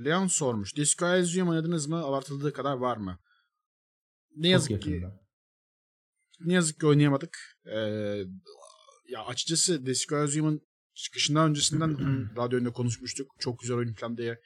[0.04, 0.76] Leon sormuş.
[0.76, 2.04] Disco Elysium oynadınız mı?
[2.04, 3.18] Abartıldığı kadar var mı?
[4.36, 5.20] Ne yazık Çok ki yakında.
[6.40, 7.38] ne yazık ki oynayamadık.
[7.66, 7.78] Ee,
[9.08, 10.60] ya açıkçası Disco Elysium'un
[10.94, 11.90] çıkışından öncesinden
[12.36, 13.30] radyo önünde konuşmuştuk.
[13.38, 14.40] Çok güzel oyun falan diye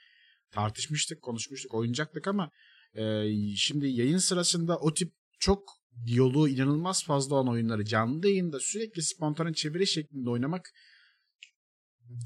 [0.52, 2.50] tartışmıştık, konuşmuştuk, oynayacaktık ama
[2.94, 3.24] e,
[3.56, 9.54] şimdi yayın sırasında o tip çok diyaloğu inanılmaz fazla olan oyunları canlı yayında sürekli spontane
[9.54, 10.70] çeviri şeklinde oynamak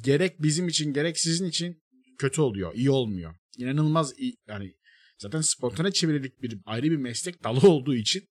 [0.04, 1.82] gerek bizim için gerek sizin için
[2.18, 3.34] kötü oluyor, iyi olmuyor.
[3.56, 4.74] İnanılmaz iyi, yani
[5.18, 8.28] zaten spontane çevirilik bir ayrı bir meslek dalı olduğu için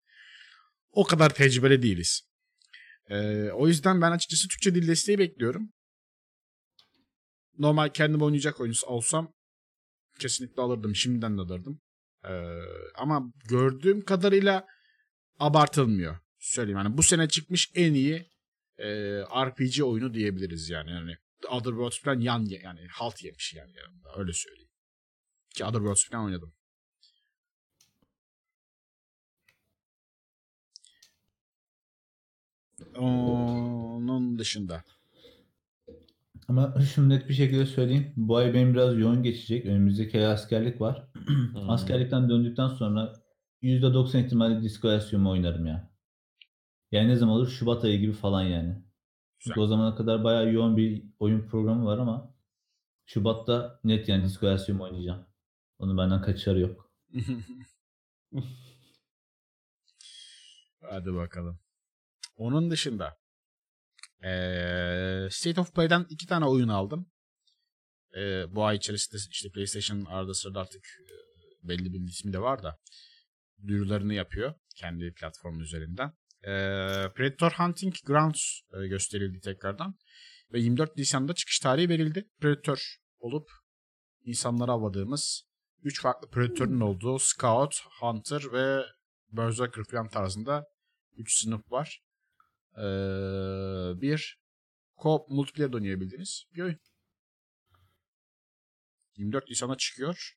[0.91, 2.21] o kadar tecrübeli değiliz.
[3.09, 5.73] Ee, o yüzden ben açıkçası Türkçe dil desteği bekliyorum.
[7.57, 9.33] Normal kendim oynayacak oyun olsam
[10.19, 10.95] kesinlikle alırdım.
[10.95, 11.81] Şimdiden de alırdım.
[12.25, 12.59] Ee,
[12.95, 14.67] ama gördüğüm kadarıyla
[15.39, 16.17] abartılmıyor.
[16.39, 18.29] Söyleyeyim yani bu sene çıkmış en iyi
[18.77, 18.87] e,
[19.21, 20.91] RPG oyunu diyebiliriz yani.
[20.91, 21.17] yani
[21.49, 24.69] Other Worlds falan yan yani halt yemiş yani yanında öyle söyleyeyim.
[25.49, 26.53] Ki Other Worlds falan oynadım.
[32.95, 34.83] Onun dışında.
[36.47, 38.13] Ama şunu net bir şekilde söyleyeyim.
[38.17, 39.65] Bu ay benim biraz yoğun geçecek.
[39.65, 41.07] Önümüzdeki ay askerlik var.
[41.25, 41.69] Hmm.
[41.69, 43.13] Askerlikten döndükten sonra
[43.61, 45.91] %90 ihtimalle Disco Elysium'u oynarım ya.
[46.91, 47.47] Yani ne zaman olur?
[47.47, 48.83] Şubat ayı gibi falan yani.
[49.39, 52.35] Çünkü o zamana kadar bayağı yoğun bir oyun programı var ama
[53.05, 55.25] Şubat'ta net yani Disco Elysium oynayacağım.
[55.79, 56.91] Onun benden kaçarı yok.
[60.81, 61.59] Hadi bakalım.
[62.37, 63.17] Onun dışında
[64.23, 67.11] eee, State of Play'den iki tane oyun aldım.
[68.15, 71.15] Eee, bu ay içerisinde işte PlayStation arada sırada artık eee,
[71.63, 72.79] belli bir ismi de var da
[73.67, 76.07] duyurularını yapıyor kendi platformu üzerinden.
[76.43, 79.95] Eee, Predator Hunting Grounds eee, gösterildi tekrardan
[80.53, 82.29] ve 24 Nisan'da çıkış tarihi verildi.
[82.41, 83.49] Predator olup
[84.23, 85.43] insanları avladığımız
[85.83, 88.85] 3 farklı Predator'un olduğu Scout, Hunter ve
[89.31, 90.65] Berserker falan tarzında
[91.17, 92.01] 3 sınıf var.
[92.77, 94.39] Ee, bir
[94.97, 96.77] co-op multiplayer oynayabildiğiniz bir oyun.
[99.17, 100.33] 24 Nisan'a çıkıyor.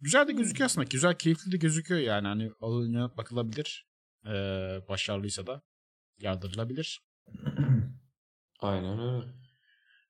[0.00, 0.84] Güzel de gözüküyor aslında.
[0.90, 2.26] Güzel, keyifli de gözüküyor yani.
[2.28, 3.86] Hani alınıp bakılabilir.
[4.26, 4.30] Ee,
[4.88, 5.62] başarılıysa da
[6.18, 7.02] yardırılabilir.
[8.60, 9.32] Aynen öyle.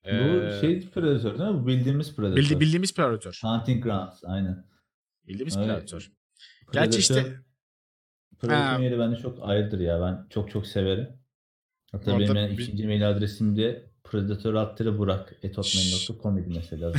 [0.05, 0.09] Bu
[0.45, 1.63] Ee, şey Predator değil mi?
[1.63, 2.37] Bu bildiğimiz Predator.
[2.37, 3.39] bildi, bildiğimiz Predator.
[3.43, 4.67] Hunting Grounds aynen.
[5.27, 5.67] Bildiğimiz Evet.
[5.69, 6.13] Predator.
[6.73, 7.41] Gerçi işte
[8.51, 8.79] Ha.
[8.81, 10.01] yeri bende çok ayrıdır ya.
[10.01, 11.09] Ben çok çok severim.
[11.93, 16.89] Hatta Orada benim yani bir- ikinci mail adresim de Predator Attırı Burak etotmail.com idi mesela.
[16.91, 16.95] O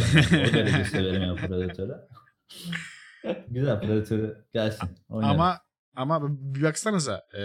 [0.54, 2.08] derece severim ya Predator'ı.
[3.48, 4.90] Güzel Predator'ı gelsin.
[5.10, 5.34] Oynarım.
[5.42, 5.60] ama
[5.96, 7.40] ama bir baksanıza ee,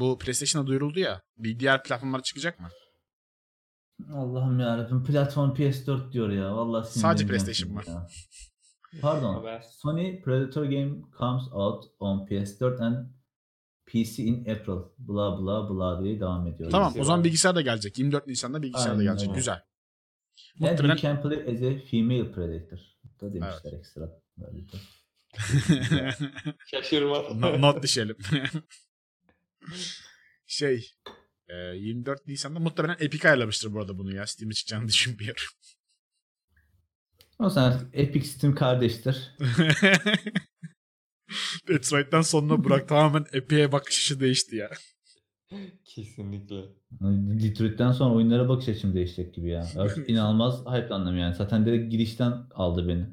[0.00, 1.22] bu PlayStation'a duyuruldu ya.
[1.38, 2.68] Bir diğer platformlara çıkacak mı?
[4.14, 6.56] Allah'ım yarabbim platform PS4 diyor ya.
[6.56, 7.84] Vallahi Sadece PlayStation var.
[7.88, 8.06] ya.
[9.02, 9.46] Pardon.
[9.70, 13.06] Sony Predator game comes out on PS4 and
[13.94, 14.78] PC in April.
[14.98, 16.70] Bla bla bla diye devam ediyor.
[16.70, 17.98] Tamam o zaman bilgisayar da gelecek.
[17.98, 19.28] 24 Nisan'da bilgisayar da Aynen gelecek.
[19.28, 19.38] öyle.
[19.38, 19.54] Güzel.
[19.54, 22.78] And you Muhtemelen can play as a female predator.
[23.20, 24.10] Da demişler ekstra.
[24.36, 24.76] Böyle de.
[26.66, 27.22] Şaşırma.
[27.34, 28.16] No- not düşelim.
[30.46, 30.90] şey
[31.48, 34.26] e, 24 Nisan'da muhtemelen Epic ayarlamıştır bu arada bunu ya.
[34.26, 35.42] Steam'e çıkacağını düşünmüyorum.
[37.38, 39.36] O zaman Epic Steam kardeştir.
[41.68, 44.70] Detroit'ten sonra Burak tamamen Epic'e bakış açısı değişti ya.
[45.84, 46.56] Kesinlikle.
[47.42, 49.66] Detroit'ten sonra oyunlara bakış açım değişecek gibi ya.
[50.06, 51.34] İnanılmaz hype'landım yani.
[51.34, 53.06] Zaten direkt girişten aldı beni.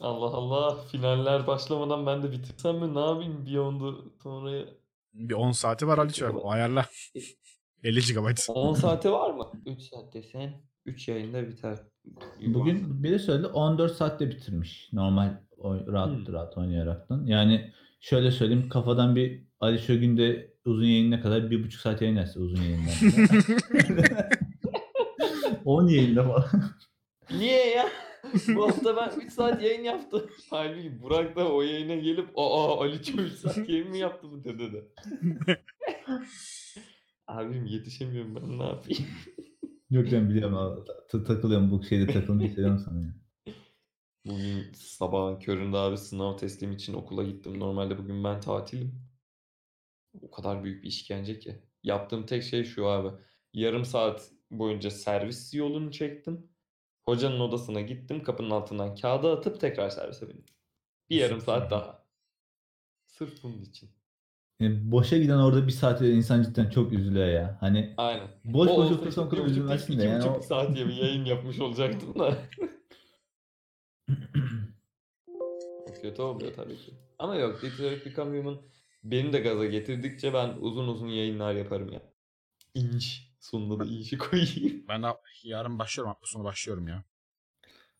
[0.00, 0.82] Allah Allah.
[0.92, 2.94] Finaller başlamadan ben de bitirsem mi?
[2.94, 4.64] Ne yapayım Beyond'u sonraya?
[5.14, 6.86] Bir 10 saati var Ali O ayarla.
[7.82, 8.34] 50 GB.
[8.48, 9.50] 10 saate var mı?
[9.66, 11.78] 3 saat desen 3 yayında biter.
[12.46, 14.88] Bugün biri söyledi 14 saatte bitirmiş.
[14.92, 15.40] Normal
[15.74, 16.32] rahat Hmm.
[16.32, 17.24] rahat oynayaraktan.
[17.26, 22.40] Yani şöyle söyleyeyim kafadan bir Ali Şögün'de uzun yayınına kadar bir buçuk saat yayın etse
[22.40, 22.92] uzun yayından.
[25.64, 26.44] 10 yayında falan.
[27.30, 27.86] Niye ya?
[28.56, 30.22] Bu hafta ben 3 saat yayın yaptım.
[30.50, 34.44] Halbuki Burak da o yayına gelip aa Ali çok 3 saat yayın mı yaptı bu
[34.44, 34.84] dedi de.
[37.26, 39.04] Abim yetişemiyorum ben ne yapayım?
[39.90, 40.80] Yok ben biliyorum abi.
[41.12, 43.00] Ta- takılıyorum bu şeyde takılmayı seviyorum sana.
[43.00, 43.08] ya.
[44.26, 47.60] Bugün sabahın köründe abi sınav teslim için okula gittim.
[47.60, 49.02] Normalde bugün ben tatilim.
[50.22, 51.62] O kadar büyük bir işkence ki.
[51.82, 53.08] Yaptığım tek şey şu abi.
[53.54, 56.48] Yarım saat boyunca servis yolunu çektim.
[57.04, 58.22] Hocanın odasına gittim.
[58.22, 60.44] Kapının altından kağıdı atıp tekrar servise bindim.
[61.10, 62.06] Bir yarım saat daha.
[63.06, 63.90] Sırf bunun için.
[64.60, 67.56] Yani boşa giden orada bir saat insan cidden çok üzülüyor ya.
[67.60, 68.28] Hani Aynen.
[68.44, 70.18] boş boş otursan o kadar üzülmezsin de yani.
[70.18, 72.38] buçuk o- saat diye bir yayın yapmış olacaktım da.
[76.02, 76.94] Kötü oluyor tabii ki.
[77.18, 78.58] Ama yok Detroit Become Human
[79.04, 82.02] beni de gaza getirdikçe ben uzun uzun yayınlar yaparım ya.
[82.74, 83.30] İnç.
[83.40, 84.84] Sonuna da inçi koyayım.
[84.88, 85.06] Ben de
[85.44, 86.12] yarın başlıyorum.
[86.12, 87.04] Hafta sonu başlıyorum ya.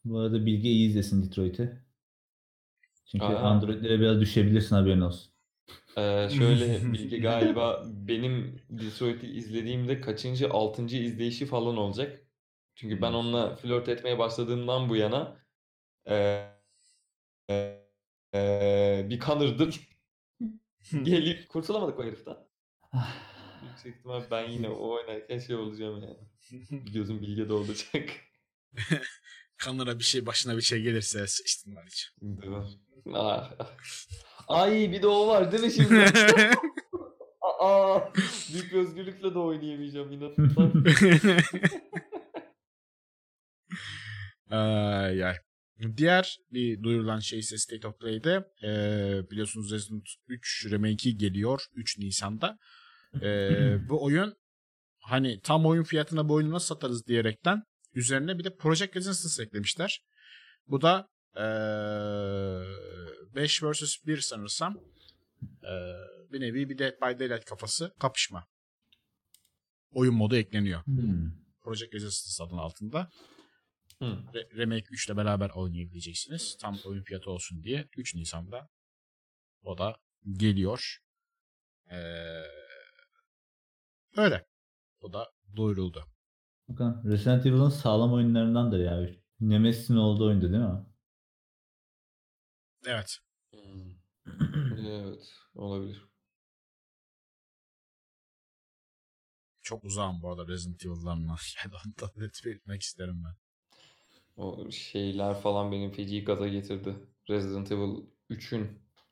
[0.04, 1.82] Bu arada Bilge iyi izlesin Detroit'i.
[3.06, 3.50] Çünkü Aa.
[3.50, 5.32] Android'lere biraz düşebilirsin haberin olsun.
[5.96, 12.20] Ee, şöyle Bilge galiba benim Detroit'i izlediğimde kaçıncı, altıncı izleyişi falan olacak.
[12.74, 15.45] Çünkü ben onunla flört etmeye başladığımdan bu yana
[16.06, 16.56] eee,
[18.34, 19.70] eee, bir kanırdım.
[21.02, 22.36] Gelip kurtulamadık o heriften.
[23.70, 26.16] Yüksek ihtimal ben yine o oynarken şey olacağım yani.
[26.92, 28.10] Gözüm Bilge'de olacak.
[29.56, 31.18] Kanına bir şey başına bir şey gelirse
[31.66, 32.10] var hiç.
[32.22, 32.64] Değil mi?
[33.14, 33.52] Ah.
[34.48, 36.04] Ay bir de o var değil mi şimdi?
[37.60, 38.00] Aa,
[38.52, 40.72] büyük özgürlükle de oynayamayacağım inanılmaz.
[44.50, 45.45] Ay, ay.
[45.96, 51.98] Diğer bir duyurulan şey ise State of Play'de eee, biliyorsunuz Resident 3 Remake'i geliyor 3
[51.98, 52.58] Nisan'da.
[53.22, 54.34] Eee, bu oyun
[55.02, 57.62] hani tam oyun fiyatına bu oyunu nasıl satarız diyerekten
[57.94, 60.00] üzerine bir de Project Resistance eklemişler.
[60.66, 61.42] Bu da eee
[63.34, 64.76] 5 vs 1 sanırsam
[65.62, 65.96] eee,
[66.32, 68.46] bir nevi bir Dead by Daylight kafası kapışma.
[69.90, 70.84] Oyun modu ekleniyor.
[70.86, 71.30] Hmm.
[71.62, 73.10] Project Resistance adının altında.
[73.98, 74.04] Hı.
[74.04, 76.56] Re- Remake 3 ile beraber oynayabileceksiniz.
[76.60, 78.68] Tam oyun fiyatı olsun diye 3 Nisan'da
[79.62, 79.96] o da
[80.32, 80.98] geliyor.
[81.90, 81.96] Ee,
[84.16, 84.46] öyle.
[85.00, 86.04] O da duyuruldu.
[86.68, 89.10] Bakalım Resident Evil'ın sağlam oyunlarındandır ya.
[89.40, 90.86] Nemesis'in olduğu oyunda değil mi?
[92.86, 93.18] Evet.
[93.50, 93.96] Hmm.
[94.78, 96.04] Evet, olabilir.
[99.62, 101.36] Çok uzağım bu arada Resident Evil'larına.
[101.64, 103.45] Yani onu da net belirtmek isterim ben.
[104.36, 106.94] O şeyler falan benim feci gaza getirdi.
[107.28, 108.68] Resident Evil 3'ün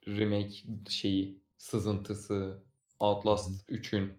[0.09, 0.55] remake
[0.89, 2.63] şeyi, sızıntısı,
[3.01, 4.13] Outlast 3'ün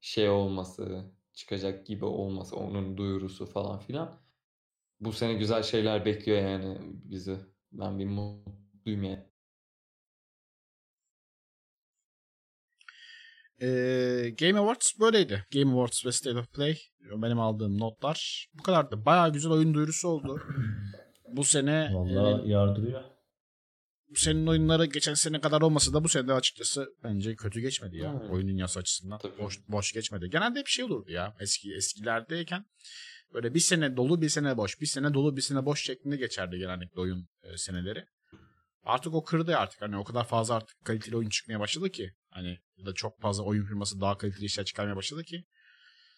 [0.00, 1.04] şey olması,
[1.34, 4.20] çıkacak gibi olması, onun duyurusu falan filan.
[5.00, 7.38] Bu sene güzel şeyler bekliyor yani bizi.
[7.72, 9.29] Ben bir mutluyum yani.
[13.62, 15.44] Ee, Game Awards böyleydi.
[15.52, 19.04] Game Awards ve State of Play benim aldığım notlar bu kadardı.
[19.06, 20.42] Bayağı güzel oyun duyurusu oldu.
[21.28, 23.02] Bu sene Vallahi e, yardırıyor.
[24.14, 28.12] senin oyunları geçen sene kadar olmasa da bu sene de açıkçası bence kötü geçmedi ya.
[28.12, 28.30] Hmm.
[28.30, 29.18] Oyun dünyası açısından.
[29.18, 29.38] Tabii.
[29.38, 30.30] Boş, boş geçmedi.
[30.30, 31.34] Genelde hep şey olurdu ya.
[31.40, 32.64] Eski eskilerdeyken
[33.34, 34.80] böyle bir sene dolu bir sene boş.
[34.80, 38.04] Bir sene dolu bir sene boş şeklinde geçerdi genellikle oyun e, seneleri.
[38.90, 39.82] Artık o kırdı artık.
[39.82, 42.14] Hani o kadar fazla artık kaliteli oyun çıkmaya başladı ki.
[42.30, 45.44] Hani ya da çok fazla oyun firması daha kaliteli işler çıkarmaya başladı ki.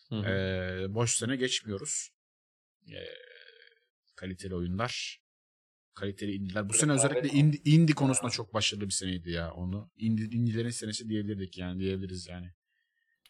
[0.09, 0.27] Hı hı.
[0.27, 2.11] e, boş sene geçmiyoruz.
[2.89, 2.99] E,
[4.17, 5.23] kaliteli oyunlar.
[5.95, 6.69] Kaliteli indiler.
[6.69, 7.35] Bu sene özellikle var.
[7.35, 9.91] indie, indie konusunda çok başarılı bir seneydi ya onu.
[9.97, 12.53] Indie, indielerin senesi diyebilirdik yani diyebiliriz yani.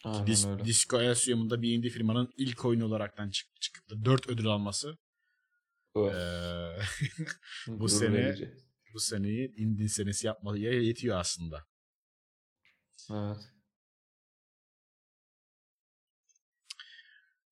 [0.03, 0.65] Aynen Dis, öyle.
[0.65, 4.97] Disco Elysium'da bir indie firmanın ilk oyunu olaraktan çık, çıkıp da 4 ödül alması.
[5.95, 6.77] Öf, e,
[7.67, 8.63] bu gurur sene- verici.
[8.93, 11.65] Bu seneyi indie senesi yapmaya yetiyor aslında.
[13.11, 13.53] Evet.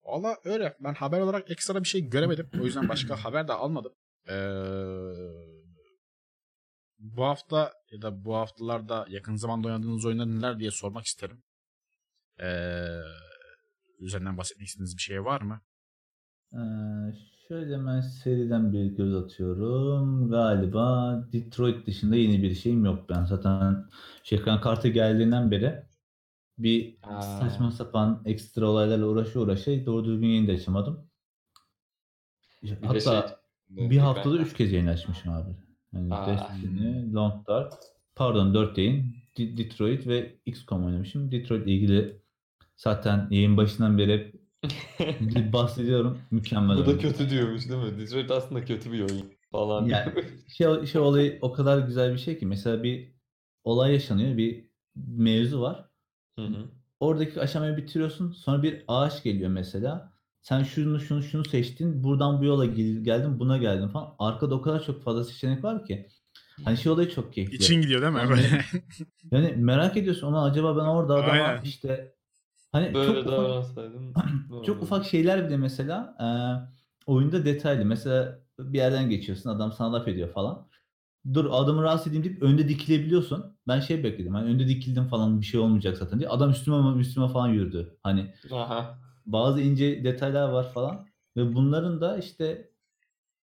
[0.04, 0.76] Valla öyle.
[0.80, 2.50] Ben haber olarak ekstra bir şey göremedim.
[2.60, 3.92] O yüzden başka haber de almadım.
[4.28, 4.34] Ee,
[6.98, 11.42] bu hafta ya da bu haftalarda yakın zamanda oynadığınız oyunlar neler diye sormak isterim.
[12.40, 12.86] Ee,
[13.98, 15.62] üzerinden bahsetmek istediğiniz bir şey var mı?
[16.52, 16.58] Ee,
[17.52, 20.30] şöyle ben seriden bir göz atıyorum.
[20.30, 23.08] Galiba Detroit dışında yeni bir şeyim yok.
[23.08, 23.84] Ben zaten
[24.24, 25.82] şu ekran kartı geldiğinden beri
[26.58, 27.22] bir Aa.
[27.22, 31.06] saçma sapan ekstra olaylarla uğraşa uğraşa doğru düzgün yayın da açamadım.
[32.62, 33.38] Bir Hatta
[33.70, 35.50] şey- bir haftada 3 kez yayın açmışım abi.
[35.92, 36.26] Yani Aa.
[36.26, 37.72] Destiny, Long Dark,
[38.14, 41.32] pardon 4 yayın, De- Detroit ve XCOM oynamışım.
[41.32, 42.22] Detroit ilgili
[42.76, 44.41] zaten yayın başından beri
[45.52, 46.18] bahsediyorum.
[46.30, 46.98] Mükemmel Bu da oyun.
[46.98, 47.98] kötü diyormuş değil mi?
[47.98, 49.86] Detroit aslında kötü bir oyun falan.
[49.86, 50.12] Yani
[50.56, 53.12] şey, şey olayı o kadar güzel bir şey ki mesela bir
[53.64, 54.64] olay yaşanıyor, bir
[54.96, 55.84] mevzu var.
[56.38, 56.64] Hı hı.
[57.00, 58.32] Oradaki aşamayı bitiriyorsun.
[58.32, 60.12] Sonra bir ağaç geliyor mesela.
[60.42, 62.04] Sen şunu şunu şunu seçtin.
[62.04, 64.14] Buradan bu yola gel- geldin, buna geldin falan.
[64.18, 66.08] Arkada o kadar çok fazla seçenek var ki.
[66.64, 67.56] Hani şey olayı çok keyifli.
[67.56, 68.18] İçin gidiyor değil mi?
[68.18, 68.60] Yani-.
[69.32, 71.62] Yani merak ediyorsun ona acaba ben orada adama Aynen.
[71.62, 72.14] işte
[72.72, 74.14] hani Böyle çok ufak, davransaydım.
[74.50, 76.26] ne çok ufak şeyler bile mesela e,
[77.10, 77.84] oyunda detaylı.
[77.84, 80.68] Mesela bir yerden geçiyorsun adam sana laf ediyor falan.
[81.34, 83.56] Dur adamı rahatsız edeyim deyip önde dikilebiliyorsun.
[83.68, 84.34] Ben şey bekledim.
[84.34, 86.28] Hani önde dikildim falan bir şey olmayacak zaten diye.
[86.28, 87.98] Adam üstüme üstüme falan yürüdü.
[88.02, 88.98] Hani Aha.
[89.26, 91.06] bazı ince detaylar var falan.
[91.36, 92.70] Ve bunların da işte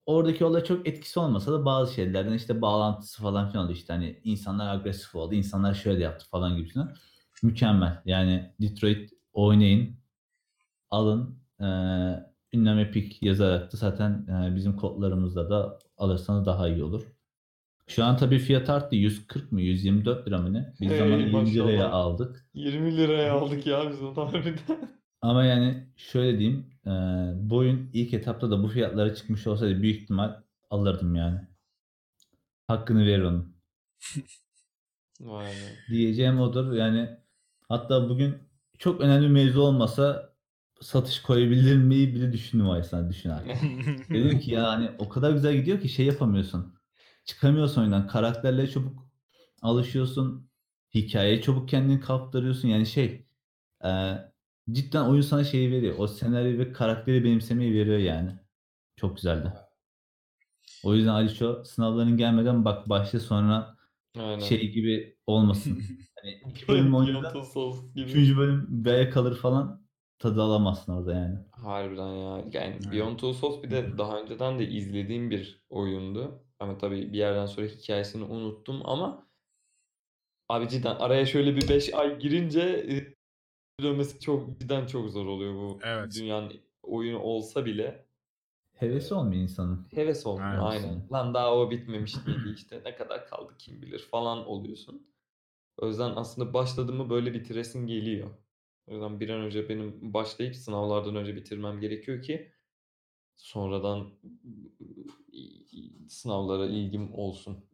[0.07, 3.73] oradaki olay çok etkisi olmasa da bazı şeylerden işte bağlantısı falan filan oldu.
[3.73, 6.95] İşte hani insanlar agresif oldu, insanlar şöyle yaptı falan gibisinden.
[7.43, 8.03] Mükemmel.
[8.05, 9.97] Yani Detroit oynayın,
[10.91, 11.39] alın.
[11.61, 11.65] Ee,
[12.53, 17.03] ünlem Epic yazarak da zaten e, bizim kodlarımızda da alırsanız daha iyi olur.
[17.87, 18.97] Şu an tabii fiyat arttı.
[18.97, 20.75] 140 mı 124 lira mı ne?
[20.81, 22.47] Biz Hey, zaman 20 liraya aldık.
[22.55, 24.99] 20 liraya aldık ya biz onu harbiden.
[25.23, 26.91] Ama yani şöyle diyeyim, e,
[27.35, 31.41] bu oyun ilk etapta da bu fiyatlara çıkmış olsaydı büyük ihtimal alırdım yani.
[32.69, 33.57] Hakkını verir onun.
[35.21, 35.95] Vay be.
[35.95, 36.73] Diyeceğim odur.
[36.73, 37.11] Yani
[37.69, 38.48] hatta bugün
[38.79, 40.35] çok önemli bir mevzu olmasa
[40.81, 43.57] satış koyabilir miyi bile düşündüm o esnada düşün artık.
[44.11, 46.75] Dedim ki yani o kadar güzel gidiyor ki şey yapamıyorsun.
[47.25, 48.07] Çıkamıyorsun oyundan.
[48.07, 49.09] Karakterlere çabuk
[49.63, 50.51] alışıyorsun.
[50.95, 52.69] Hikayeye çabuk kendini kaptırıyorsun.
[52.69, 53.27] Yani şey
[53.85, 54.15] e,
[54.71, 55.95] cidden oyun sana şeyi veriyor.
[55.99, 58.39] O senaryo ve karakteri benimsemeyi veriyor yani.
[58.97, 59.53] Çok güzeldi.
[60.85, 63.77] O yüzden Aliço sınavların gelmeden bak başla sonra
[64.19, 64.39] Aynen.
[64.39, 65.83] şey gibi olmasın.
[66.23, 66.93] Hani iki bölüm
[67.95, 68.09] gibi.
[68.09, 69.83] üçüncü bölüm B'ye kalır falan
[70.19, 71.39] tadı alamazsın orada yani.
[71.53, 72.37] Harbiden ya.
[72.53, 72.93] Yani Evet.
[72.93, 76.43] Beyond Two Souls bir de daha önceden de izlediğim bir oyundu.
[76.61, 79.27] Ama tabii bir yerden sonra hikayesini unuttum ama
[80.49, 83.15] abi cidden araya şöyle bir 5 ay girince e,
[83.83, 86.15] dönmesi çok cidden çok zor oluyor bu Evet.
[86.17, 86.53] dünyanın
[86.83, 88.09] oyunu olsa bile
[88.73, 89.87] Hevesi olmuyor insanın.
[89.95, 90.63] heves olmuyor Evet.
[90.63, 91.09] aynen.
[91.13, 95.09] Lan daha o bitmemiş miydi işte ne kadar kaldı kim bilir falan oluyorsun.
[95.79, 98.31] O yüzden aslında başladığımı böyle bitiresin geliyor.
[98.87, 102.53] O yüzden bir an önce benim başlayıp sınavlardan önce bitirmem gerekiyor ki
[103.37, 104.09] sonradan
[106.09, 107.65] sınavlara ilgim olsun.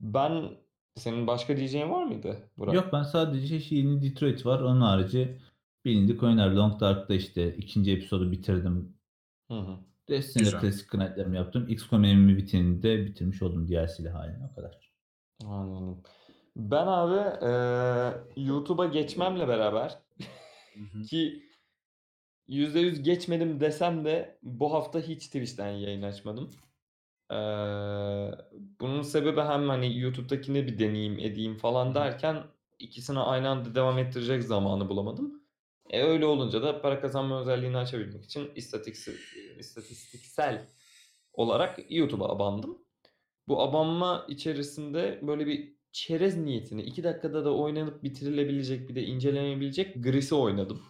[0.00, 0.50] Ben
[0.96, 2.74] senin başka diyeceğin var mıydı Burak?
[2.74, 4.60] Yok ben sadece şey yeni Detroit var.
[4.60, 5.38] Onun harici
[5.84, 6.50] bilindik oyunlar.
[6.50, 8.96] Long Dark'ta işte ikinci episodu bitirdim.
[9.48, 9.78] Hı hı.
[10.08, 11.68] Destiny'de klasik knight'larımı yaptım.
[11.68, 14.48] XCOM enemy bitinini de bitirmiş oldum DLC'li haline.
[14.52, 14.92] O kadar.
[15.44, 16.02] Anladım.
[16.56, 19.98] Ben abi eee, YouTube'a geçmemle beraber
[21.10, 21.42] ki
[22.48, 26.50] %100 geçmedim desem de bu hafta hiç Twitch'ten yayın açmadım.
[27.30, 28.30] Eee,
[28.80, 32.44] bunun sebebi hem hani YouTube'dakini bir deneyeyim edeyim falan derken
[32.78, 35.42] ikisini aynı anda devam ettirecek zamanı bulamadım.
[35.90, 39.14] E öyle olunca da para kazanma özelliğini açabilmek için istatistiksel,
[39.58, 40.68] istatistiksel
[41.32, 42.78] olarak YouTube'a abandım.
[43.48, 50.04] Bu abanma içerisinde böyle bir çerez niyetini 2 dakikada da oynanıp bitirilebilecek bir de incelenebilecek
[50.04, 50.82] Gris'i oynadım.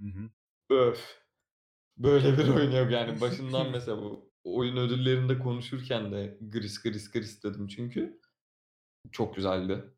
[0.00, 0.30] Hı hı.
[0.74, 1.18] Öf.
[1.96, 7.44] Böyle bir oyun yok yani başından mesela bu oyun ödüllerinde konuşurken de Gris Gris Gris
[7.44, 8.20] dedim çünkü.
[9.12, 9.94] Çok güzeldi.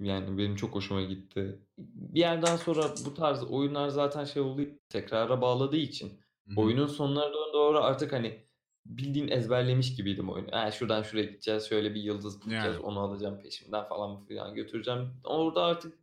[0.00, 1.66] Yani benim çok hoşuma gitti.
[1.78, 6.08] Bir yerden sonra bu tarz oyunlar zaten şey oldu tekrara bağladığı için
[6.48, 6.60] Hı hı.
[6.60, 8.45] oyunun sonlarına doğru artık hani
[8.88, 10.52] bildiğin ezberlemiş gibiydim oyunu.
[10.52, 12.78] Ha, şuradan şuraya gideceğiz, şöyle bir yıldız bulacağız, Yani.
[12.78, 15.10] onu alacağım peşimden falan filan götüreceğim.
[15.24, 15.98] Orada artık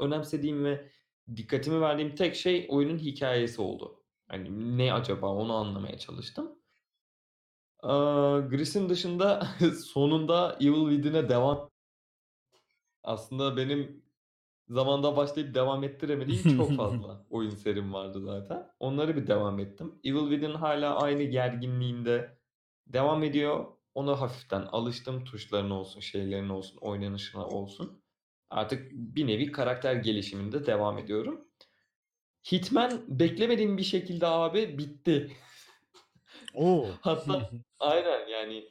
[0.00, 0.90] önemsediğim ve
[1.36, 4.02] dikkatimi verdiğim tek şey oyunun hikayesi oldu.
[4.28, 6.58] Hani ne acaba onu anlamaya çalıştım.
[8.48, 9.46] Gris'in dışında
[9.84, 11.70] sonunda Evil Within'e devam
[13.02, 14.02] aslında benim
[14.68, 18.70] zamanda başlayıp devam ettiremediğim çok fazla oyun serim vardı zaten.
[18.80, 19.94] Onları bir devam ettim.
[20.04, 22.38] Evil Within hala aynı gerginliğinde
[22.86, 23.66] devam ediyor.
[23.94, 25.24] Ona hafiften alıştım.
[25.24, 28.02] Tuşlarına olsun, şeylerine olsun, oynanışına olsun.
[28.50, 31.48] Artık bir nevi karakter gelişiminde devam ediyorum.
[32.52, 35.36] Hitman beklemediğim bir şekilde abi bitti.
[36.54, 36.86] Oo.
[37.00, 38.64] Hatta aynen yani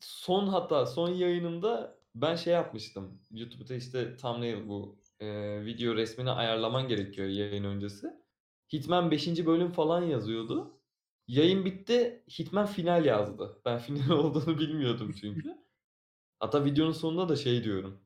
[0.00, 3.20] son hatta son yayınımda ben şey yapmıştım.
[3.30, 5.26] YouTube'da işte thumbnail bu e,
[5.64, 8.10] video resmini ayarlaman gerekiyor yayın öncesi.
[8.72, 9.46] Hitman 5.
[9.46, 10.80] bölüm falan yazıyordu.
[11.28, 12.24] Yayın bitti.
[12.38, 13.62] Hitman final yazdı.
[13.64, 15.58] Ben final olduğunu bilmiyordum çünkü.
[16.40, 18.00] Hatta videonun sonunda da şey diyorum.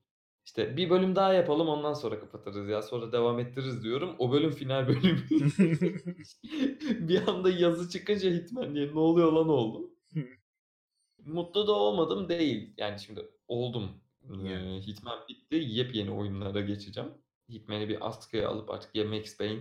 [0.46, 2.82] İşte bir bölüm daha yapalım ondan sonra kapatırız ya.
[2.82, 4.16] Sonra devam ettiririz diyorum.
[4.18, 5.20] O bölüm final bölümü.
[7.08, 9.90] bir anda yazı çıkınca Hitman diye ne oluyor lan oldum.
[11.24, 12.74] Mutlu da olmadım değil.
[12.76, 14.03] Yani şimdi oldum.
[14.30, 14.80] Ee, Yani.
[14.86, 15.56] Hitman bitti.
[15.68, 17.10] Yepyeni oyunlara geçeceğim.
[17.50, 19.60] Hitman'i bir askıya alıp artık ya Max Payne.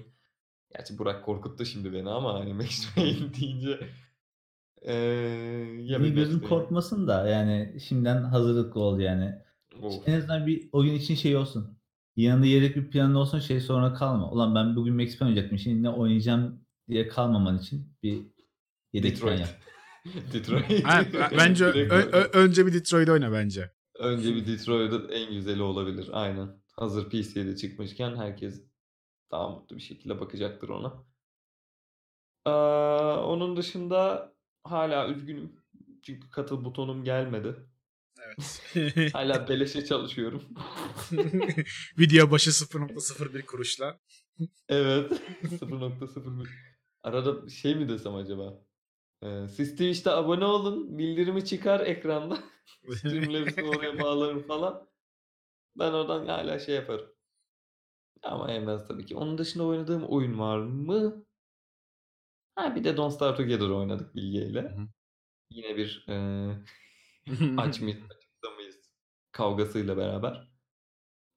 [0.75, 3.79] Gerçi Burak korkuttu şimdi beni ama hani Max Payne deyince
[4.81, 4.93] ee,
[5.81, 6.49] ya bir Max gözün Payne.
[6.49, 9.31] korkmasın da yani şimdiden hazırlıklı ol yani.
[9.81, 10.07] Of.
[10.07, 11.77] En azından bir oyun için şey olsun.
[12.15, 14.31] Yanında yedek bir planın olsun şey sonra kalma.
[14.31, 18.21] Ulan ben bugün Max Payne oynayacaktım şimdi ne oynayacağım diye kalmaman için bir
[18.93, 19.39] yedek plan Detroit.
[19.39, 19.61] yap.
[20.33, 20.85] Detroit.
[20.85, 22.27] Ha, b- bence ö- ö- öyle.
[22.33, 23.71] önce bir Detroit oyna bence.
[23.95, 26.09] Önce bir Detroit'ın en güzeli olabilir.
[26.13, 26.63] Aynen.
[26.71, 28.63] Hazır PC'de çıkmışken herkes
[29.31, 31.05] daha mutlu bir şekilde bakacaktır ona.
[32.45, 32.49] Ee,
[33.19, 34.33] onun dışında
[34.63, 35.55] hala üzgünüm.
[36.03, 37.55] Çünkü katıl butonum gelmedi.
[38.25, 38.61] Evet.
[39.13, 40.43] Hala beleşe çalışıyorum.
[41.99, 43.99] Video başı 0.01 kuruşla.
[44.69, 45.11] Evet.
[45.43, 46.47] 0.01.
[47.03, 48.62] Arada şey mi desem acaba?
[49.23, 50.97] Ee, siz Twitch'te abone olun.
[50.97, 52.37] Bildirimi çıkar ekranda.
[52.97, 54.89] Streamlabs'i oraya bağlarım falan.
[55.75, 57.09] Ben oradan hala şey yaparım.
[58.23, 59.15] Ama yenmez tabii ki.
[59.15, 61.25] Onun dışında oynadığım oyun var mı?
[62.55, 64.61] Ha bir de Don't Starve Together oynadık Bilge ile.
[64.61, 64.87] hı.
[65.49, 66.57] Yine bir eee
[67.57, 68.75] aç mıyız, açıkta mıyız
[69.31, 70.47] kavgasıyla beraber.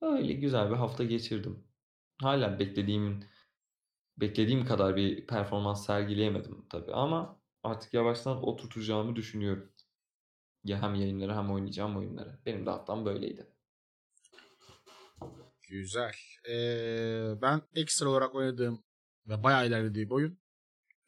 [0.02, 1.64] Öyle güzel bir hafta geçirdim.
[2.22, 3.24] Hala beklediğimin
[4.16, 9.72] beklediğim kadar bir performans sergileyemedim tabii ama artık yavaştan oturtacağımı düşünüyorum.
[10.64, 12.38] Ya hem yayınları hem oynayacağım oyunları.
[12.46, 13.46] Benim de haftam böyleydi.
[15.68, 16.12] Güzel.
[16.50, 18.84] Ee, ben ekstra olarak oynadığım
[19.28, 20.38] ve bayağı ilerlediğim oyun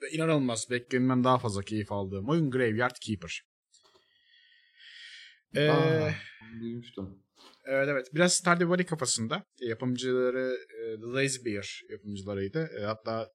[0.03, 3.43] ve inanılmaz beklenenden daha fazla keyif aldığım oyun Graveyard Keeper.
[5.57, 6.11] Ee, Aa,
[6.61, 7.23] duymuştum.
[7.65, 8.07] evet evet.
[8.15, 9.45] Biraz Stardew Valley kafasında.
[9.61, 12.71] Yapımcıları e, The Lazy Bear yapımcılarıydı.
[12.81, 13.31] E, hatta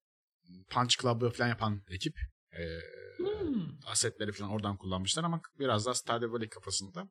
[0.69, 2.15] Punch Club'ı falan yapan ekip.
[3.18, 3.64] Hmm.
[3.85, 7.10] asetleri falan oradan kullanmışlar ama biraz daha Stardew Valley kafasında.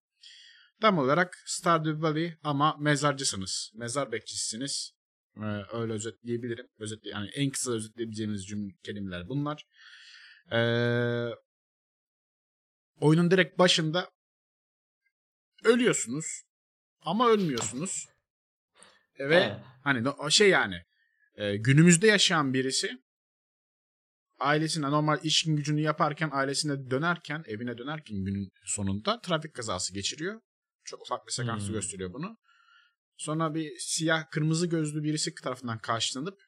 [0.81, 3.73] Tam olarak Stardew Valley ama mezarcısınız.
[3.75, 4.93] Mezar bekçisiniz.
[5.37, 6.67] Ee, öyle özetleyebilirim.
[6.79, 9.67] Özetle yani en kısa özetleyebileceğimiz cümle kelimeler bunlar.
[10.53, 11.29] Ee,
[13.01, 14.11] oyunun direkt başında
[15.65, 16.43] ölüyorsunuz
[17.01, 18.09] ama ölmüyorsunuz.
[19.19, 19.81] Ve Ha.
[19.85, 20.83] hani şey yani
[21.35, 23.03] e, günümüzde yaşayan birisi
[24.43, 30.41] ailesine normal iş gücünü yaparken ailesine dönerken evine dönerken günün sonunda trafik kazası geçiriyor.
[30.85, 31.75] Çok ufak bir sekansı Hmm.
[31.75, 32.37] gösteriyor bunu.
[33.17, 36.39] Sonra bir siyah kırmızı gözlü birisi tarafından karşılanıp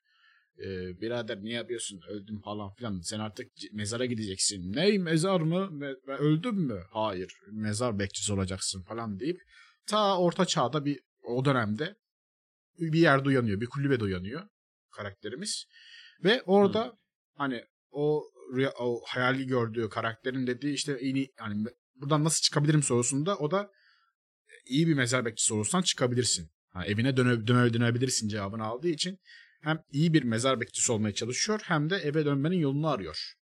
[0.58, 0.66] e,
[1.00, 4.72] birader niye yapıyorsun öldüm falan filan sen artık mezara gideceksin.
[4.72, 5.68] Ney mezar mı?
[5.80, 6.82] Ben öldüm mü?
[6.90, 9.40] Hayır mezar bekçisi olacaksın falan deyip
[9.86, 11.94] ta orta çağda bir o dönemde
[12.78, 13.60] bir yerde uyanıyor.
[13.60, 14.48] Bir kulübede uyanıyor
[14.90, 15.64] karakterimiz.
[16.24, 16.96] Ve orada
[17.36, 17.64] hani
[17.94, 21.64] o, rüya- o hayali gördüğü karakterin dediği işte iyi hani
[21.94, 23.70] buradan nasıl çıkabilirim sorusunda o da
[24.66, 26.50] iyi bir mezar bekçisi olursan çıkabilirsin.
[26.68, 29.18] Ha, evine döne, döne, dönebilirsin cevabını aldığı için
[29.60, 33.34] hem iyi bir mezar bekçisi olmaya çalışıyor hem de eve dönmenin yolunu arıyor.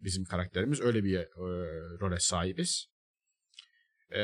[0.00, 1.28] Bizim karakterimiz öyle bir e,
[2.00, 2.86] role sahibiz.
[4.14, 4.22] E,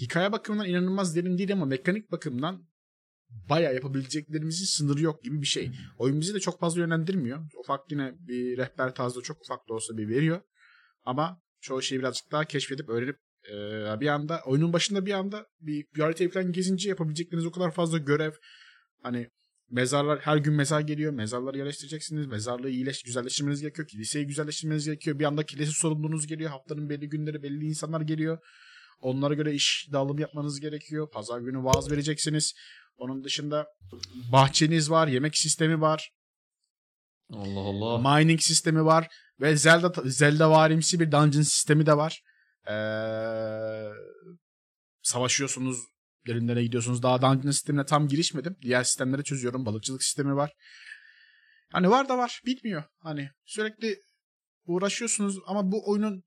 [0.00, 2.66] hikaye bakımından inanılmaz derin değil ama mekanik bakımdan
[3.48, 5.70] bayağı yapabileceklerimizin sınırı yok gibi bir şey.
[5.98, 7.40] Oyun bizi de çok fazla yönlendirmiyor.
[7.56, 10.40] Ufak yine bir rehber tarzda çok ufak da olsa bir veriyor.
[11.04, 13.16] Ama çoğu şeyi birazcık daha keşfedip öğrenip
[13.50, 13.54] e,
[14.00, 17.98] bir anda oyunun başında bir anda bir, bir haritayı falan gezince yapabilecekleriniz o kadar fazla
[17.98, 18.32] görev.
[19.02, 19.28] Hani
[19.70, 21.12] mezarlar her gün mezar geliyor.
[21.12, 22.26] Mezarları yerleştireceksiniz.
[22.26, 23.88] Mezarlığı iyileş, güzelleştirmeniz gerekiyor.
[23.88, 25.18] Kiliseyi güzelleştirmeniz gerekiyor.
[25.18, 26.50] Bir anda kilise sorumluluğunuz geliyor.
[26.50, 28.38] Haftanın belli günleri belli insanlar geliyor.
[29.00, 31.10] Onlara göre iş dağılım yapmanız gerekiyor.
[31.10, 32.54] Pazar günü vaaz vereceksiniz.
[32.96, 33.66] Onun dışında
[34.32, 36.10] bahçeniz var, yemek sistemi var,
[37.32, 38.18] Allah Allah.
[38.18, 39.08] mining sistemi var
[39.40, 42.22] ve Zelda Zelda varimsi bir dungeon sistemi de var.
[42.68, 42.72] Ee,
[45.02, 45.78] savaşıyorsunuz,
[46.26, 47.02] derinlere gidiyorsunuz.
[47.02, 48.56] Daha dungeon sistemine tam girişmedim.
[48.62, 49.66] Diğer sistemleri çözüyorum.
[49.66, 50.52] Balıkçılık sistemi var.
[51.72, 52.42] Hani var da var.
[52.46, 52.82] Bitmiyor.
[52.98, 54.02] Hani sürekli
[54.64, 56.22] uğraşıyorsunuz ama bu oyunun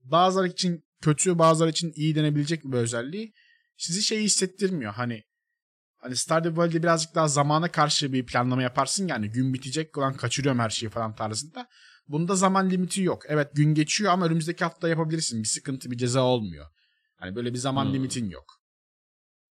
[0.00, 3.32] bazıları için kötü, bazıları için iyi denebilecek bir özelliği
[3.76, 4.92] sizi şey hissettirmiyor.
[4.92, 5.22] Hani
[6.00, 10.60] Hani Stardew Valley'de birazcık daha zamana karşı bir planlama yaparsın yani gün bitecek olan kaçırıyorum
[10.60, 11.68] her şeyi falan tarzında.
[12.08, 13.22] Bunda zaman limiti yok.
[13.28, 15.42] Evet gün geçiyor ama önümüzdeki hafta yapabilirsin.
[15.42, 16.66] Bir sıkıntı bir ceza olmuyor.
[17.16, 17.94] Hani böyle bir zaman Hmm.
[17.94, 18.60] limitin yok.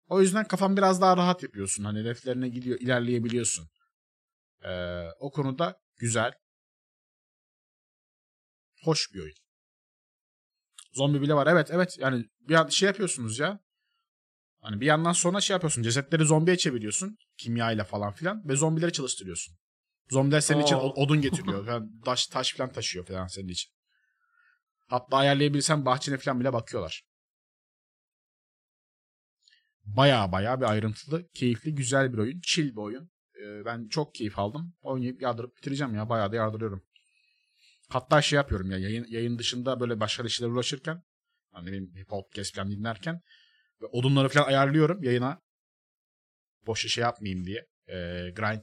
[0.08, 1.84] O yüzden kafan biraz daha rahat yapıyorsun.
[1.84, 3.68] Hani hedeflerine gidiyor, ilerleyebiliyorsun.
[4.64, 6.32] Ee, o konuda güzel.
[8.84, 9.34] Hoş bir oyun.
[10.92, 11.46] Zombi bile var.
[11.46, 13.60] Evet evet yani bir şey yapıyorsunuz ya.
[14.60, 15.82] Hani bir yandan sonra şey yapıyorsun.
[15.82, 17.16] Cesetleri zombiye çeviriyorsun.
[17.36, 18.48] Kimyayla falan filan.
[18.48, 19.56] Ve zombileri çalıştırıyorsun.
[20.10, 20.80] Zombiler senin için Aa.
[20.80, 21.66] o- odun getiriyor.
[21.66, 23.72] falan, taş, taş falan taşıyor falan senin için.
[24.88, 27.02] Hatta ayarlayabilirsen bahçene falan bile bakıyorlar.
[29.84, 32.40] Baya baya bir ayrıntılı, keyifli, güzel bir oyun.
[32.40, 33.10] Chill bir oyun.
[33.42, 34.74] Ee, ben çok keyif aldım.
[34.80, 36.08] Oynayıp yardırıp bitireceğim ya.
[36.08, 36.82] Bayağı da yardırıyorum.
[37.88, 41.02] Hatta şey yapıyorum ya yayın, yayın dışında böyle başka işlerle uğraşırken
[41.52, 43.20] hani benim podcast falan dinlerken
[43.86, 45.40] odunları falan ayarlıyorum yayına.
[46.66, 47.66] Boş şey yapmayayım diye.
[47.88, 48.62] Ee, grind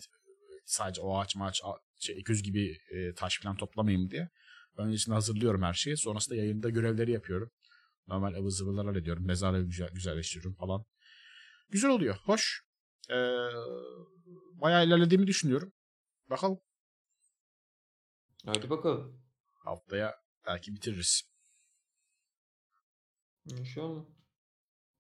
[0.66, 1.62] sadece o ağaç maç
[2.00, 4.30] şey, 200 gibi e, taş falan toplamayayım diye.
[4.78, 5.98] Öncesinde hazırlıyorum her şeyi.
[5.98, 7.52] Sonrasında yayında görevleri yapıyorum.
[8.08, 9.26] Normal ıvı zıvılar hallediyorum.
[9.26, 10.86] Mezarı güzel, güzelleştiriyorum falan.
[11.70, 12.16] Güzel oluyor.
[12.16, 12.62] Hoş.
[13.10, 13.16] Ee,
[14.62, 15.74] bayağı ilerlediğimi düşünüyorum.
[16.30, 16.60] Bakalım.
[18.46, 19.22] Hadi bakalım.
[19.54, 20.16] Haftaya
[20.48, 21.24] belki bitiririz.
[23.46, 24.17] İnşallah.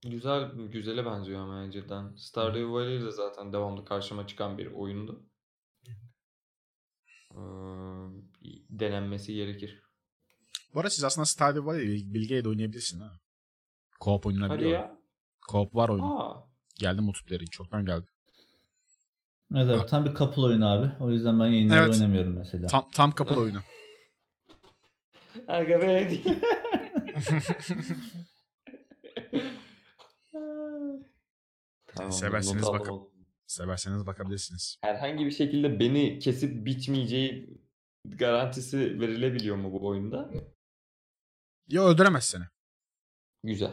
[0.03, 2.15] Güzel, güzele benziyor ama önceden.
[2.15, 5.23] Stardew Valley de zaten devamlı karşıma çıkan bir oyundu.
[7.31, 7.37] Ee,
[8.69, 9.81] denenmesi gerekir.
[10.73, 13.11] Bu arada siz aslında Stardew Valley'i Bilge'ye de oynayabilirsin ha.
[14.01, 14.71] Co-op Hadi oynanabiliyor.
[14.71, 14.97] ya.
[15.51, 16.03] Co-op var oyun.
[16.03, 17.45] Aa, Geldi multiplayer'i.
[17.45, 18.05] Çoktan geldi.
[19.55, 20.91] Evet abi, tam bir couple oyunu abi.
[21.03, 21.95] O yüzden ben yayınlarda Evet.
[21.95, 22.67] oynamıyorum mesela.
[22.67, 23.59] Tam, tam kapalı oyunu.
[25.47, 26.11] Aga be.
[31.87, 33.01] Tamam, seversiniz not bakın.
[33.47, 34.77] Severseniz bakabilirsiniz.
[34.81, 37.57] Herhangi bir şekilde beni kesip biçmeyeceği
[38.05, 40.29] garantisi verilebiliyor mu bu oyunda?
[41.67, 42.43] Ya öldüremez seni.
[43.43, 43.71] Güzel.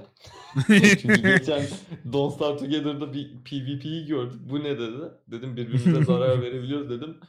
[0.66, 1.66] Çünkü geçen
[2.12, 4.40] Don't Starve Together'da bir PvP'yi gördük.
[4.51, 5.02] Bu ne dedi?
[5.31, 7.20] Dedim birbirimize zarar verebiliyoruz dedim.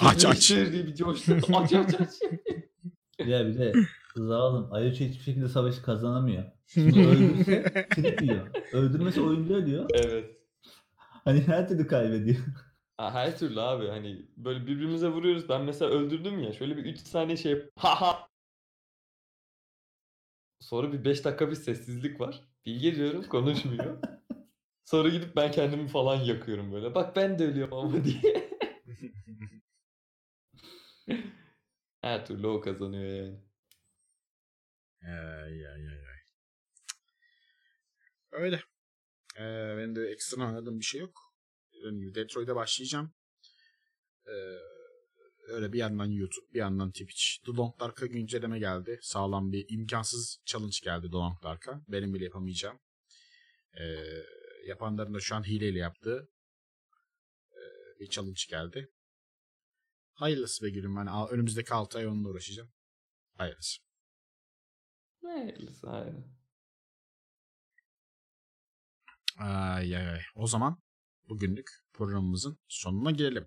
[0.00, 0.50] Aç, aç.
[0.72, 1.36] Diye bir coştu.
[1.52, 2.10] Aç aç aç.
[3.18, 3.72] Ya bir de
[4.16, 6.44] zalim Ayuço hiçbir şekilde savaşı kazanamıyor.
[6.66, 8.46] Şimdi öldürse yiyor.
[8.72, 9.90] Öldürmesi oyunda ölüyor.
[9.94, 10.36] evet.
[11.24, 12.36] Hani her türlü kaybediyor.
[12.96, 15.48] Ha, her türlü abi hani böyle birbirimize vuruyoruz.
[15.48, 18.28] Ben mesela öldürdüm ya şöyle bir 3 saniye şey ha ha.
[20.60, 22.40] Sonra bir 5 dakika bir sessizlik var.
[22.66, 23.98] Bilge diyorum konuşmuyor.
[24.84, 26.94] Sonra gidip ben kendimi falan yakıyorum böyle.
[26.94, 28.50] Bak ben de ölüyorum ama diye.
[32.00, 33.40] Her türlü o kazanıyor yani.
[35.06, 36.20] Ay, ay, ay, ay.
[38.32, 38.62] Öyle.
[39.36, 41.34] Ee, benim de ekstra oynadığım bir şey yok.
[41.74, 43.14] Dediğim gibi Detroit'e başlayacağım.
[44.26, 44.58] Ee,
[45.48, 47.22] öyle bir yandan YouTube, bir yandan Twitch.
[47.46, 48.98] The Long Dark'a güncelleme geldi.
[49.02, 51.84] Sağlam bir imkansız challenge geldi The Long Dark'a.
[51.88, 52.80] Benim bile yapamayacağım.
[53.80, 53.84] Ee,
[54.66, 56.28] yapanların da şu an hileyle yaptığı
[57.52, 57.60] e,
[58.00, 58.92] bir challenge geldi.
[60.12, 60.96] Hayırlısı be gülüm.
[60.96, 62.72] Yani önümüzdeki 6 ay onunla uğraşacağım.
[63.34, 63.83] Hayırlısı.
[65.24, 66.24] Hayırlısı aynen.
[69.38, 70.20] Ay ay ay.
[70.34, 70.78] O zaman
[71.28, 73.46] bugünlük programımızın sonuna gelelim.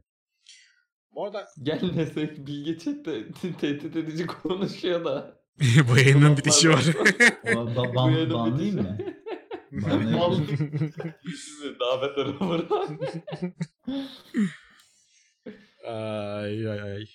[1.12, 5.42] Bu arada Gelmesek Bilge chatte tehdit edici konuşuyor da.
[5.90, 6.86] bu yayının bitişi var.
[7.56, 8.14] O Bu ban?
[9.72, 10.36] Bana-
[11.24, 12.68] Sizi daha beter olur.
[15.88, 17.06] ay ay ay.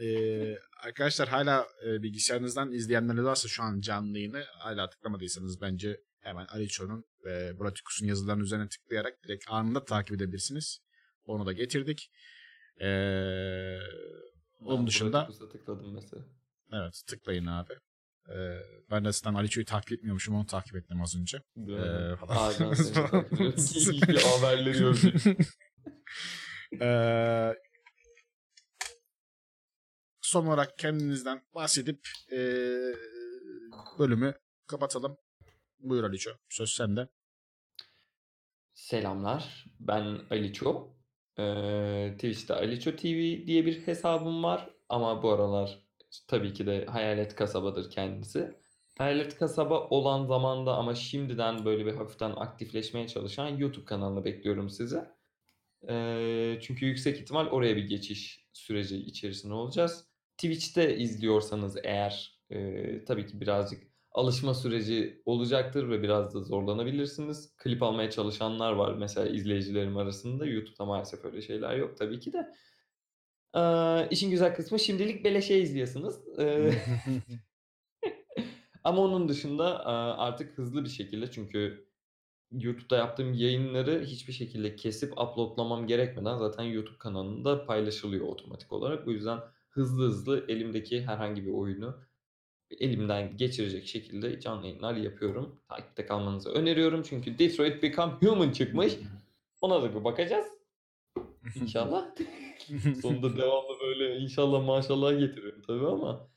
[0.00, 6.46] Ee, arkadaşlar hala e, bilgisayarınızdan izleyenler varsa şu an canlı yayını hala tıklamadıysanız bence hemen
[6.46, 10.78] Aliço'nun ve Bratikus'un yazılarının üzerine tıklayarak direkt anında takip edebilirsiniz.
[11.24, 12.10] Onu da getirdik.
[12.80, 13.76] Ee,
[14.60, 16.24] onun dışında tıkladım mesela.
[16.72, 17.72] evet tıklayın abi.
[18.28, 18.58] Ee,
[18.90, 21.38] ben de zaten Aliço'yu takip etmiyormuşum onu takip ettim az önce.
[21.56, 22.36] Değil Ee, falan.
[22.60, 23.32] Aynen seni takip
[24.04, 24.28] ediyorum.
[24.40, 25.36] Haberleri gördüm.
[26.80, 27.54] Ee,
[30.32, 32.36] son olarak kendinizden bahsedip ee,
[33.98, 34.34] bölümü
[34.66, 35.16] kapatalım.
[35.78, 36.30] Buyur Aliço.
[36.48, 37.08] Söz sende.
[38.74, 39.64] Selamlar.
[39.80, 40.88] Ben Aliço.
[41.38, 44.70] Ee, Twitch'te Aliço TV diye bir hesabım var.
[44.88, 45.78] Ama bu aralar
[46.28, 48.58] tabii ki de Hayalet Kasaba'dır kendisi.
[48.98, 55.14] Hayalet Kasaba olan zamanda ama şimdiden böyle bir hafiften aktifleşmeye çalışan YouTube kanalını bekliyorum size.
[55.88, 60.11] Ee, çünkü yüksek ihtimal oraya bir geçiş süreci içerisinde olacağız.
[60.42, 63.82] Twitch'te izliyorsanız eğer e, tabii ki birazcık
[64.12, 67.56] alışma süreci olacaktır ve biraz da zorlanabilirsiniz.
[67.56, 70.46] Klip almaya çalışanlar var mesela izleyicilerim arasında.
[70.46, 72.50] YouTube'da maalesef öyle şeyler yok tabii ki de.
[73.56, 76.14] Ee, işin güzel kısmı şimdilik beleşe izliyorsunuz.
[76.38, 76.72] Ee,
[78.84, 79.86] ama onun dışında
[80.18, 81.86] artık hızlı bir şekilde çünkü
[82.52, 89.06] YouTube'da yaptığım yayınları hiçbir şekilde kesip uploadlamam gerekmeden zaten YouTube kanalında paylaşılıyor otomatik olarak.
[89.06, 89.40] Bu yüzden
[89.72, 91.96] hızlı hızlı elimdeki herhangi bir oyunu
[92.80, 95.60] elimden geçirecek şekilde canlı yayınlar yapıyorum.
[95.68, 98.92] Takipte kalmanızı öneriyorum çünkü Detroit Become Human çıkmış.
[99.60, 100.46] Ona da bir bakacağız.
[101.54, 102.06] İnşallah.
[103.02, 106.28] Sonunda devamlı böyle inşallah maşallah getiriyorum tabii ama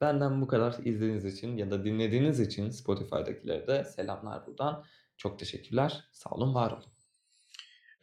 [0.00, 4.84] benden bu kadar izlediğiniz için ya da dinlediğiniz için Spotify'dakilere de selamlar buradan.
[5.16, 6.04] Çok teşekkürler.
[6.12, 6.99] Sağ olun, var olun.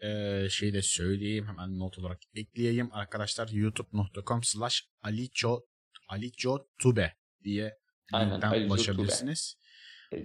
[0.04, 2.90] Ee, şeyi de söyleyeyim hemen not olarak ekleyeyim.
[2.92, 5.62] Arkadaşlar youtube.com slash aliço
[6.10, 7.14] aliçotube
[7.44, 7.78] diye
[8.14, 9.56] Aynen, ulaşabilirsiniz.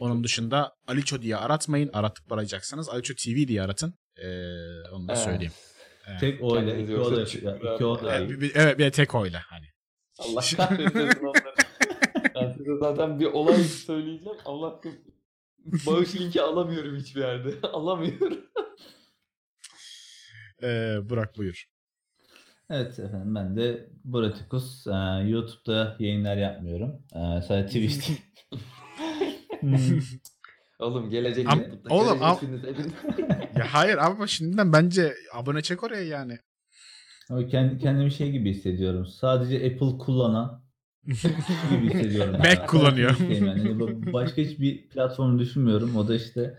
[0.01, 1.91] Onun dışında Aliço diye aratmayın.
[1.93, 3.95] Aratıp arayacaksanız Aliço TV diye aratın.
[4.17, 4.27] Ee,
[4.93, 5.25] onu da Evet.
[5.25, 5.53] söyleyeyeyim.
[6.09, 6.21] Evet.
[6.21, 8.53] Tek o ile Kendinize iki o da yoksa ya, çıkın iki o da Evet, bir,
[8.55, 9.67] evet bir tek oyla hani.
[10.19, 11.55] Allah kahretsin onları.
[12.35, 14.39] Ben size zaten bir olay söyleyeceğim.
[14.45, 14.81] Allah
[15.87, 17.55] bağış linki alamıyorum hiçbir yerde.
[17.69, 18.41] alamıyorum.
[20.63, 21.65] Ee, Burak buyur.
[22.71, 24.87] Evet efendim ben de Bratikus.
[24.87, 24.91] Ee,
[25.29, 27.03] YouTube'da yayınlar yapmıyorum.
[27.15, 28.13] Ee, sadece Twitch'te.
[29.61, 29.77] Hmm.
[30.79, 32.93] Oğlum gelecek Am- YouTube'da oğlum, am- göreceksiniz hepiniz.
[33.59, 36.39] ya hayır ama şimdiden bence abone çek oraya yani.
[37.31, 39.07] Ama kendi, kendimi şey gibi hissediyorum.
[39.07, 40.63] Sadece Apple kullanan
[41.07, 42.37] gibi hissediyorum.
[42.39, 43.11] Mac kullanıyor.
[43.11, 43.59] Twitch'teyim yani.
[43.69, 45.97] Yani bu- Başka hiçbir platform düşünmüyorum.
[45.97, 46.59] O da işte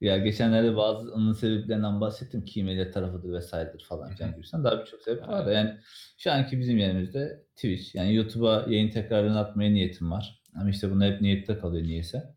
[0.00, 2.44] ya geçenlerde bazı onun sebeplerinden bahsettim.
[2.44, 4.64] Keymail tarafıdır vesairedir falan filan gibisinden.
[4.64, 5.76] Daha birçok sebep var da yani
[6.18, 7.94] şu anki bizim yerimizde Twitch.
[7.94, 10.42] Yani YouTube'a yayın tekrardan atmaya niyetim var.
[10.54, 12.34] Ama işte bunlar hep niyette kalıyor niyeyse.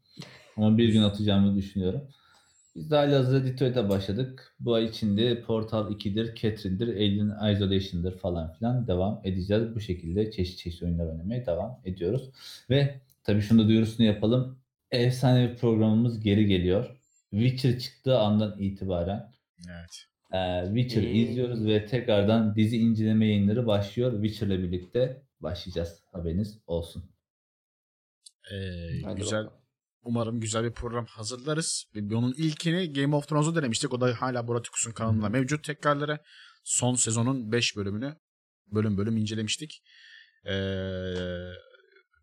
[0.57, 2.09] Ama bir gün atacağımı düşünüyorum.
[2.75, 4.55] Biz de halihazırda Detroit'e başladık.
[4.59, 9.75] Bu ay içinde Portal 2'dir, Catherine'dir, Alien Isolation'dır falan filan devam edeceğiz.
[9.75, 12.29] Bu şekilde çeşit çeşit oyunlar oynamaya devam ediyoruz.
[12.69, 14.59] Ve tabii şunu da duyurusunu yapalım.
[14.91, 17.02] Efsane bir programımız geri geliyor.
[17.33, 19.31] Witcher çıktığı andan itibaren
[19.69, 20.05] Evet.
[20.33, 21.15] e, Witcher'ı Hmm.
[21.15, 24.23] izliyoruz ve tekrardan dizi inceleme yayınları başlıyor.
[24.23, 26.03] Witcher'la birlikte başlayacağız.
[26.11, 27.03] Haberiniz olsun.
[28.51, 29.39] Ee, Hadi güzel.
[29.45, 29.63] bakalım.
[30.05, 31.85] Umarım güzel bir program hazırlarız.
[31.95, 33.93] Ve Onun ilkini Game of Thrones'u denemiştik.
[33.93, 36.19] O da hala Boratikus'un kanalında mevcut tekrarları.
[36.63, 38.15] Son sezonun 5 bölümünü
[38.67, 39.83] bölüm bölüm incelemiştik.
[40.45, 40.51] Ee,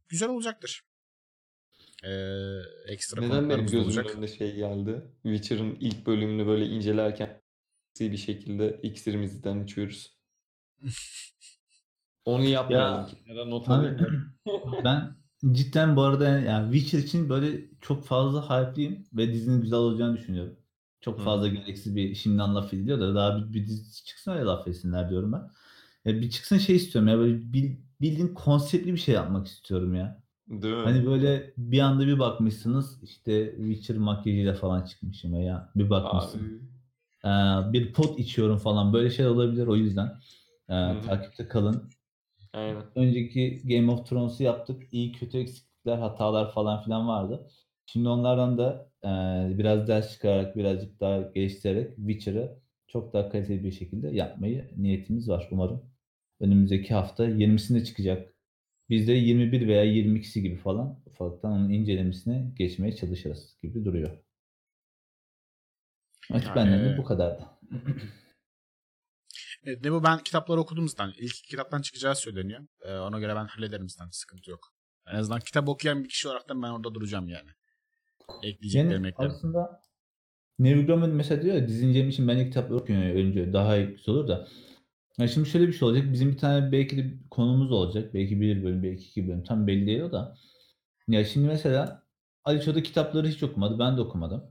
[0.09, 0.83] güzel olacaktır.
[2.05, 4.07] Ee, ekstra Neden benim gözümün olacak.
[4.17, 5.03] önüne şey geldi?
[5.23, 7.43] Witcher'ın ilk bölümünü böyle incelerken
[8.01, 10.19] bir şekilde iksirimizden içiyoruz.
[12.25, 13.11] Onu yapmayalım.
[13.27, 13.97] Ya, not Abi,
[14.85, 15.17] ben
[15.53, 20.57] cidden bu arada yani Witcher için böyle çok fazla hype'liyim ve dizinin güzel olacağını düşünüyorum.
[21.01, 21.23] Çok Hı.
[21.23, 25.11] fazla gereksiz bir şimdiden laf ediliyor da daha bir, bir dizi çıksın öyle laf etsinler
[25.11, 25.51] diyorum ben.
[26.05, 30.23] Ya bir çıksın şey istiyorum ya böyle bil- bildiğin konseptli bir şey yapmak istiyorum ya.
[30.51, 30.83] Değil mi?
[30.83, 35.71] Hani böyle bir anda bir bakmışsınız işte Witcher makyajıyla falan çıkmışım ya.
[35.77, 36.71] Bir bakmışsın.
[37.25, 37.29] Ee,
[37.73, 40.07] bir pot içiyorum falan böyle şey olabilir o yüzden.
[40.69, 41.91] Ee, takipte kalın.
[42.53, 42.83] Aynen.
[42.95, 44.83] önceki Game of Thrones'u yaptık.
[44.93, 47.49] İyi kötü eksiklikler, hatalar falan filan vardı.
[47.87, 49.09] Şimdi onlardan da e,
[49.59, 52.59] biraz ders çıkararak, birazcık daha geliştirerek Witcher'ı
[52.89, 55.83] çok daha kaliteli bir şekilde yapmayı niyetimiz var umarım.
[56.41, 58.30] Önümüzdeki hafta 20'sinde çıkacak.
[58.91, 64.19] Biz de 21 veya 22'si gibi falan ufaktan onun incelemesine geçmeye çalışırız gibi duruyor.
[66.31, 67.45] Açık Yani- benden de bu kadardı.
[69.65, 71.13] Evet, ne bu ben kitapları okudum zaten.
[71.19, 72.61] İlk kitaptan çıkacağı söyleniyor.
[72.83, 74.11] Ee, ona göre ben hallederim zaten.
[74.11, 74.75] Sıkıntı yok.
[75.07, 77.51] En azından kitap okuyan bir kişi olarak da ben orada duracağım yani.
[78.43, 79.31] Ekleyeceklerim Yani eklerim.
[79.31, 79.83] aslında
[80.59, 84.49] Goddard mesela diyor ya dizineceğim için bence kitapları okuyun önce daha iyi olur da.
[85.21, 86.13] Ya şimdi şöyle bir şey olacak.
[86.13, 88.15] Bizim bir tane belki de konumuz olacak.
[88.15, 89.45] Belki bir bölüm, belki iki bölüm.
[89.45, 90.37] Tam belli değil o da.
[91.09, 92.03] Ya şimdi mesela
[92.45, 93.79] Ali Çoğ'da kitapları hiç okumadı.
[93.79, 94.45] Ben de okumadım.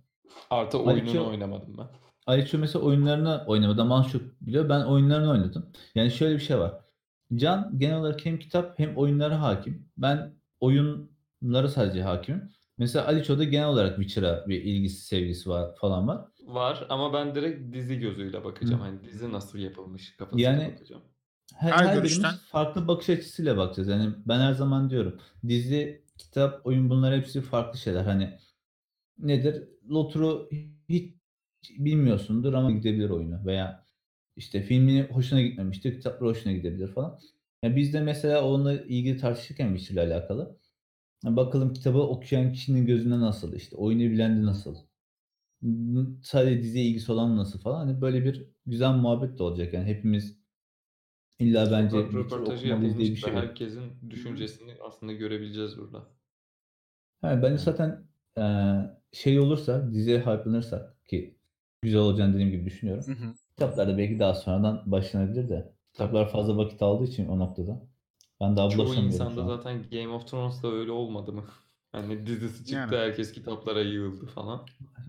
[0.50, 1.88] Artı oyununu Ço- oynamadım ben.
[2.28, 4.70] Ali Çoğ mesela oyunlarını oynamadı çok biliyor.
[4.70, 5.66] Ben oyunlarını oynadım.
[5.96, 6.74] Yani şöyle bir şey var.
[7.36, 9.88] Can genel olarak hem kitap hem oyunlara hakim.
[9.98, 12.50] Ben oyunlara sadece hakimim.
[12.78, 16.26] Mesela Ali Çoğ'da genel olarak Witcher'a bir ilgisi, sevgisi var falan var.
[16.54, 18.80] Var ama ben direkt dizi gözüyle bakacağım.
[18.82, 18.84] Hı.
[18.86, 21.02] Hani dizi nasıl yapılmış kafasıyla Yani- bakacağım.
[21.56, 23.90] Her, Her her birimiz görüşten- farklı bakış açısıyla bakacağız.
[23.90, 28.04] Yani ben her zaman diyorum dizi, kitap, oyun bunlar hepsi farklı şeyler.
[28.04, 28.38] Hani
[29.20, 29.64] nedir?
[29.90, 30.50] Lotru
[30.90, 31.14] hiç
[31.80, 33.86] bilmiyorsundur ama gidebilir oyunu veya
[34.36, 37.20] işte filmini hoşuna gitmemiştir, kitapları hoşuna gidebilir falan.
[37.64, 40.58] Ya biz de mesela onunla ilgili tartışırken bir şeyle alakalı.
[41.26, 44.76] Ya bakalım kitabı okuyan kişinin gözünde nasıl, işte oyunu bilen de nasıl,
[46.24, 47.78] sadece diziye ilgisi olan nasıl falan.
[47.88, 50.40] Hani böyle bir güzel muhabbet de olacak yani hepimiz
[51.40, 56.08] illa bence röportajı okumalıyız diye bir yapılmış şey herkesin düşüncesini aslında görebileceğiz burada.
[57.22, 58.08] Ha, bence zaten
[58.38, 61.38] eee, şey olursa diziye hype'lanırsak ki
[61.82, 63.04] güzel olacağını dediğim gibi düşünüyorum.
[63.08, 63.34] Hı hı.
[63.50, 65.74] Kitaplarda belki daha sonradan başlanabilir de.
[65.94, 67.88] Kitaplar fazla vakit aldığı için o noktada.
[68.42, 71.46] Ben daha Çoğu bulaşamıyorum insanda zaten Game of Thrones'da öyle olmadı mı?
[71.92, 72.98] Hani dizisi çıktı Yani.
[72.98, 74.68] herkes kitaplara yığıldı falan.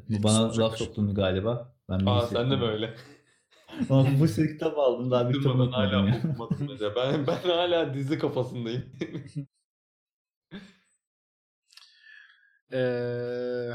[0.08, 1.74] Bu bana laf soktun galiba.
[1.88, 2.60] Ben Aa sen de hissettim.
[2.60, 2.96] böyle.
[3.90, 6.96] Ama bu sürü kitap aldım daha bir kitap Durmadan okumadım hala ya.
[6.96, 8.84] Ben, ben hala dizi kafasındayım.
[12.72, 13.70] Ee,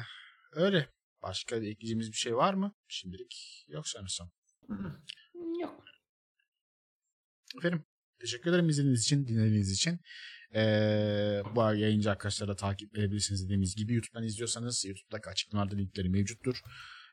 [0.52, 0.90] öyle.
[1.22, 2.74] Başka da ekleyeceğimiz bir şey var mı?
[2.88, 4.32] Şimdilik yok sanırsam.
[5.62, 5.84] Yok.
[7.58, 7.84] Efendim
[8.20, 10.00] teşekkür ederim izlediğiniz için, dinlediğiniz için.
[10.56, 13.94] Ee, bu yayıncı arkadaşlara da takip edebilirsiniz dediğimiz gibi.
[13.94, 16.62] YouTube'dan izliyorsanız YouTube'daki açıklamalarda linkleri mevcuttur.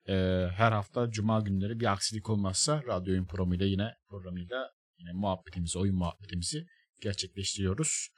[0.09, 0.13] Ee,
[0.57, 5.97] her hafta Cuma günleri bir aksilik olmazsa radyo oyun programıyla yine programıyla yine muhabbetimizi, oyun
[5.97, 6.67] muhabbetimizi
[7.03, 8.09] gerçekleştiriyoruz.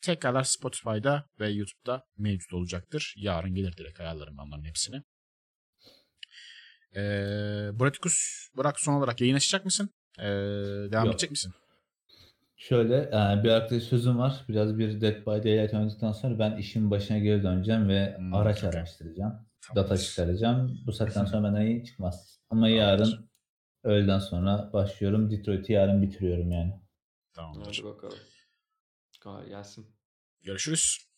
[0.00, 3.14] Tekrarlar Spotify'da ve YouTube'da mevcut olacaktır.
[3.16, 5.02] Yarın gelir direkt ayarlarım onların hepsini.
[6.96, 7.00] Ee,
[7.80, 9.90] Bratikus, Burak son olarak yayın açacak mısın?
[10.18, 10.24] Ee,
[10.92, 11.14] devam Yok.
[11.14, 11.52] edecek misin?
[12.56, 14.44] Şöyle e, bir arkadaş sözüm var.
[14.48, 18.64] Biraz bir Dead by Daylight oynadıktan sonra ben işin başına geri döneceğim ve Hmm, araç
[18.64, 18.64] okey.
[18.64, 19.46] araştıracağım.
[19.60, 19.84] Tamam.
[19.84, 20.82] Data çıkaracağım.
[20.86, 22.40] Bu saatten Hı sonra benden yayın çıkmaz.
[22.50, 22.68] Ama Tamamdır.
[22.68, 23.30] yarın
[23.84, 25.30] öğleden sonra başlıyorum.
[25.30, 26.74] Detroit'i yarın bitiriyorum yani.
[27.34, 27.64] Tamamdır.
[27.66, 28.18] Hadi bakalım.
[29.22, 29.96] Kolay gelsin.
[30.42, 31.08] Görüşürüz.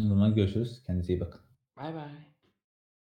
[0.00, 0.82] O zaman görüşürüz.
[0.86, 1.40] Kendinize iyi bakın.
[1.76, 2.35] Bay bay.